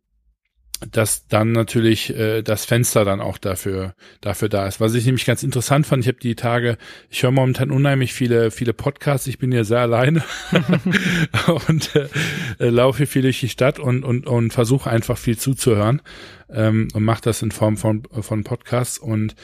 dass 0.90 1.26
dann 1.26 1.52
natürlich 1.52 2.16
äh, 2.16 2.42
das 2.42 2.64
Fenster 2.64 3.04
dann 3.04 3.20
auch 3.20 3.38
dafür 3.38 3.94
dafür 4.20 4.48
da 4.48 4.66
ist. 4.66 4.80
Was 4.80 4.94
ich 4.94 5.04
nämlich 5.04 5.26
ganz 5.26 5.42
interessant 5.42 5.86
fand, 5.86 6.04
ich 6.04 6.08
habe 6.08 6.18
die 6.18 6.34
Tage, 6.34 6.78
ich 7.10 7.22
höre 7.22 7.30
momentan 7.30 7.70
unheimlich 7.70 8.12
viele 8.12 8.50
viele 8.50 8.72
Podcasts. 8.72 9.26
Ich 9.26 9.38
bin 9.38 9.52
ja 9.52 9.64
sehr 9.64 9.80
alleine 9.80 10.22
und 11.68 11.94
äh, 11.94 12.68
laufe 12.68 13.06
viel 13.06 13.22
durch 13.22 13.40
die 13.40 13.48
Stadt 13.48 13.78
und 13.78 14.04
und 14.04 14.26
und 14.26 14.52
versuche 14.52 14.90
einfach 14.90 15.18
viel 15.18 15.38
zuzuhören 15.38 16.02
ähm, 16.48 16.88
und 16.94 17.04
mache 17.04 17.22
das 17.22 17.42
in 17.42 17.50
Form 17.50 17.76
von 17.76 18.02
von 18.20 18.44
Podcasts 18.44 18.98
und 18.98 19.34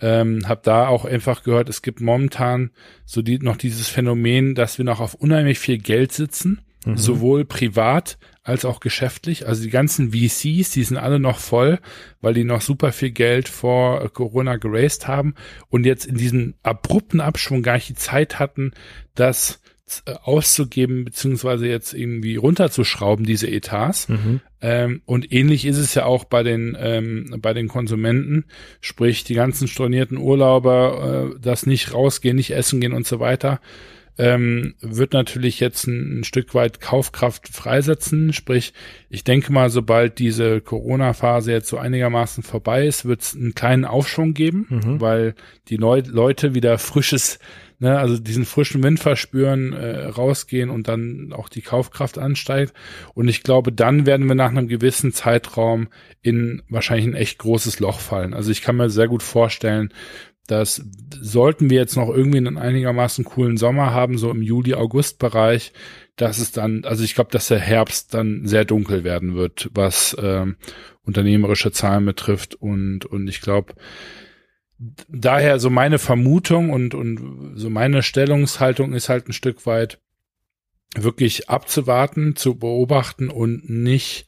ähm, 0.00 0.48
habe 0.48 0.60
da 0.64 0.88
auch 0.88 1.04
einfach 1.04 1.42
gehört, 1.44 1.68
es 1.68 1.82
gibt 1.82 2.00
momentan 2.00 2.70
so 3.04 3.22
die 3.22 3.38
noch 3.38 3.56
dieses 3.56 3.88
Phänomen, 3.88 4.54
dass 4.54 4.78
wir 4.78 4.84
noch 4.84 5.00
auf 5.00 5.14
unheimlich 5.14 5.58
viel 5.58 5.78
Geld 5.78 6.12
sitzen, 6.12 6.60
mhm. 6.84 6.96
sowohl 6.96 7.44
privat 7.44 8.18
als 8.42 8.64
auch 8.64 8.80
geschäftlich. 8.80 9.48
Also 9.48 9.62
die 9.62 9.70
ganzen 9.70 10.12
VCs, 10.12 10.70
die 10.70 10.84
sind 10.84 10.98
alle 10.98 11.18
noch 11.18 11.38
voll, 11.38 11.78
weil 12.20 12.34
die 12.34 12.44
noch 12.44 12.60
super 12.60 12.92
viel 12.92 13.10
Geld 13.10 13.48
vor 13.48 14.08
Corona 14.10 14.56
geraced 14.56 15.08
haben 15.08 15.34
und 15.70 15.86
jetzt 15.86 16.04
in 16.06 16.16
diesem 16.16 16.54
abrupten 16.62 17.20
Abschwung 17.20 17.62
gar 17.62 17.74
nicht 17.74 17.88
die 17.88 17.94
Zeit 17.94 18.38
hatten, 18.38 18.72
das 19.14 19.60
äh, 20.06 20.14
auszugeben, 20.22 21.04
beziehungsweise 21.04 21.66
jetzt 21.66 21.94
irgendwie 21.94 22.36
runterzuschrauben, 22.36 23.24
diese 23.24 23.50
Etats. 23.50 24.08
Mhm. 24.08 24.40
Ähm, 24.60 25.02
und 25.04 25.30
ähnlich 25.32 25.66
ist 25.66 25.78
es 25.78 25.94
ja 25.94 26.04
auch 26.04 26.24
bei 26.24 26.42
den, 26.42 26.76
ähm, 26.78 27.36
bei 27.38 27.52
den 27.52 27.68
Konsumenten, 27.68 28.44
sprich 28.80 29.24
die 29.24 29.34
ganzen 29.34 29.68
stornierten 29.68 30.16
Urlauber, 30.16 31.34
äh, 31.34 31.40
das 31.40 31.66
nicht 31.66 31.92
rausgehen, 31.92 32.36
nicht 32.36 32.52
essen 32.52 32.80
gehen 32.80 32.92
und 32.92 33.06
so 33.06 33.20
weiter 33.20 33.60
ähm, 34.16 34.74
wird 34.80 35.12
natürlich 35.12 35.58
jetzt 35.58 35.86
ein, 35.86 36.20
ein, 36.20 36.24
Stück 36.24 36.54
weit 36.54 36.80
Kaufkraft 36.80 37.48
freisetzen. 37.48 38.32
Sprich, 38.32 38.72
ich 39.10 39.24
denke 39.24 39.52
mal, 39.52 39.70
sobald 39.70 40.18
diese 40.18 40.60
Corona-Phase 40.60 41.50
jetzt 41.50 41.68
so 41.68 41.78
einigermaßen 41.78 42.44
vorbei 42.44 42.86
ist, 42.86 43.06
wird 43.06 43.22
es 43.22 43.34
einen 43.34 43.54
kleinen 43.54 43.84
Aufschwung 43.84 44.32
geben, 44.32 44.66
mhm. 44.68 45.00
weil 45.00 45.34
die 45.68 45.78
Neu 45.78 46.02
Leute 46.06 46.54
wieder 46.54 46.78
frisches, 46.78 47.40
ne, 47.80 47.98
also 47.98 48.18
diesen 48.18 48.44
frischen 48.44 48.84
Wind 48.84 49.00
verspüren, 49.00 49.72
äh, 49.72 50.06
rausgehen 50.06 50.70
und 50.70 50.86
dann 50.86 51.32
auch 51.32 51.48
die 51.48 51.62
Kaufkraft 51.62 52.16
ansteigt. 52.16 52.72
Und 53.14 53.26
ich 53.26 53.42
glaube, 53.42 53.72
dann 53.72 54.06
werden 54.06 54.28
wir 54.28 54.36
nach 54.36 54.50
einem 54.50 54.68
gewissen 54.68 55.12
Zeitraum 55.12 55.88
in 56.22 56.62
wahrscheinlich 56.68 57.06
ein 57.06 57.14
echt 57.14 57.38
großes 57.38 57.80
Loch 57.80 57.98
fallen. 57.98 58.32
Also 58.32 58.52
ich 58.52 58.62
kann 58.62 58.76
mir 58.76 58.90
sehr 58.90 59.08
gut 59.08 59.24
vorstellen, 59.24 59.92
das 60.46 60.84
sollten 61.20 61.70
wir 61.70 61.78
jetzt 61.78 61.96
noch 61.96 62.10
irgendwie 62.10 62.38
einen 62.38 62.58
einigermaßen 62.58 63.24
coolen 63.24 63.56
Sommer 63.56 63.92
haben, 63.92 64.18
so 64.18 64.30
im 64.30 64.42
Juli-August-Bereich, 64.42 65.72
dass 66.16 66.38
es 66.38 66.52
dann, 66.52 66.84
also 66.84 67.02
ich 67.02 67.14
glaube, 67.14 67.30
dass 67.30 67.48
der 67.48 67.60
Herbst 67.60 68.12
dann 68.12 68.46
sehr 68.46 68.64
dunkel 68.64 69.04
werden 69.04 69.34
wird, 69.34 69.70
was 69.72 70.16
ähm, 70.20 70.56
unternehmerische 71.02 71.72
Zahlen 71.72 72.04
betrifft. 72.04 72.54
Und, 72.54 73.06
und 73.06 73.28
ich 73.28 73.40
glaube, 73.40 73.74
daher 75.08 75.58
so 75.58 75.70
meine 75.70 75.98
Vermutung 75.98 76.70
und, 76.70 76.94
und 76.94 77.54
so 77.54 77.70
meine 77.70 78.02
Stellungshaltung 78.02 78.92
ist 78.92 79.08
halt 79.08 79.28
ein 79.28 79.32
Stück 79.32 79.66
weit 79.66 79.98
wirklich 80.94 81.48
abzuwarten, 81.48 82.36
zu 82.36 82.56
beobachten 82.56 83.28
und 83.28 83.68
nicht 83.68 84.26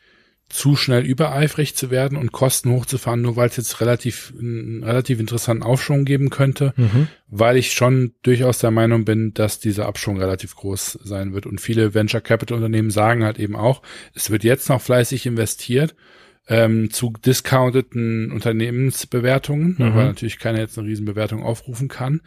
zu 0.48 0.76
schnell 0.76 1.04
übereifrig 1.04 1.74
zu 1.74 1.90
werden 1.90 2.16
und 2.16 2.30
Kosten 2.30 2.70
hochzufahren, 2.70 3.20
nur 3.20 3.34
weil 3.34 3.48
es 3.48 3.56
jetzt 3.56 3.80
relativ 3.80 4.32
einen 4.38 4.84
relativ 4.84 5.18
interessanten 5.18 5.64
Aufschwung 5.64 6.04
geben 6.04 6.30
könnte, 6.30 6.72
mhm. 6.76 7.08
weil 7.26 7.56
ich 7.56 7.72
schon 7.72 8.14
durchaus 8.22 8.58
der 8.58 8.70
Meinung 8.70 9.04
bin, 9.04 9.34
dass 9.34 9.58
dieser 9.58 9.86
Abschwung 9.86 10.18
relativ 10.18 10.54
groß 10.54 11.00
sein 11.02 11.34
wird. 11.34 11.46
Und 11.46 11.60
viele 11.60 11.94
Venture 11.94 12.20
Capital 12.20 12.56
Unternehmen 12.56 12.90
sagen 12.90 13.24
halt 13.24 13.40
eben 13.40 13.56
auch, 13.56 13.82
es 14.14 14.30
wird 14.30 14.44
jetzt 14.44 14.68
noch 14.68 14.80
fleißig 14.80 15.26
investiert 15.26 15.96
ähm, 16.48 16.90
zu 16.90 17.12
discounteten 17.24 18.30
Unternehmensbewertungen, 18.30 19.76
mhm. 19.78 19.94
weil 19.94 20.06
natürlich 20.06 20.38
keiner 20.38 20.60
jetzt 20.60 20.78
eine 20.78 20.86
Riesenbewertung 20.86 21.42
aufrufen 21.42 21.88
kann. 21.88 22.20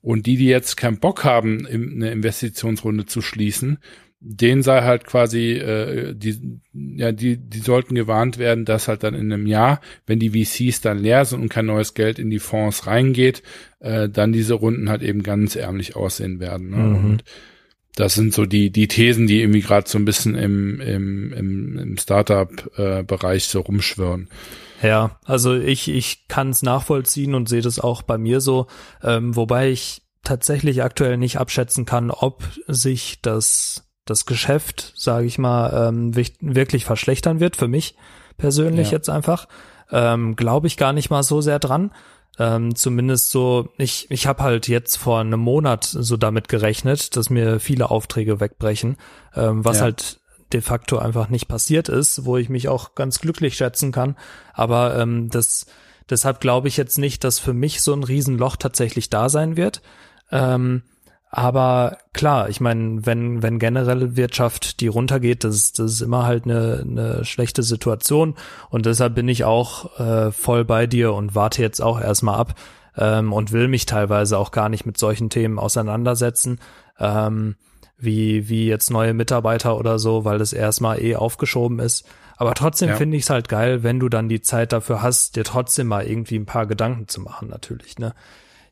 Und 0.00 0.26
die, 0.26 0.36
die 0.36 0.46
jetzt 0.46 0.76
keinen 0.76 1.00
Bock 1.00 1.24
haben, 1.24 1.66
eine 1.66 2.12
Investitionsrunde 2.12 3.06
zu 3.06 3.20
schließen, 3.20 3.78
den 4.20 4.62
sei 4.62 4.82
halt 4.82 5.04
quasi, 5.04 5.52
äh, 5.52 6.14
die, 6.14 6.60
ja, 6.72 7.12
die, 7.12 7.36
die 7.36 7.60
sollten 7.60 7.94
gewarnt 7.94 8.38
werden, 8.38 8.64
dass 8.64 8.88
halt 8.88 9.04
dann 9.04 9.14
in 9.14 9.32
einem 9.32 9.46
Jahr, 9.46 9.80
wenn 10.06 10.18
die 10.18 10.30
VCs 10.30 10.80
dann 10.80 10.98
leer 10.98 11.24
sind 11.24 11.40
und 11.40 11.48
kein 11.48 11.66
neues 11.66 11.94
Geld 11.94 12.18
in 12.18 12.30
die 12.30 12.40
Fonds 12.40 12.86
reingeht, 12.86 13.42
äh, 13.78 14.08
dann 14.08 14.32
diese 14.32 14.54
Runden 14.54 14.90
halt 14.90 15.02
eben 15.02 15.22
ganz 15.22 15.54
ärmlich 15.54 15.94
aussehen 15.94 16.40
werden. 16.40 16.70
Ne? 16.70 16.76
Mhm. 16.76 17.04
Und 17.04 17.24
das 17.94 18.14
sind 18.14 18.34
so 18.34 18.44
die, 18.44 18.70
die 18.70 18.88
Thesen, 18.88 19.26
die 19.26 19.40
irgendwie 19.40 19.60
gerade 19.60 19.88
so 19.88 19.98
ein 19.98 20.04
bisschen 20.04 20.34
im, 20.34 20.80
im, 20.80 21.32
im, 21.32 21.78
im 21.78 21.96
Startup-Bereich 21.96 23.44
so 23.44 23.60
rumschwirren. 23.60 24.28
Ja, 24.82 25.18
also 25.24 25.54
ich, 25.54 25.88
ich 25.88 26.28
kann 26.28 26.50
es 26.50 26.62
nachvollziehen 26.62 27.34
und 27.34 27.48
sehe 27.48 27.62
das 27.62 27.80
auch 27.80 28.02
bei 28.02 28.16
mir 28.16 28.40
so, 28.40 28.68
ähm, 29.02 29.34
wobei 29.34 29.70
ich 29.70 30.02
tatsächlich 30.22 30.82
aktuell 30.82 31.16
nicht 31.16 31.38
abschätzen 31.38 31.86
kann, 31.86 32.10
ob 32.10 32.44
sich 32.68 33.20
das 33.22 33.87
das 34.10 34.26
Geschäft, 34.26 34.92
sage 34.96 35.26
ich 35.26 35.38
mal, 35.38 35.88
ähm, 35.88 36.16
wirklich 36.40 36.84
verschlechtern 36.84 37.40
wird, 37.40 37.56
für 37.56 37.68
mich 37.68 37.96
persönlich 38.36 38.88
ja. 38.90 38.98
jetzt 38.98 39.10
einfach, 39.10 39.48
ähm, 39.90 40.36
glaube 40.36 40.66
ich 40.66 40.76
gar 40.76 40.92
nicht 40.92 41.10
mal 41.10 41.22
so 41.22 41.40
sehr 41.40 41.58
dran. 41.58 41.90
Ähm, 42.38 42.76
zumindest 42.76 43.32
so, 43.32 43.70
ich, 43.78 44.06
ich 44.10 44.28
habe 44.28 44.44
halt 44.44 44.68
jetzt 44.68 44.96
vor 44.96 45.20
einem 45.20 45.40
Monat 45.40 45.84
so 45.84 46.16
damit 46.16 46.48
gerechnet, 46.48 47.16
dass 47.16 47.30
mir 47.30 47.58
viele 47.58 47.90
Aufträge 47.90 48.38
wegbrechen, 48.38 48.96
ähm, 49.34 49.64
was 49.64 49.78
ja. 49.78 49.84
halt 49.84 50.20
de 50.52 50.60
facto 50.60 50.98
einfach 50.98 51.28
nicht 51.28 51.48
passiert 51.48 51.88
ist, 51.88 52.24
wo 52.24 52.36
ich 52.36 52.48
mich 52.48 52.68
auch 52.68 52.94
ganz 52.94 53.18
glücklich 53.18 53.56
schätzen 53.56 53.92
kann. 53.92 54.16
Aber 54.54 54.96
ähm, 54.96 55.30
das, 55.30 55.66
deshalb 56.08 56.40
glaube 56.40 56.68
ich 56.68 56.76
jetzt 56.76 56.96
nicht, 56.96 57.24
dass 57.24 57.40
für 57.40 57.54
mich 57.54 57.82
so 57.82 57.92
ein 57.92 58.04
Riesenloch 58.04 58.56
tatsächlich 58.56 59.10
da 59.10 59.28
sein 59.28 59.56
wird. 59.56 59.82
Ähm, 60.30 60.82
aber 61.30 61.98
klar, 62.14 62.48
ich 62.48 62.60
meine, 62.60 63.04
wenn, 63.04 63.42
wenn 63.42 63.58
generelle 63.58 64.16
Wirtschaft 64.16 64.80
die 64.80 64.88
runtergeht, 64.88 65.44
das 65.44 65.56
ist, 65.56 65.78
das 65.78 65.92
ist 65.92 66.00
immer 66.00 66.24
halt 66.24 66.44
eine, 66.44 66.84
eine 66.88 67.24
schlechte 67.24 67.62
Situation. 67.62 68.34
Und 68.70 68.86
deshalb 68.86 69.14
bin 69.14 69.28
ich 69.28 69.44
auch 69.44 69.98
äh, 69.98 70.32
voll 70.32 70.64
bei 70.64 70.86
dir 70.86 71.12
und 71.12 71.34
warte 71.34 71.60
jetzt 71.60 71.80
auch 71.80 72.00
erstmal 72.00 72.38
ab 72.38 72.54
ähm, 72.96 73.32
und 73.32 73.52
will 73.52 73.68
mich 73.68 73.84
teilweise 73.84 74.38
auch 74.38 74.52
gar 74.52 74.70
nicht 74.70 74.86
mit 74.86 74.96
solchen 74.96 75.28
Themen 75.28 75.58
auseinandersetzen. 75.58 76.60
Ähm, 76.98 77.56
wie, 77.98 78.48
wie 78.48 78.68
jetzt 78.68 78.90
neue 78.90 79.12
Mitarbeiter 79.12 79.76
oder 79.76 79.98
so, 79.98 80.24
weil 80.24 80.38
das 80.38 80.52
erstmal 80.52 81.02
eh 81.02 81.16
aufgeschoben 81.16 81.80
ist. 81.80 82.06
Aber 82.36 82.54
trotzdem 82.54 82.90
ja. 82.90 82.94
finde 82.96 83.16
ich 83.16 83.24
es 83.24 83.30
halt 83.30 83.48
geil, 83.48 83.82
wenn 83.82 83.98
du 83.98 84.08
dann 84.08 84.28
die 84.28 84.40
Zeit 84.40 84.72
dafür 84.72 85.02
hast, 85.02 85.34
dir 85.34 85.42
trotzdem 85.42 85.88
mal 85.88 86.06
irgendwie 86.06 86.36
ein 86.36 86.46
paar 86.46 86.66
Gedanken 86.66 87.08
zu 87.08 87.20
machen, 87.20 87.48
natürlich, 87.48 87.98
ne? 87.98 88.14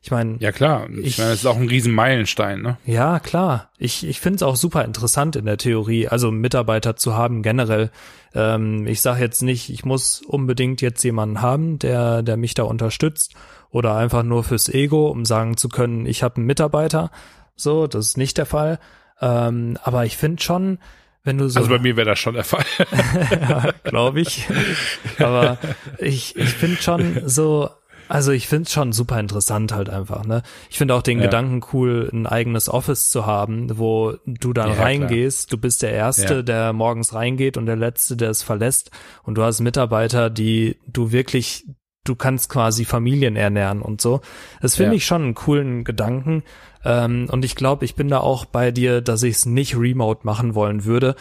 Ich 0.07 0.11
meine. 0.11 0.37
Ja, 0.39 0.53
klar. 0.53 0.87
Ich, 0.89 1.05
ich 1.05 1.17
meine, 1.17 1.31
das 1.31 1.39
ist 1.39 1.45
auch 1.45 1.57
ein 1.57 1.67
Riesenmeilenstein, 1.67 2.61
ne? 2.61 2.77
Ja, 2.85 3.19
klar. 3.19 3.71
Ich, 3.77 4.07
ich 4.07 4.21
finde 4.21 4.37
es 4.37 4.43
auch 4.43 4.55
super 4.55 4.85
interessant 4.85 5.35
in 5.35 5.43
der 5.43 5.57
Theorie, 5.57 6.07
also 6.07 6.31
Mitarbeiter 6.31 6.95
zu 6.95 7.17
haben 7.17 7.41
generell. 7.41 7.91
Ähm, 8.33 8.87
ich 8.87 9.01
sage 9.01 9.19
jetzt 9.19 9.41
nicht, 9.41 9.69
ich 9.69 9.83
muss 9.83 10.21
unbedingt 10.21 10.79
jetzt 10.79 11.03
jemanden 11.03 11.41
haben, 11.41 11.77
der, 11.77 12.23
der 12.23 12.37
mich 12.37 12.53
da 12.53 12.63
unterstützt 12.63 13.33
oder 13.69 13.97
einfach 13.97 14.23
nur 14.23 14.45
fürs 14.45 14.69
Ego, 14.69 15.09
um 15.09 15.25
sagen 15.25 15.57
zu 15.57 15.67
können, 15.67 16.05
ich 16.05 16.23
habe 16.23 16.37
einen 16.37 16.45
Mitarbeiter. 16.45 17.11
So, 17.57 17.85
das 17.85 18.07
ist 18.07 18.17
nicht 18.17 18.37
der 18.37 18.45
Fall. 18.45 18.79
Ähm, 19.19 19.77
aber 19.83 20.05
ich 20.05 20.15
finde 20.15 20.41
schon, 20.41 20.79
wenn 21.25 21.37
du 21.37 21.49
so. 21.49 21.59
Also 21.59 21.69
bei 21.69 21.79
mir 21.79 21.97
wäre 21.97 22.11
das 22.11 22.19
schon 22.19 22.35
der 22.35 22.45
Fall. 22.45 22.63
ja, 23.29 23.73
glaube 23.83 24.21
ich. 24.21 24.47
Aber 25.19 25.57
ich, 25.97 26.37
ich 26.37 26.49
finde 26.51 26.81
schon 26.81 27.23
so, 27.25 27.69
also 28.07 28.31
ich 28.31 28.47
finde 28.47 28.63
es 28.63 28.73
schon 28.73 28.93
super 28.93 29.19
interessant 29.19 29.71
halt 29.73 29.89
einfach, 29.89 30.25
ne? 30.25 30.43
Ich 30.69 30.77
finde 30.77 30.95
auch 30.95 31.01
den 31.01 31.19
ja. 31.19 31.25
Gedanken 31.25 31.61
cool, 31.73 32.09
ein 32.11 32.27
eigenes 32.27 32.69
Office 32.69 33.09
zu 33.11 33.25
haben, 33.25 33.77
wo 33.77 34.15
du 34.25 34.53
dann 34.53 34.69
ja, 34.69 34.75
reingehst, 34.75 35.49
klar. 35.49 35.57
du 35.57 35.61
bist 35.61 35.81
der 35.81 35.91
Erste, 35.91 36.35
ja. 36.35 36.41
der 36.41 36.73
morgens 36.73 37.13
reingeht 37.13 37.57
und 37.57 37.65
der 37.65 37.75
Letzte, 37.75 38.17
der 38.17 38.29
es 38.29 38.43
verlässt 38.43 38.91
und 39.23 39.35
du 39.35 39.43
hast 39.43 39.59
Mitarbeiter, 39.59 40.29
die 40.29 40.77
du 40.87 41.11
wirklich, 41.11 41.65
du 42.03 42.15
kannst 42.15 42.49
quasi 42.49 42.85
Familien 42.85 43.35
ernähren 43.35 43.81
und 43.81 44.01
so. 44.01 44.21
Das 44.61 44.75
finde 44.75 44.95
ich 44.95 45.05
schon 45.05 45.23
einen 45.23 45.35
coolen 45.35 45.83
Gedanken 45.83 46.43
ähm, 46.85 47.27
und 47.31 47.43
ich 47.43 47.55
glaube, 47.55 47.85
ich 47.85 47.95
bin 47.95 48.07
da 48.07 48.19
auch 48.19 48.45
bei 48.45 48.71
dir, 48.71 49.01
dass 49.01 49.23
ich 49.23 49.35
es 49.35 49.45
nicht 49.45 49.77
remote 49.77 50.21
machen 50.23 50.55
wollen 50.55 50.85
würde 50.85 51.15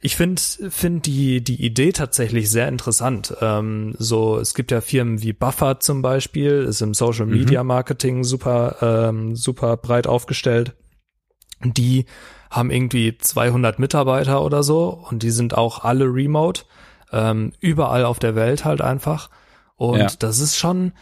ich 0.00 0.16
finde 0.16 0.40
find 0.40 1.06
die, 1.06 1.42
die 1.42 1.64
Idee 1.64 1.92
tatsächlich 1.92 2.50
sehr 2.50 2.68
interessant. 2.68 3.34
Ähm, 3.40 3.94
so, 3.98 4.38
es 4.38 4.54
gibt 4.54 4.70
ja 4.70 4.80
Firmen 4.80 5.22
wie 5.22 5.32
Buffer 5.32 5.80
zum 5.80 6.02
Beispiel, 6.02 6.64
ist 6.68 6.82
im 6.82 6.94
Social 6.94 7.26
mhm. 7.26 7.32
Media 7.32 7.64
Marketing 7.64 8.22
super, 8.22 8.76
ähm, 8.80 9.34
super 9.34 9.76
breit 9.76 10.06
aufgestellt. 10.06 10.74
Die 11.64 12.06
haben 12.50 12.70
irgendwie 12.70 13.18
200 13.18 13.80
Mitarbeiter 13.80 14.44
oder 14.44 14.62
so 14.62 14.88
und 14.88 15.24
die 15.24 15.32
sind 15.32 15.56
auch 15.56 15.84
alle 15.84 16.04
remote, 16.04 16.62
ähm, 17.12 17.52
überall 17.60 18.04
auf 18.04 18.20
der 18.20 18.36
Welt 18.36 18.64
halt 18.64 18.80
einfach. 18.80 19.30
Und 19.74 19.98
ja. 19.98 20.08
das 20.20 20.38
ist 20.38 20.56
schon, 20.56 20.92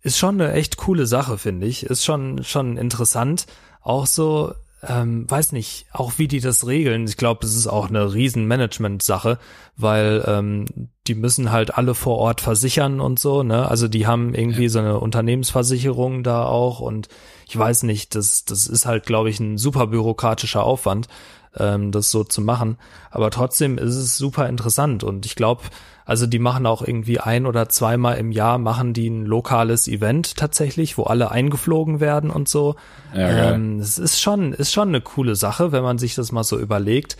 ist 0.00 0.16
schon 0.18 0.40
eine 0.40 0.52
echt 0.52 0.78
coole 0.78 1.06
Sache, 1.06 1.36
finde 1.36 1.66
ich. 1.66 1.84
Ist 1.84 2.04
schon, 2.04 2.42
schon 2.42 2.78
interessant. 2.78 3.46
Auch 3.82 4.06
so, 4.06 4.54
ähm, 4.82 5.28
weiß 5.30 5.52
nicht, 5.52 5.86
auch 5.92 6.12
wie 6.18 6.28
die 6.28 6.40
das 6.40 6.66
regeln. 6.66 7.06
Ich 7.06 7.16
glaube, 7.16 7.46
es 7.46 7.54
ist 7.54 7.66
auch 7.66 7.88
eine 7.88 8.12
riesen 8.12 8.46
Management-Sache, 8.46 9.38
weil 9.76 10.22
ähm, 10.26 10.66
die 11.06 11.14
müssen 11.14 11.50
halt 11.50 11.76
alle 11.76 11.94
vor 11.94 12.18
Ort 12.18 12.40
versichern 12.40 13.00
und 13.00 13.18
so, 13.18 13.42
ne? 13.42 13.68
Also 13.68 13.88
die 13.88 14.06
haben 14.06 14.34
irgendwie 14.34 14.64
ja. 14.64 14.68
so 14.68 14.78
eine 14.80 15.00
Unternehmensversicherung 15.00 16.22
da 16.22 16.44
auch 16.44 16.80
und 16.80 17.08
ich 17.48 17.56
weiß 17.56 17.84
nicht, 17.84 18.14
das, 18.14 18.44
das 18.44 18.66
ist 18.66 18.86
halt, 18.86 19.06
glaube 19.06 19.30
ich, 19.30 19.40
ein 19.40 19.56
super 19.56 19.86
bürokratischer 19.86 20.62
Aufwand, 20.62 21.08
ähm, 21.56 21.90
das 21.90 22.10
so 22.10 22.24
zu 22.24 22.42
machen. 22.42 22.76
Aber 23.10 23.30
trotzdem 23.30 23.78
ist 23.78 23.96
es 23.96 24.18
super 24.18 24.48
interessant 24.48 25.04
und 25.04 25.24
ich 25.24 25.36
glaube, 25.36 25.62
also 26.06 26.28
die 26.28 26.38
machen 26.38 26.66
auch 26.66 26.82
irgendwie 26.82 27.18
ein 27.18 27.46
oder 27.46 27.68
zweimal 27.68 28.16
im 28.16 28.30
Jahr 28.30 28.58
machen 28.58 28.92
die 28.92 29.08
ein 29.08 29.26
lokales 29.26 29.88
Event 29.88 30.36
tatsächlich, 30.36 30.96
wo 30.96 31.02
alle 31.02 31.32
eingeflogen 31.32 31.98
werden 31.98 32.30
und 32.30 32.48
so. 32.48 32.76
Ja, 33.12 33.52
ähm, 33.52 33.80
es 33.80 33.98
ist 33.98 34.22
schon, 34.22 34.52
ist 34.52 34.72
schon 34.72 34.88
eine 34.88 35.00
coole 35.00 35.34
Sache, 35.34 35.72
wenn 35.72 35.82
man 35.82 35.98
sich 35.98 36.14
das 36.14 36.30
mal 36.30 36.44
so 36.44 36.58
überlegt. 36.58 37.16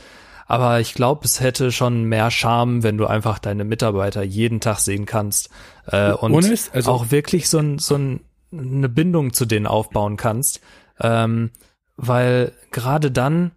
Aber 0.47 0.79
ich 0.79 0.95
glaube, 0.95 1.25
es 1.25 1.41
hätte 1.41 1.73
schon 1.73 2.05
mehr 2.05 2.31
Charme, 2.31 2.85
wenn 2.85 2.97
du 2.97 3.07
einfach 3.07 3.41
deine 3.41 3.65
Mitarbeiter 3.65 4.23
jeden 4.23 4.61
Tag 4.61 4.79
sehen 4.79 5.05
kannst 5.05 5.51
äh, 5.87 6.13
und 6.13 6.33
also 6.73 6.93
auch 6.93 7.11
wirklich 7.11 7.49
so, 7.49 7.59
ein, 7.59 7.81
so 7.81 7.97
ein, 7.97 8.21
eine 8.53 8.89
Bindung 8.89 9.33
zu 9.33 9.47
denen 9.47 9.67
aufbauen 9.67 10.17
kannst. 10.17 10.61
Ähm, 11.01 11.51
weil 11.97 12.53
gerade 12.71 13.11
dann 13.11 13.51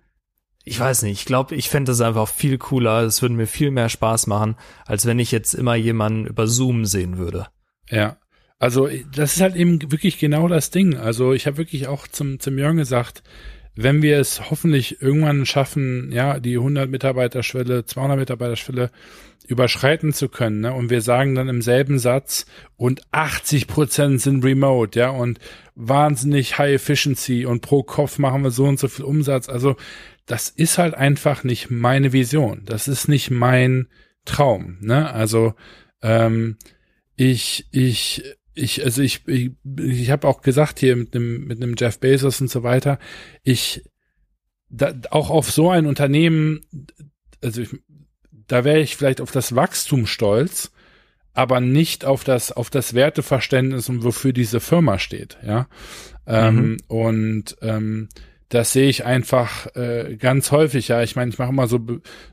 ich 0.69 0.79
weiß 0.79 1.01
nicht, 1.03 1.19
ich 1.19 1.25
glaube, 1.25 1.55
ich 1.55 1.67
fände 1.69 1.91
das 1.91 2.01
einfach 2.01 2.27
viel 2.27 2.57
cooler. 2.59 3.01
Es 3.01 3.21
würde 3.21 3.33
mir 3.33 3.47
viel 3.47 3.71
mehr 3.71 3.89
Spaß 3.89 4.27
machen, 4.27 4.55
als 4.85 5.05
wenn 5.05 5.17
ich 5.17 5.31
jetzt 5.31 5.55
immer 5.55 5.75
jemanden 5.75 6.27
über 6.27 6.47
Zoom 6.47 6.85
sehen 6.85 7.17
würde. 7.17 7.47
Ja. 7.89 8.17
Also 8.59 8.87
das 9.15 9.35
ist 9.35 9.41
halt 9.41 9.55
eben 9.55 9.91
wirklich 9.91 10.19
genau 10.19 10.47
das 10.47 10.69
Ding. 10.69 10.95
Also 10.95 11.33
ich 11.33 11.47
habe 11.47 11.57
wirklich 11.57 11.87
auch 11.87 12.07
zum, 12.07 12.39
zum 12.39 12.57
Jörn 12.57 12.77
gesagt, 12.77 13.23
wenn 13.75 14.01
wir 14.01 14.19
es 14.19 14.51
hoffentlich 14.51 15.01
irgendwann 15.01 15.45
schaffen, 15.45 16.11
ja, 16.11 16.39
die 16.39 16.57
100 16.57 16.89
Mitarbeiter-Schwelle, 16.89 17.85
200 17.85 18.19
Mitarbeiter-Schwelle 18.19 18.91
überschreiten 19.47 20.11
zu 20.11 20.27
können, 20.27 20.59
ne? 20.59 20.73
und 20.73 20.89
wir 20.89 21.01
sagen 21.01 21.33
dann 21.33 21.47
im 21.47 21.61
selben 21.61 21.97
Satz, 21.97 22.45
und 22.75 23.01
80 23.11 23.67
Prozent 23.67 24.21
sind 24.21 24.43
remote, 24.43 24.99
ja, 24.99 25.09
und 25.09 25.39
wahnsinnig 25.75 26.57
High 26.57 26.75
Efficiency 26.75 27.45
und 27.45 27.61
pro 27.61 27.81
Kopf 27.81 28.19
machen 28.19 28.43
wir 28.43 28.51
so 28.51 28.65
und 28.65 28.77
so 28.77 28.89
viel 28.89 29.05
Umsatz. 29.05 29.47
Also 29.47 29.77
das 30.29 30.49
ist 30.49 30.77
halt 30.77 30.93
einfach 30.93 31.43
nicht 31.43 31.71
meine 31.71 32.13
Vision. 32.13 32.61
Das 32.65 32.87
ist 32.87 33.07
nicht 33.07 33.31
mein 33.31 33.87
Traum. 34.25 34.77
Ne? 34.79 35.11
Also 35.11 35.55
ähm, 36.03 36.57
ich, 37.15 37.67
ich, 37.71 38.23
ich, 38.53 38.83
also 38.83 39.01
ich, 39.01 39.27
ich, 39.27 39.51
ich 39.77 40.11
habe 40.11 40.27
auch 40.27 40.41
gesagt 40.41 40.79
hier 40.79 40.95
mit 40.95 41.15
einem 41.15 41.45
mit 41.45 41.61
einem 41.61 41.75
Jeff 41.77 41.99
Bezos 41.99 42.39
und 42.41 42.49
so 42.49 42.61
weiter. 42.61 42.99
Ich 43.41 43.83
da, 44.69 44.93
auch 45.09 45.31
auf 45.31 45.49
so 45.49 45.71
ein 45.71 45.87
Unternehmen, 45.87 46.61
also 47.41 47.61
ich, 47.61 47.69
da 48.31 48.63
wäre 48.63 48.81
ich 48.81 48.97
vielleicht 48.97 49.21
auf 49.21 49.31
das 49.31 49.55
Wachstum 49.55 50.05
stolz, 50.05 50.71
aber 51.33 51.59
nicht 51.59 52.05
auf 52.05 52.23
das 52.23 52.51
auf 52.51 52.69
das 52.69 52.93
Werteverständnis 52.93 53.89
und 53.89 54.03
wofür 54.03 54.31
diese 54.31 54.59
Firma 54.59 54.99
steht. 54.99 55.39
Ja 55.43 55.67
ähm, 56.29 56.55
mhm. 56.55 56.77
und 56.87 57.57
ähm, 57.61 58.09
das 58.49 58.73
sehe 58.73 58.89
ich 58.89 59.05
einfach 59.05 59.73
äh, 59.75 60.15
ganz 60.17 60.51
häufig. 60.51 60.87
Ja, 60.87 61.03
ich 61.03 61.15
meine, 61.15 61.29
ich 61.29 61.37
mache 61.37 61.51
immer 61.51 61.67
so 61.67 61.79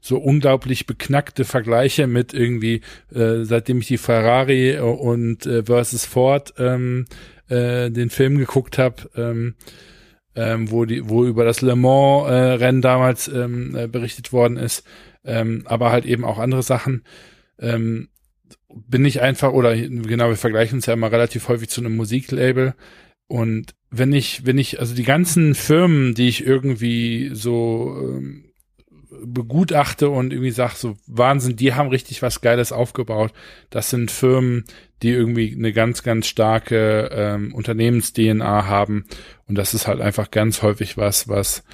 so 0.01 0.19
unglaublich 0.19 0.87
beknackte 0.87 1.45
Vergleiche 1.45 2.07
mit 2.07 2.33
irgendwie, 2.33 2.81
äh, 3.14 3.45
seitdem 3.45 3.79
ich 3.79 3.87
die 3.87 3.99
Ferrari 3.99 4.79
und 4.79 5.45
äh, 5.47 5.64
versus 5.64 6.07
Ford 6.07 6.55
ähm, 6.59 7.05
äh, 7.49 7.91
den 7.91 8.11
Film 8.11 8.39
geguckt 8.39 8.79
habe. 8.79 9.11
Ähm, 9.14 9.55
ähm, 10.37 10.71
wo 10.71 10.85
die, 10.85 11.09
wo 11.09 11.25
über 11.25 11.45
das 11.45 11.62
Le 11.62 11.77
Mans 11.77 12.29
äh, 12.29 12.35
Rennen 12.35 12.83
damals 12.83 13.27
ähm, 13.27 13.75
äh, 13.75 13.89
berichtet 13.89 14.33
worden 14.33 14.59
ist, 14.59 14.87
ähm, 15.25 15.62
aber 15.64 15.91
halt 15.91 16.05
eben 16.05 16.25
auch 16.25 16.39
andere 16.39 16.62
Sachen. 16.62 17.05
Ähm, 17.59 18.11
bin 18.69 19.05
ich 19.07 19.23
einfach 19.23 19.53
oder 19.53 19.75
genau, 19.75 20.29
wir 20.29 20.37
vergleichen 20.37 20.77
uns 20.77 20.87
ja 20.87 20.93
immer 20.93 21.11
relativ 21.11 21.49
häufig 21.49 21.71
zu 21.71 21.81
einem 21.81 21.97
Musiklabel 21.97 22.75
und 23.29 23.74
wenn 23.91 24.12
ich, 24.12 24.47
wenn 24.47 24.59
ich, 24.59 24.81
also 24.81 24.95
die 24.95 25.03
ganzen 25.03 25.55
Firmen, 25.55 26.14
die 26.14 26.29
ich 26.29 26.47
irgendwie 26.47 27.31
so 27.33 27.97
ähm, 28.01 28.47
begutachte 29.24 30.11
und 30.11 30.33
irgendwie 30.33 30.51
sag, 30.51 30.74
so 30.77 30.97
Wahnsinn, 31.07 31.57
die 31.57 31.74
haben 31.74 31.89
richtig 31.89 32.22
was 32.22 32.41
Geiles 32.41 32.72
aufgebaut. 32.72 33.33
Das 33.70 33.91
sind 33.91 34.11
Firmen, 34.11 34.64
die 35.03 35.11
irgendwie 35.11 35.55
eine 35.57 35.72
ganz, 35.72 36.03
ganz 36.03 36.27
starke 36.27 37.11
ähm, 37.12 37.55
Unternehmens-DNA 37.55 38.66
haben. 38.66 39.07
Und 39.47 39.57
das 39.57 39.74
ist 39.74 39.87
halt 39.87 40.01
einfach 40.01 40.31
ganz 40.31 40.62
häufig 40.62 40.97
was, 40.97 41.29
was 41.29 41.64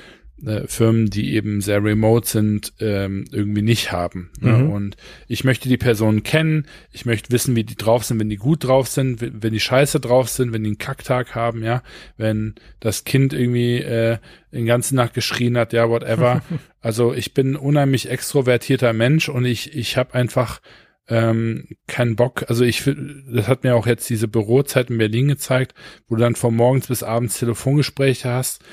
äh, 0.45 0.67
Firmen, 0.67 1.07
die 1.07 1.35
eben 1.35 1.61
sehr 1.61 1.83
remote 1.83 2.27
sind, 2.27 2.73
ähm, 2.81 3.25
irgendwie 3.31 3.63
nicht 3.63 3.93
haben. 3.93 4.31
Ne? 4.41 4.53
Mhm. 4.53 4.71
Und 4.71 4.97
ich 5.29 5.45
möchte 5.45 5.69
die 5.69 5.77
Personen 5.77 6.23
kennen, 6.23 6.67
ich 6.91 7.07
möchte 7.07 7.31
wissen, 7.31 7.55
wie 7.57 7.65
die 7.65 7.77
drauf 7.77 8.05
sind, 8.05 8.19
wenn 8.19 8.29
die 8.29 8.37
gut 8.37 8.65
drauf 8.65 8.89
sind, 8.89 9.21
wenn 9.21 9.53
die 9.53 9.61
scheiße 9.61 10.01
drauf 10.01 10.29
sind, 10.29 10.53
wenn 10.53 10.65
die 10.65 10.71
einen 10.71 10.79
Kacktag 10.79 11.35
haben, 11.35 11.63
ja, 11.63 11.83
wenn 12.17 12.55
das 12.81 13.05
Kind 13.05 13.33
irgendwie 13.33 13.79
äh, 13.79 14.19
den 14.53 14.67
ganzen 14.67 14.97
Nacht 14.97 15.15
geschrien 15.15 15.57
hat, 15.57 15.73
ja, 15.73 15.89
whatever. 15.89 16.43
also 16.81 17.15
ich 17.15 17.35
bin 17.35 17.53
ein 17.53 17.57
unheimlich 17.57 18.11
extrovertierter 18.11 18.93
Mensch 18.93 19.29
und 19.29 19.45
ich, 19.45 19.77
ich 19.77 19.97
habe 19.97 20.15
einfach 20.15 20.61
ähm, 21.09 21.69
keinen 21.87 22.17
Bock. 22.17 22.45
Also 22.49 22.65
ich 22.65 22.85
das 22.85 23.49
hat 23.49 23.65
mir 23.65 23.75
auch 23.75 23.87
jetzt 23.87 24.09
diese 24.09 24.29
Bürozeit 24.29 24.91
in 24.91 24.99
Berlin 24.99 25.29
gezeigt, 25.29 25.75
wo 26.09 26.17
du 26.17 26.23
dann 26.23 26.37
von 26.37 26.55
morgens 26.55 26.89
bis 26.89 27.03
abends 27.03 27.39
Telefongespräche 27.39 28.29
hast 28.29 28.65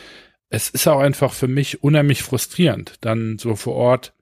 es 0.49 0.69
ist 0.69 0.87
auch 0.87 0.99
einfach 0.99 1.33
für 1.33 1.47
mich 1.47 1.83
unheimlich 1.83 2.23
frustrierend, 2.23 2.95
dann 3.01 3.37
so 3.37 3.55
vor 3.55 3.75
Ort 3.75 4.13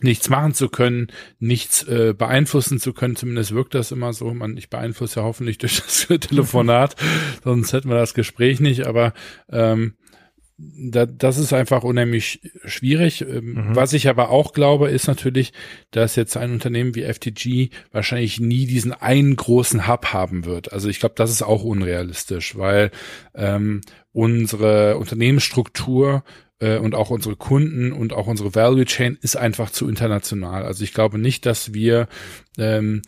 nichts 0.00 0.28
machen 0.28 0.54
zu 0.54 0.68
können, 0.68 1.08
nichts 1.38 1.82
äh, 1.84 2.14
beeinflussen 2.16 2.78
zu 2.78 2.92
können. 2.92 3.16
Zumindest 3.16 3.54
wirkt 3.54 3.74
das 3.74 3.92
immer 3.92 4.12
so. 4.12 4.32
Man, 4.34 4.56
ich 4.56 4.68
beeinflusse 4.68 5.20
ja 5.20 5.26
hoffentlich 5.26 5.58
durch 5.58 5.80
das 5.80 6.06
Telefonat, 6.06 6.96
sonst 7.44 7.72
hätten 7.72 7.88
wir 7.88 7.96
das 7.96 8.14
Gespräch 8.14 8.60
nicht. 8.60 8.86
Aber 8.86 9.14
ähm, 9.50 9.94
da, 10.58 11.04
das 11.04 11.36
ist 11.36 11.52
einfach 11.52 11.82
unheimlich 11.84 12.40
schwierig. 12.64 13.22
Ähm, 13.22 13.52
mhm. 13.52 13.76
Was 13.76 13.92
ich 13.92 14.08
aber 14.08 14.30
auch 14.30 14.52
glaube, 14.52 14.88
ist 14.90 15.06
natürlich, 15.06 15.52
dass 15.90 16.16
jetzt 16.16 16.36
ein 16.36 16.52
Unternehmen 16.52 16.94
wie 16.94 17.04
FTG 17.04 17.70
wahrscheinlich 17.92 18.40
nie 18.40 18.66
diesen 18.66 18.92
einen 18.92 19.36
großen 19.36 19.86
Hub 19.86 20.12
haben 20.12 20.44
wird. 20.44 20.72
Also 20.72 20.88
ich 20.88 21.00
glaube, 21.00 21.14
das 21.16 21.30
ist 21.30 21.42
auch 21.42 21.62
unrealistisch, 21.62 22.56
weil 22.56 22.90
ähm, 23.34 23.82
unsere 24.12 24.96
Unternehmensstruktur 24.96 26.24
äh, 26.58 26.78
und 26.78 26.94
auch 26.94 27.10
unsere 27.10 27.36
Kunden 27.36 27.92
und 27.92 28.14
auch 28.14 28.26
unsere 28.26 28.54
Value 28.54 28.86
Chain 28.86 29.18
ist 29.20 29.36
einfach 29.36 29.70
zu 29.70 29.88
international. 29.88 30.64
Also 30.64 30.84
ich 30.84 30.94
glaube 30.94 31.18
nicht, 31.18 31.44
dass 31.44 31.74
wir 31.74 32.08
ähm, 32.56 33.02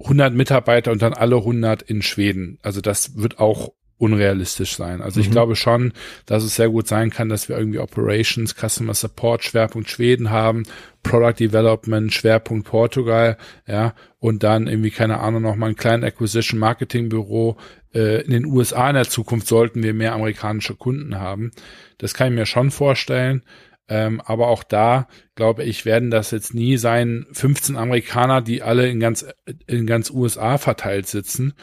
100 0.00 0.34
Mitarbeiter 0.34 0.90
und 0.90 1.02
dann 1.02 1.14
alle 1.14 1.36
100 1.36 1.82
in 1.82 2.02
Schweden. 2.02 2.58
Also 2.62 2.80
das 2.80 3.16
wird 3.16 3.38
auch 3.38 3.72
unrealistisch 3.98 4.76
sein. 4.76 5.02
Also 5.02 5.20
ich 5.20 5.28
mhm. 5.28 5.32
glaube 5.32 5.56
schon, 5.56 5.92
dass 6.24 6.44
es 6.44 6.54
sehr 6.54 6.70
gut 6.70 6.86
sein 6.86 7.10
kann, 7.10 7.28
dass 7.28 7.48
wir 7.48 7.58
irgendwie 7.58 7.80
Operations, 7.80 8.54
Customer 8.54 8.94
Support, 8.94 9.44
Schwerpunkt 9.44 9.90
Schweden 9.90 10.30
haben, 10.30 10.62
Product 11.02 11.34
Development, 11.38 12.12
Schwerpunkt 12.12 12.66
Portugal, 12.66 13.36
ja, 13.66 13.94
und 14.20 14.42
dann 14.42 14.66
irgendwie, 14.66 14.90
keine 14.90 15.20
Ahnung, 15.20 15.42
noch 15.42 15.56
mal 15.56 15.68
ein 15.68 15.76
kleines 15.76 16.06
Acquisition 16.06 16.58
Marketing 16.58 17.08
Büro 17.08 17.56
äh, 17.94 18.22
in 18.22 18.30
den 18.30 18.46
USA 18.46 18.88
in 18.88 18.94
der 18.94 19.08
Zukunft 19.08 19.48
sollten 19.48 19.82
wir 19.82 19.94
mehr 19.94 20.14
amerikanische 20.14 20.76
Kunden 20.76 21.18
haben. 21.18 21.50
Das 21.98 22.14
kann 22.14 22.28
ich 22.28 22.34
mir 22.34 22.46
schon 22.46 22.70
vorstellen. 22.70 23.42
Ähm, 23.90 24.20
aber 24.20 24.48
auch 24.48 24.64
da, 24.64 25.08
glaube 25.34 25.64
ich, 25.64 25.86
werden 25.86 26.10
das 26.10 26.30
jetzt 26.30 26.52
nie 26.52 26.76
sein, 26.76 27.26
15 27.32 27.78
Amerikaner, 27.78 28.42
die 28.42 28.62
alle 28.62 28.86
in 28.86 29.00
ganz, 29.00 29.24
in 29.66 29.86
ganz 29.86 30.10
USA 30.10 30.58
verteilt 30.58 31.06
sitzen 31.06 31.54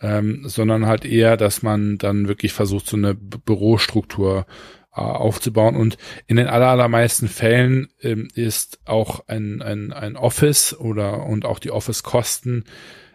ähm, 0.00 0.42
sondern 0.44 0.86
halt 0.86 1.04
eher, 1.04 1.36
dass 1.36 1.62
man 1.62 1.98
dann 1.98 2.28
wirklich 2.28 2.52
versucht, 2.52 2.86
so 2.86 2.96
eine 2.96 3.14
Bürostruktur 3.14 4.46
äh, 4.92 5.00
aufzubauen. 5.00 5.76
Und 5.76 5.96
in 6.26 6.36
den 6.36 6.46
allermeisten 6.46 7.28
Fällen 7.28 7.88
ähm, 8.00 8.28
ist 8.34 8.80
auch 8.84 9.26
ein, 9.28 9.62
ein, 9.62 9.92
ein 9.92 10.16
Office 10.16 10.78
oder 10.78 11.26
und 11.26 11.44
auch 11.44 11.58
die 11.58 11.70
Office-Kosten 11.70 12.64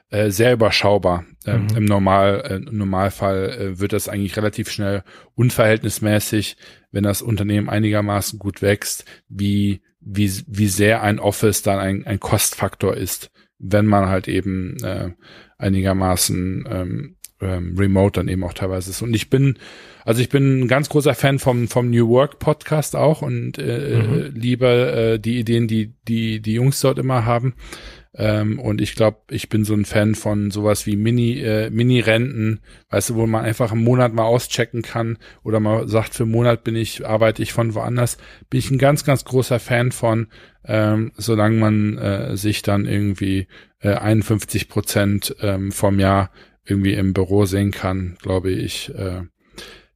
äh, 0.10 0.30
sehr 0.30 0.54
überschaubar. 0.54 1.26
Ähm, 1.46 1.68
mhm. 1.72 1.78
Im 1.78 1.86
Normal, 1.86 2.44
äh, 2.46 2.56
im 2.56 2.78
Normalfall 2.78 3.50
äh, 3.50 3.80
wird 3.80 3.94
das 3.94 4.08
eigentlich 4.08 4.38
relativ 4.38 4.70
schnell 4.70 5.04
unverhältnismäßig, 5.34 6.58
wenn 6.92 7.04
das 7.04 7.22
Unternehmen 7.22 7.70
einigermaßen 7.70 8.40
gut 8.40 8.62
wächst, 8.62 9.06
wie 9.28 9.82
wie, 10.06 10.32
wie 10.48 10.68
sehr 10.68 11.02
ein 11.02 11.20
Office 11.20 11.64
dann 11.64 11.80
ein, 11.80 12.06
ein 12.06 12.20
Kostfaktor 12.20 12.96
ist, 12.96 13.32
wenn 13.60 13.86
man 13.86 14.08
halt 14.08 14.28
eben 14.28 14.78
äh, 14.84 15.12
einigermaßen 15.58 16.68
ähm, 16.70 17.16
ähm, 17.42 17.76
remote 17.78 18.20
dann 18.20 18.28
eben 18.28 18.44
auch 18.44 18.54
teilweise 18.54 18.90
ist. 18.90 19.02
Und 19.02 19.14
ich 19.14 19.30
bin, 19.30 19.58
also 20.04 20.22
ich 20.22 20.30
bin 20.30 20.62
ein 20.62 20.68
ganz 20.68 20.90
großer 20.90 21.14
Fan 21.14 21.40
vom, 21.40 21.68
vom 21.68 21.90
New 21.90 22.08
Work 22.10 22.40
Podcast 22.40 22.96
auch 22.96 23.22
und 23.22 23.58
äh, 23.58 24.02
mhm. 24.02 24.32
liebe 24.34 24.68
äh, 25.16 25.20
die 25.20 25.40
Ideen, 25.40 25.68
die, 25.68 25.94
die 26.08 26.42
die 26.42 26.54
Jungs 26.54 26.80
dort 26.80 27.00
immer 27.00 27.26
haben. 27.26 27.56
Ähm, 28.18 28.60
und 28.60 28.80
ich 28.80 28.96
glaube, 28.96 29.18
ich 29.30 29.50
bin 29.50 29.66
so 29.66 29.74
ein 29.74 29.86
Fan 29.86 30.16
von 30.16 30.50
sowas 30.50 30.86
wie 30.86 30.96
Mini, 30.96 31.40
äh, 31.42 31.70
Mini-Renten, 31.70 32.62
weißt 32.90 33.10
du, 33.10 33.16
wo 33.16 33.28
man 33.28 33.44
einfach 33.44 33.72
einen 33.72 33.84
Monat 33.84 34.14
mal 34.14 34.24
auschecken 34.24 34.82
kann 34.82 35.18
oder 35.44 35.60
man 35.60 35.88
sagt, 35.88 36.16
für 36.16 36.24
einen 36.24 36.32
Monat 36.32 36.64
bin 36.64 36.76
ich, 36.76 37.06
arbeite 37.06 37.44
ich 37.44 37.52
von 37.52 37.76
woanders. 37.76 38.18
Bin 38.50 38.60
ich 38.60 38.72
ein 38.72 38.78
ganz, 38.78 39.04
ganz 39.04 39.26
großer 39.26 39.60
Fan 39.60 39.92
von, 39.92 40.28
ähm, 40.64 41.12
solange 41.18 41.58
man 41.58 41.98
äh, 41.98 42.38
sich 42.38 42.62
dann 42.62 42.86
irgendwie 42.86 43.48
äh, 43.82 43.94
51 43.94 44.70
Prozent 44.70 45.36
ähm, 45.42 45.72
vom 45.72 46.00
Jahr 46.00 46.32
irgendwie 46.64 46.94
im 46.94 47.14
Büro 47.14 47.46
sehen 47.46 47.72
kann, 47.72 48.18
glaube 48.22 48.52
ich, 48.52 48.94
äh, 48.96 49.24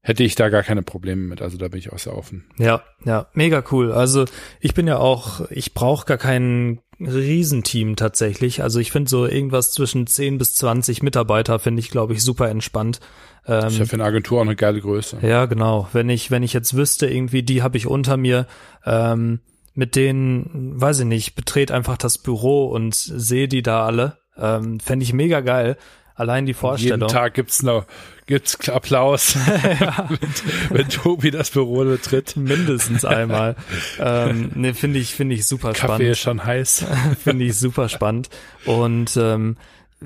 hätte 0.02 0.24
ich 0.24 0.36
da 0.36 0.50
gar 0.50 0.64
keine 0.64 0.84
Probleme 0.84 1.22
mit. 1.22 1.42
Also 1.42 1.58
da 1.58 1.68
bin 1.68 1.80
ich 1.80 1.92
auch 1.92 2.00
sehr 2.00 2.16
offen. 2.16 2.46
Ja, 2.58 2.84
ja, 3.06 3.28
mega 3.34 3.64
cool. 3.72 3.92
Also 3.92 4.26
ich 4.60 4.74
bin 4.74 4.88
ja 4.88 4.98
auch, 4.98 5.50
ich 5.52 5.74
brauche 5.74 6.06
gar 6.06 6.18
kein 6.18 6.80
Riesenteam 7.00 7.96
tatsächlich. 7.96 8.62
Also 8.62 8.80
ich 8.80 8.92
finde 8.92 9.10
so 9.10 9.26
irgendwas 9.26 9.72
zwischen 9.72 10.06
10 10.06 10.38
bis 10.38 10.56
20 10.56 11.02
Mitarbeiter 11.02 11.60
finde 11.60 11.80
ich, 11.80 11.90
glaube 11.90 12.14
ich, 12.14 12.24
super 12.24 12.50
entspannt. 12.50 13.00
Ähm, 13.48 13.68
ist 13.68 13.80
ja 13.80 13.86
für 13.86 13.94
eine 13.94 14.04
Agentur 14.04 14.40
auch 14.40 14.44
eine 14.44 14.56
geile 14.56 14.82
Größe. 14.82 15.20
Ja, 15.22 15.46
genau. 15.46 15.88
Wenn 15.94 16.10
ich, 16.10 16.30
wenn 16.30 16.44
ich 16.44 16.54
jetzt 16.54 16.76
wüsste, 16.76 17.08
irgendwie, 17.08 17.44
die 17.44 17.64
habe 17.64 17.78
ich 17.78 17.88
unter 17.88 18.18
mir, 18.18 18.48
ähm, 18.86 19.40
mit 19.74 19.96
denen, 19.96 20.80
weiß 20.80 21.00
ich 21.00 21.06
nicht, 21.06 21.36
betrete 21.36 21.74
einfach 21.74 21.98
das 21.98 22.18
Büro 22.18 22.66
und 22.66 22.96
sehe 22.96 23.48
die 23.48 23.62
da 23.62 23.86
alle. 23.86 24.18
Ähm, 24.38 24.80
Fände 24.80 25.04
ich 25.04 25.14
mega 25.14 25.40
geil. 25.40 25.78
Allein 26.20 26.46
die 26.46 26.54
Vorstellung. 26.54 27.00
Jeden 27.00 27.14
Tag 27.14 27.34
gibt's 27.34 27.64
noch 27.64 27.86
gibt's 28.26 28.68
Applaus, 28.68 29.36
wenn, 29.48 30.78
wenn, 30.78 30.90
Tobi 30.90 31.32
das 31.32 31.50
Büro 31.50 31.86
betritt. 31.86 32.36
Mindestens 32.36 33.06
einmal. 33.06 33.56
ähm, 34.00 34.52
ne, 34.54 34.74
finde 34.74 35.00
ich 35.00 35.16
finde 35.16 35.36
ich 35.36 35.48
super 35.48 35.70
Kaffee 35.70 35.78
spannend. 35.78 36.00
Kaffee 36.00 36.12
ist 36.12 36.20
schon 36.20 36.44
heiß. 36.44 36.86
finde 37.24 37.46
ich 37.46 37.58
super 37.58 37.88
spannend 37.88 38.30
und 38.66 39.16
ähm, 39.16 39.56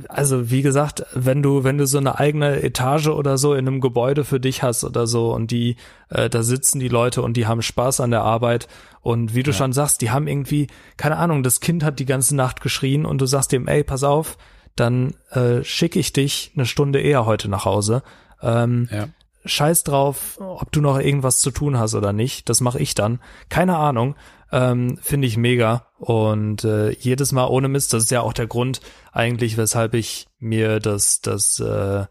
also 0.07 0.51
wie 0.51 0.61
gesagt, 0.61 1.03
wenn 1.16 1.41
du 1.41 1.64
wenn 1.64 1.80
du 1.80 1.88
so 1.88 1.97
eine 1.97 2.20
eigene 2.20 2.61
Etage 2.61 3.07
oder 3.07 3.39
so 3.39 3.55
in 3.55 3.68
einem 3.68 3.82
Gebäude 3.82 4.24
für 4.24 4.39
dich 4.39 4.61
hast 4.61 4.84
oder 4.84 5.07
so 5.07 5.34
und 5.34 5.49
die 5.49 5.78
äh, 6.09 6.30
da 6.30 6.43
sitzen 6.43 6.80
die 6.80 6.89
Leute 6.89 7.24
und 7.24 7.38
die 7.38 7.47
haben 7.47 7.64
Spaß 7.64 8.01
an 8.01 8.11
der 8.11 8.22
Arbeit 8.22 8.68
und 9.01 9.34
wie 9.34 9.41
du 9.41 9.49
ja. 9.49 9.57
schon 9.57 9.74
sagst, 9.74 10.01
die 10.01 10.11
haben 10.11 10.28
irgendwie 10.28 10.68
keine 10.95 11.18
Ahnung, 11.18 11.41
das 11.41 11.59
Kind 11.59 11.84
hat 11.84 11.97
die 11.97 12.05
ganze 12.05 12.36
Nacht 12.36 12.61
geschrien 12.61 13.03
und 13.03 13.20
du 13.20 13.26
sagst 13.26 13.51
dem, 13.51 13.68
ey, 13.68 13.84
pass 13.84 14.03
auf, 14.03 14.38
dann 14.76 15.15
äh, 15.32 15.63
schicke 15.63 15.99
ich 15.99 16.13
dich 16.13 16.51
eine 16.55 16.65
Stunde 16.65 16.99
eher 16.99 17.26
heute 17.26 17.49
nach 17.49 17.65
Hause. 17.65 18.03
Ähm, 18.41 18.89
ja. 18.91 19.07
Scheiß 19.45 19.84
drauf, 19.84 20.39
ob 20.39 20.71
du 20.71 20.82
noch 20.82 20.99
irgendwas 20.99 21.39
zu 21.39 21.51
tun 21.51 21.78
hast 21.78 21.95
oder 21.95 22.13
nicht. 22.13 22.49
Das 22.49 22.61
mache 22.61 22.80
ich 22.80 22.95
dann. 22.95 23.19
Keine 23.49 23.78
Ahnung. 23.78 24.15
Ähm, 24.51 24.97
Finde 25.01 25.28
ich 25.28 25.36
mega. 25.36 25.88
Und 25.97 26.63
äh, 26.63 26.91
jedes 26.91 27.32
Mal 27.32 27.47
ohne 27.47 27.67
Mist, 27.67 27.93
das 27.93 28.03
ist 28.03 28.11
ja 28.11 28.21
auch 28.21 28.34
der 28.34 28.47
Grund 28.47 28.82
eigentlich, 29.11 29.57
weshalb 29.57 29.95
ich 29.95 30.28
mir 30.39 30.80
das, 30.80 31.21
das, 31.21 31.59
äh, 31.59 32.05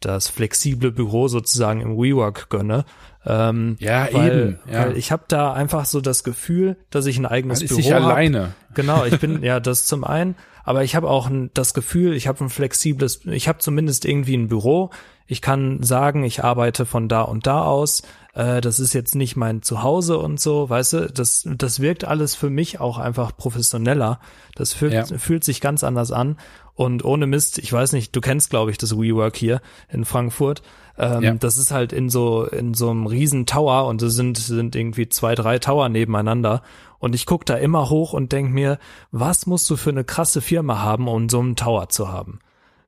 das 0.00 0.28
flexible 0.28 0.92
Büro 0.92 1.28
sozusagen 1.28 1.80
im 1.80 1.96
WeWork 1.96 2.50
gönne. 2.50 2.84
Ähm, 3.26 3.76
ja, 3.80 4.08
weil, 4.12 4.26
eben. 4.26 4.58
Ja. 4.70 4.86
Weil 4.86 4.96
ich 4.96 5.12
habe 5.12 5.24
da 5.28 5.52
einfach 5.52 5.84
so 5.84 6.00
das 6.00 6.24
Gefühl, 6.24 6.76
dass 6.90 7.06
ich 7.06 7.18
ein 7.18 7.26
eigenes 7.26 7.60
Man 7.60 7.68
Büro 7.68 7.90
habe. 7.92 8.04
alleine. 8.06 8.54
Genau, 8.74 9.04
ich 9.04 9.18
bin 9.18 9.42
ja 9.42 9.60
das 9.60 9.86
zum 9.86 10.04
einen 10.04 10.36
aber 10.66 10.82
ich 10.82 10.96
habe 10.96 11.08
auch 11.08 11.30
das 11.54 11.74
Gefühl, 11.74 12.12
ich 12.14 12.26
habe 12.26 12.44
ein 12.44 12.50
flexibles, 12.50 13.20
ich 13.24 13.46
habe 13.46 13.60
zumindest 13.60 14.04
irgendwie 14.04 14.36
ein 14.36 14.48
Büro. 14.48 14.90
Ich 15.28 15.40
kann 15.40 15.82
sagen, 15.84 16.24
ich 16.24 16.42
arbeite 16.42 16.86
von 16.86 17.08
da 17.08 17.22
und 17.22 17.46
da 17.46 17.62
aus. 17.62 18.02
Äh, 18.34 18.60
das 18.60 18.80
ist 18.80 18.92
jetzt 18.92 19.14
nicht 19.14 19.36
mein 19.36 19.62
Zuhause 19.62 20.18
und 20.18 20.40
so, 20.40 20.68
weißt 20.68 20.92
du, 20.92 21.06
das, 21.06 21.48
das 21.56 21.78
wirkt 21.78 22.04
alles 22.04 22.34
für 22.34 22.50
mich 22.50 22.80
auch 22.80 22.98
einfach 22.98 23.36
professioneller. 23.36 24.18
Das 24.56 24.72
fühlt, 24.72 24.92
ja. 24.92 25.04
fühlt 25.04 25.44
sich 25.44 25.60
ganz 25.60 25.84
anders 25.84 26.10
an. 26.10 26.36
Und 26.74 27.04
ohne 27.04 27.28
Mist, 27.28 27.58
ich 27.58 27.72
weiß 27.72 27.92
nicht, 27.92 28.14
du 28.14 28.20
kennst, 28.20 28.50
glaube 28.50 28.72
ich, 28.72 28.76
das 28.76 28.96
WeWork 28.96 29.36
hier 29.36 29.60
in 29.88 30.04
Frankfurt. 30.04 30.62
Ähm, 30.98 31.22
ja. 31.22 31.34
Das 31.34 31.58
ist 31.58 31.70
halt 31.70 31.92
in 31.92 32.08
so 32.08 32.44
in 32.44 32.74
so 32.74 32.90
einem 32.90 33.06
riesen 33.06 33.46
Tower 33.46 33.86
und 33.86 34.00
es 34.02 34.14
sind 34.14 34.38
sind 34.38 34.74
irgendwie 34.74 35.08
zwei 35.08 35.34
drei 35.34 35.58
Tower 35.58 35.88
nebeneinander 35.88 36.62
und 36.98 37.14
ich 37.14 37.26
guck 37.26 37.44
da 37.44 37.56
immer 37.56 37.90
hoch 37.90 38.12
und 38.12 38.32
denk 38.32 38.52
mir, 38.52 38.78
was 39.10 39.46
musst 39.46 39.68
du 39.68 39.76
für 39.76 39.90
eine 39.90 40.04
krasse 40.04 40.40
Firma 40.40 40.80
haben, 40.80 41.08
um 41.08 41.28
so 41.28 41.40
einen 41.40 41.56
Tower 41.56 41.88
zu 41.88 42.08
haben? 42.08 42.40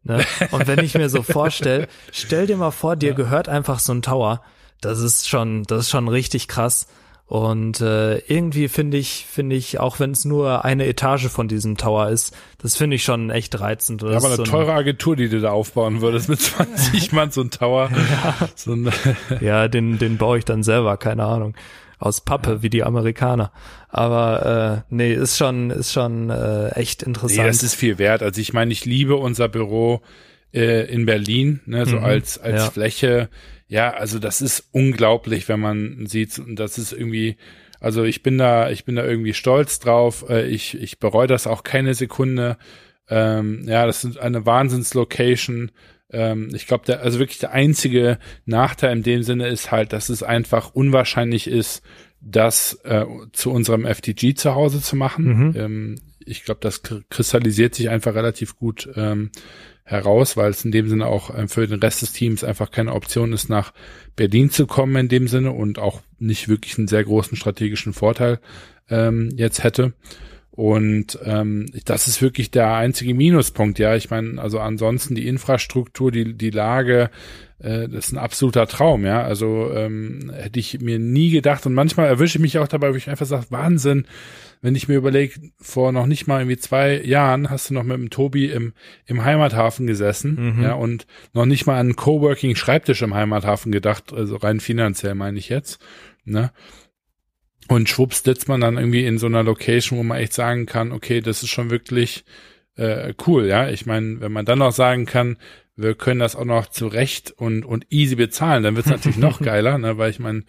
Ne? 0.05 0.25
Und 0.51 0.67
wenn 0.67 0.81
ich 0.81 0.95
mir 0.95 1.09
so 1.09 1.23
vorstell, 1.23 1.89
stell 2.13 2.47
dir 2.47 2.57
mal 2.57 2.71
vor, 2.71 2.97
dir 2.97 3.11
ja. 3.11 3.15
gehört 3.15 3.49
einfach 3.49 3.79
so 3.79 3.93
ein 3.93 4.03
Tower. 4.03 4.43
Das 4.81 5.01
ist 5.01 5.29
schon, 5.29 5.65
das 5.65 5.81
ist 5.81 5.91
schon 5.91 6.09
richtig 6.09 6.49
krass. 6.49 6.87
Und 7.29 7.83
äh, 7.83 8.20
irgendwie 8.20 8.68
finde 8.68 8.97
ich, 8.97 9.26
finde 9.31 9.55
ich, 9.55 9.79
auch 9.79 10.01
wenn 10.01 10.12
es 10.12 10.24
nur 10.24 10.64
eine 10.64 10.87
Etage 10.87 11.29
von 11.29 11.47
diesem 11.47 11.76
Tower 11.76 12.09
ist, 12.09 12.35
das 12.57 12.74
finde 12.74 12.97
ich 12.97 13.05
schon 13.05 13.29
echt 13.29 13.61
reizend. 13.61 14.03
Das 14.03 14.11
ja, 14.12 14.16
aber 14.16 14.29
eine 14.29 14.37
so 14.37 14.45
teure 14.45 14.72
Agentur, 14.72 15.14
die 15.14 15.29
du 15.29 15.39
da 15.39 15.51
aufbauen 15.51 16.01
würdest 16.01 16.31
mit 16.31 16.41
20 16.41 17.12
Mann 17.12 17.31
so 17.31 17.43
ein 17.43 17.51
Tower. 17.51 17.91
Ja, 17.99 18.49
so 18.55 18.72
ein 18.72 18.91
ja 19.43 19.68
den, 19.68 19.99
den 19.99 20.16
baue 20.16 20.39
ich 20.39 20.47
dann 20.47 20.62
selber, 20.62 20.97
keine 20.97 21.24
Ahnung 21.24 21.55
aus 21.99 22.20
Pappe 22.20 22.62
wie 22.62 22.70
die 22.70 22.85
Amerikaner. 22.85 23.53
Aber 23.89 24.85
äh, 24.89 24.95
nee, 24.95 25.12
ist 25.12 25.37
schon 25.37 25.70
ist 25.70 25.93
schon 25.93 26.31
äh, 26.31 26.70
echt 26.70 27.03
interessant. 27.03 27.41
Nee, 27.41 27.47
das 27.47 27.62
ist 27.62 27.74
viel 27.74 27.99
wert. 27.99 28.22
Also 28.22 28.41
ich 28.41 28.53
meine, 28.53 28.72
ich 28.72 28.85
liebe 28.85 29.16
unser 29.16 29.49
Büro 29.49 30.01
äh, 30.55 30.87
in 30.91 31.07
Berlin, 31.07 31.61
ne, 31.66 31.87
so 31.87 31.97
mhm. 31.97 32.05
als 32.05 32.39
als 32.39 32.62
ja. 32.62 32.70
Fläche. 32.70 33.29
Ja, 33.69 33.91
also 33.91 34.19
das 34.19 34.41
ist 34.41 34.69
unglaublich, 34.73 35.49
wenn 35.49 35.61
man 35.61 36.07
sieht, 36.07 36.39
und 36.39 36.57
das 36.57 36.79
ist 36.79 36.93
irgendwie 36.93 37.37
also 37.81 38.05
ich 38.05 38.23
bin 38.23 38.39
da, 38.39 38.71
ich 38.71 38.85
bin 38.85 38.97
da 38.97 39.05
irgendwie 39.05 39.35
stolz 39.35 39.79
drauf. 39.79 40.25
Äh, 40.29 40.49
ich, 40.49 40.81
ich 40.81 40.99
bereue 40.99 41.27
das 41.27 41.47
auch 41.47 41.62
keine 41.62 41.95
Sekunde. 41.95 42.57
Ähm, 43.09 43.64
ja, 43.66 43.87
das 43.87 44.05
ist 44.05 44.19
eine 44.19 44.47
Wahnsinnslocation. 44.47 45.71
Ähm, 46.11 46.51
ich 46.53 46.66
glaube, 46.66 46.85
der, 46.87 47.03
also 47.03 47.19
wirklich 47.19 47.39
der 47.39 47.53
einzige 47.53 48.19
Nachteil 48.45 48.97
in 48.97 49.03
dem 49.03 49.23
Sinne 49.23 49.49
ist 49.49 49.71
halt, 49.71 49.93
dass 49.93 50.09
es 50.09 50.23
einfach 50.23 50.75
unwahrscheinlich 50.75 51.47
ist, 51.47 51.83
das 52.21 52.75
äh, 52.85 53.05
zu 53.33 53.53
unserem 53.53 53.87
FTG 53.87 54.35
zu 54.35 54.55
Hause 54.55 54.83
zu 54.83 54.97
machen. 54.97 55.25
Mhm. 55.25 55.57
Ähm, 55.57 55.95
ich 56.25 56.45
glaube, 56.45 56.61
das 56.61 56.83
kristallisiert 57.09 57.75
sich 57.75 57.89
einfach 57.89 58.14
relativ 58.14 58.57
gut 58.57 58.89
ähm, 58.97 59.31
heraus, 59.89 60.36
weil 60.36 60.51
es 60.51 60.64
in 60.64 60.70
dem 60.70 60.89
Sinne 60.89 61.07
auch 61.07 61.34
äh, 61.34 61.49
für 61.49 61.66
den 61.66 61.80
Rest 61.80 62.03
des 62.03 62.12
Teams 62.12 62.45
einfach 62.45 62.70
keine 62.70 62.95
Option 62.95 63.32
ist, 63.32 63.49
nach 63.49 63.72
Berlin 64.16 64.51
zu 64.51 64.66
kommen 64.66 64.97
in 64.97 65.09
dem 65.09 65.28
Sinne 65.28 65.53
und 65.53 65.78
auch 65.78 66.03
nicht 66.18 66.49
wirklich 66.49 66.78
einen 66.78 66.89
sehr 66.89 67.05
großen 67.05 67.36
strategischen 67.36 67.93
Vorteil 67.93 68.39
ähm, 68.91 69.30
jetzt 69.36 69.64
hätte. 69.64 69.95
Und 70.51 71.18
ähm, 71.24 71.66
das 71.84 72.09
ist 72.09 72.20
wirklich 72.20 72.51
der 72.51 72.74
einzige 72.74 73.14
Minuspunkt, 73.14 73.78
ja. 73.78 73.95
Ich 73.95 74.11
meine, 74.11 74.43
also 74.43 74.59
ansonsten 74.59 75.14
die 75.14 75.28
Infrastruktur, 75.28 76.11
die, 76.11 76.34
die 76.34 76.51
Lage, 76.51 77.11
äh, 77.61 77.89
das 77.89 78.09
ist 78.09 78.12
ein 78.12 78.18
absoluter 78.18 78.66
Traum, 78.66 79.07
ja. 79.07 79.22
Also 79.22 79.70
ähm, 79.72 80.32
hätte 80.34 80.59
ich 80.59 80.80
mir 80.80 80.99
nie 80.99 81.30
gedacht 81.30 81.64
und 81.64 81.74
manchmal 81.74 82.09
erwische 82.09 82.39
ich 82.39 82.43
mich 82.43 82.59
auch 82.59 82.66
dabei, 82.66 82.93
wo 82.93 82.97
ich 82.97 83.09
einfach 83.09 83.26
sage, 83.26 83.47
Wahnsinn, 83.51 84.07
wenn 84.61 84.75
ich 84.75 84.89
mir 84.89 84.97
überlege, 84.97 85.53
vor 85.61 85.93
noch 85.93 86.07
nicht 86.07 86.27
mal 86.27 86.41
irgendwie 86.41 86.57
zwei 86.57 87.01
Jahren 87.01 87.51
hast 87.51 87.71
du 87.71 87.75
noch 87.75 87.85
mit 87.85 87.97
dem 87.97 88.11
Tobi 88.11 88.47
im, 88.47 88.73
im 89.07 89.25
Heimathafen 89.25 89.87
gesessen, 89.87 90.57
mhm. 90.57 90.63
ja, 90.63 90.75
und 90.75 91.07
noch 91.33 91.47
nicht 91.47 91.67
mal 91.67 91.75
an 91.75 91.87
einen 91.87 91.97
Coworking-Schreibtisch 91.97 93.03
im 93.03 93.15
Heimathafen 93.15 93.73
gedacht, 93.73 94.13
also 94.13 94.37
rein 94.37 94.61
finanziell 94.61 95.15
meine 95.15 95.39
ich 95.39 95.49
jetzt, 95.49 95.81
ne. 96.25 96.53
Und 97.69 97.89
schwupps 97.89 98.23
sitzt 98.23 98.49
man 98.49 98.63
dann 98.63 98.79
irgendwie 98.79 99.05
in 99.05 99.19
so 99.19 99.27
einer 99.27 99.43
Location, 99.43 99.99
wo 99.99 100.03
man 100.03 100.19
echt 100.19 100.33
sagen 100.33 100.65
kann, 100.65 100.91
okay, 100.91 101.21
das 101.21 101.43
ist 101.43 101.51
schon 101.51 101.71
wirklich 101.71 102.25
äh, 102.77 103.13
cool, 103.27 103.47
ja. 103.47 103.69
Ich 103.69 103.87
meine, 103.87 104.21
wenn 104.21 104.33
man 104.33 104.47
dann 104.47 104.61
noch 104.61 104.73
sagen 104.73 105.05
kann, 105.07 105.37
wir 105.79 105.95
können 105.95 106.19
das 106.19 106.35
auch 106.35 106.45
noch 106.45 106.67
zurecht 106.67 107.31
und, 107.31 107.65
und 107.65 107.87
easy 107.91 108.17
bezahlen, 108.17 108.65
dann 108.65 108.75
wird 108.75 108.87
es 108.87 108.93
natürlich 108.93 109.19
noch 109.19 109.41
geiler, 109.43 109.79
ne, 109.79 109.97
weil 109.97 110.11
ich 110.11 110.19
meine, 110.19 110.43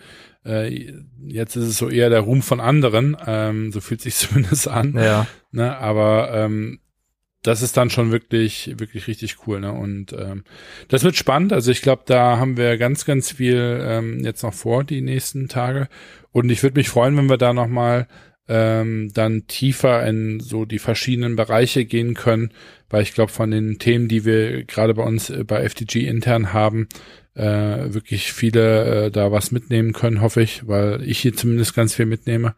äh, 0.46 0.94
jetzt 1.26 1.56
ist 1.56 1.66
es 1.66 1.78
so 1.78 1.90
eher 1.90 2.10
der 2.10 2.22
Ruhm 2.22 2.42
von 2.42 2.60
anderen, 2.60 3.18
ähm, 3.26 3.72
so 3.72 3.82
fühlt 3.82 4.02
sich 4.02 4.16
zumindest 4.18 4.68
an. 4.68 4.94
Ja. 4.96 5.28
Ne, 5.52 5.78
aber 5.78 6.32
ähm, 6.34 6.80
das 7.42 7.62
ist 7.62 7.78
dann 7.78 7.90
schon 7.90 8.12
wirklich, 8.12 8.76
wirklich 8.78 9.08
richtig 9.08 9.48
cool. 9.48 9.62
Ne? 9.62 9.72
Und 9.72 10.14
ähm, 10.14 10.44
das 10.90 11.04
wird 11.04 11.16
spannend. 11.16 11.54
Also 11.54 11.72
ich 11.72 11.82
glaube, 11.82 12.04
da 12.06 12.38
haben 12.38 12.58
wir 12.58 12.78
ganz, 12.78 13.06
ganz 13.06 13.32
viel 13.32 13.80
ähm, 13.82 14.20
jetzt 14.24 14.44
noch 14.44 14.54
vor, 14.54 14.84
die 14.84 15.02
nächsten 15.02 15.48
Tage. 15.48 15.88
Und 16.32 16.50
ich 16.50 16.64
würde 16.64 16.78
mich 16.78 16.90
freuen, 16.90 17.16
wenn 17.16 17.30
wir 17.30 17.38
da 17.38 17.54
nochmal 17.54 18.08
ähm, 18.50 19.12
dann 19.14 19.48
tiefer 19.48 20.06
in 20.06 20.40
so 20.40 20.66
die 20.66 20.80
verschiedenen 20.80 21.36
Bereiche 21.36 21.86
gehen 21.86 22.14
können, 22.14 22.52
weil 22.90 23.04
ich 23.04 23.14
glaube, 23.14 23.32
von 23.32 23.52
den 23.52 23.80
Themen, 23.80 24.08
die 24.08 24.26
wir 24.26 24.64
gerade 24.66 24.96
bei 24.96 25.04
uns 25.04 25.30
äh, 25.30 25.44
bei 25.44 25.62
FDG 25.62 26.08
intern 26.08 26.52
haben, 26.52 26.90
äh, 27.40 27.94
wirklich 27.94 28.34
viele 28.34 29.06
äh, 29.06 29.12
da 29.12 29.32
was 29.32 29.52
mitnehmen 29.52 29.94
können, 29.94 30.22
hoffe 30.22 30.42
ich, 30.42 30.68
weil 30.68 31.02
ich 31.04 31.20
hier 31.20 31.36
zumindest 31.36 31.74
ganz 31.74 31.96
viel 31.96 32.06
mitnehme. 32.06 32.56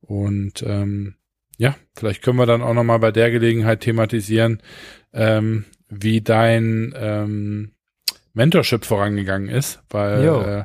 Und 0.00 0.62
ähm, 0.66 1.14
ja, 1.58 1.76
vielleicht 1.94 2.22
können 2.22 2.38
wir 2.38 2.46
dann 2.46 2.62
auch 2.62 2.74
nochmal 2.74 2.98
bei 2.98 3.12
der 3.12 3.30
Gelegenheit 3.30 3.80
thematisieren, 3.80 4.60
ähm, 5.12 5.64
wie 5.88 6.20
dein 6.20 6.92
ähm, 6.96 7.72
Mentorship 8.34 8.84
vorangegangen 8.84 9.48
ist, 9.48 9.82
weil 9.90 10.24
äh, 10.24 10.64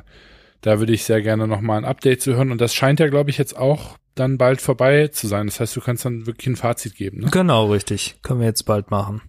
da 0.60 0.78
würde 0.78 0.92
ich 0.92 1.04
sehr 1.04 1.22
gerne 1.22 1.46
nochmal 1.46 1.78
ein 1.78 1.84
Update 1.84 2.20
zu 2.20 2.34
hören. 2.34 2.50
Und 2.50 2.60
das 2.60 2.74
scheint 2.74 3.00
ja, 3.00 3.08
glaube 3.08 3.30
ich, 3.30 3.38
jetzt 3.38 3.56
auch 3.56 3.96
dann 4.14 4.36
bald 4.36 4.60
vorbei 4.60 5.08
zu 5.08 5.26
sein. 5.26 5.46
Das 5.46 5.60
heißt, 5.60 5.74
du 5.74 5.80
kannst 5.80 6.04
dann 6.04 6.26
wirklich 6.26 6.48
ein 6.48 6.56
Fazit 6.56 6.96
geben. 6.96 7.20
Ne? 7.20 7.30
Genau, 7.30 7.70
richtig. 7.70 8.18
Können 8.22 8.40
wir 8.40 8.46
jetzt 8.46 8.64
bald 8.64 8.90
machen. 8.90 9.22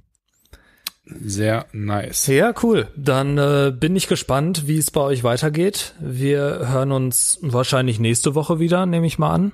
Sehr 1.05 1.65
nice. 1.73 2.27
Ja, 2.27 2.53
cool. 2.63 2.87
Dann 2.95 3.37
äh, 3.37 3.73
bin 3.77 3.95
ich 3.95 4.07
gespannt, 4.07 4.67
wie 4.67 4.77
es 4.77 4.89
bei 4.89 5.01
euch 5.01 5.23
weitergeht. 5.23 5.95
Wir 5.99 6.69
hören 6.69 6.91
uns 6.91 7.39
wahrscheinlich 7.41 7.99
nächste 7.99 8.35
Woche 8.35 8.59
wieder, 8.59 8.85
nehme 8.85 9.05
ich 9.05 9.19
mal 9.19 9.31
an. 9.31 9.51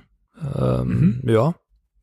Ähm, 0.54 1.20
mhm. 1.22 1.28
Ja, 1.28 1.54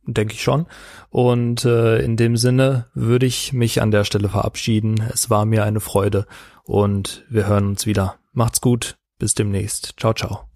denke 0.05 0.33
ich 0.33 0.43
schon. 0.43 0.67
Und 1.09 1.63
äh, 1.63 1.99
in 1.99 2.17
dem 2.17 2.35
Sinne 2.35 2.87
würde 2.93 3.25
ich 3.25 3.53
mich 3.53 3.81
an 3.81 3.91
der 3.91 4.03
Stelle 4.03 4.29
verabschieden. 4.29 5.01
Es 5.13 5.29
war 5.29 5.45
mir 5.45 5.63
eine 5.63 5.79
Freude 5.79 6.27
und 6.63 7.25
wir 7.29 7.47
hören 7.47 7.67
uns 7.67 7.85
wieder. 7.85 8.15
Macht's 8.33 8.61
gut. 8.61 8.97
Bis 9.17 9.33
demnächst. 9.33 9.95
Ciao, 9.97 10.13
ciao 10.13 10.46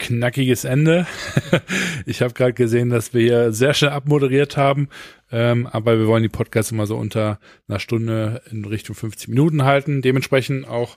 knackiges 0.00 0.64
Ende. 0.64 1.06
ich 2.06 2.22
habe 2.22 2.34
gerade 2.34 2.54
gesehen, 2.54 2.90
dass 2.90 3.14
wir 3.14 3.20
hier 3.20 3.52
sehr 3.52 3.74
schnell 3.74 3.90
abmoderiert 3.90 4.56
haben, 4.56 4.88
ähm, 5.30 5.68
aber 5.68 5.98
wir 5.98 6.06
wollen 6.06 6.24
die 6.24 6.28
Podcasts 6.28 6.72
immer 6.72 6.86
so 6.86 6.96
unter 6.96 7.38
einer 7.68 7.78
Stunde 7.78 8.42
in 8.50 8.64
Richtung 8.64 8.96
50 8.96 9.28
Minuten 9.28 9.64
halten. 9.64 10.02
Dementsprechend 10.02 10.66
auch 10.66 10.96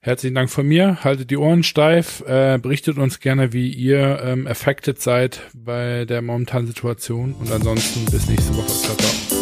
herzlichen 0.00 0.36
Dank 0.36 0.50
von 0.50 0.66
mir. 0.66 1.02
Haltet 1.02 1.30
die 1.30 1.36
Ohren 1.36 1.64
steif, 1.64 2.22
äh, 2.26 2.58
berichtet 2.58 2.98
uns 2.98 3.18
gerne, 3.18 3.52
wie 3.52 3.72
ihr 3.72 4.20
ähm, 4.22 4.46
affected 4.46 5.00
seid 5.00 5.40
bei 5.52 6.04
der 6.04 6.22
momentanen 6.22 6.68
Situation 6.68 7.34
und 7.34 7.50
ansonsten 7.50 8.04
bis 8.10 8.28
nächste 8.28 8.54
Woche. 8.56 8.68
Ciao, 8.68 8.96
ciao. 8.96 9.35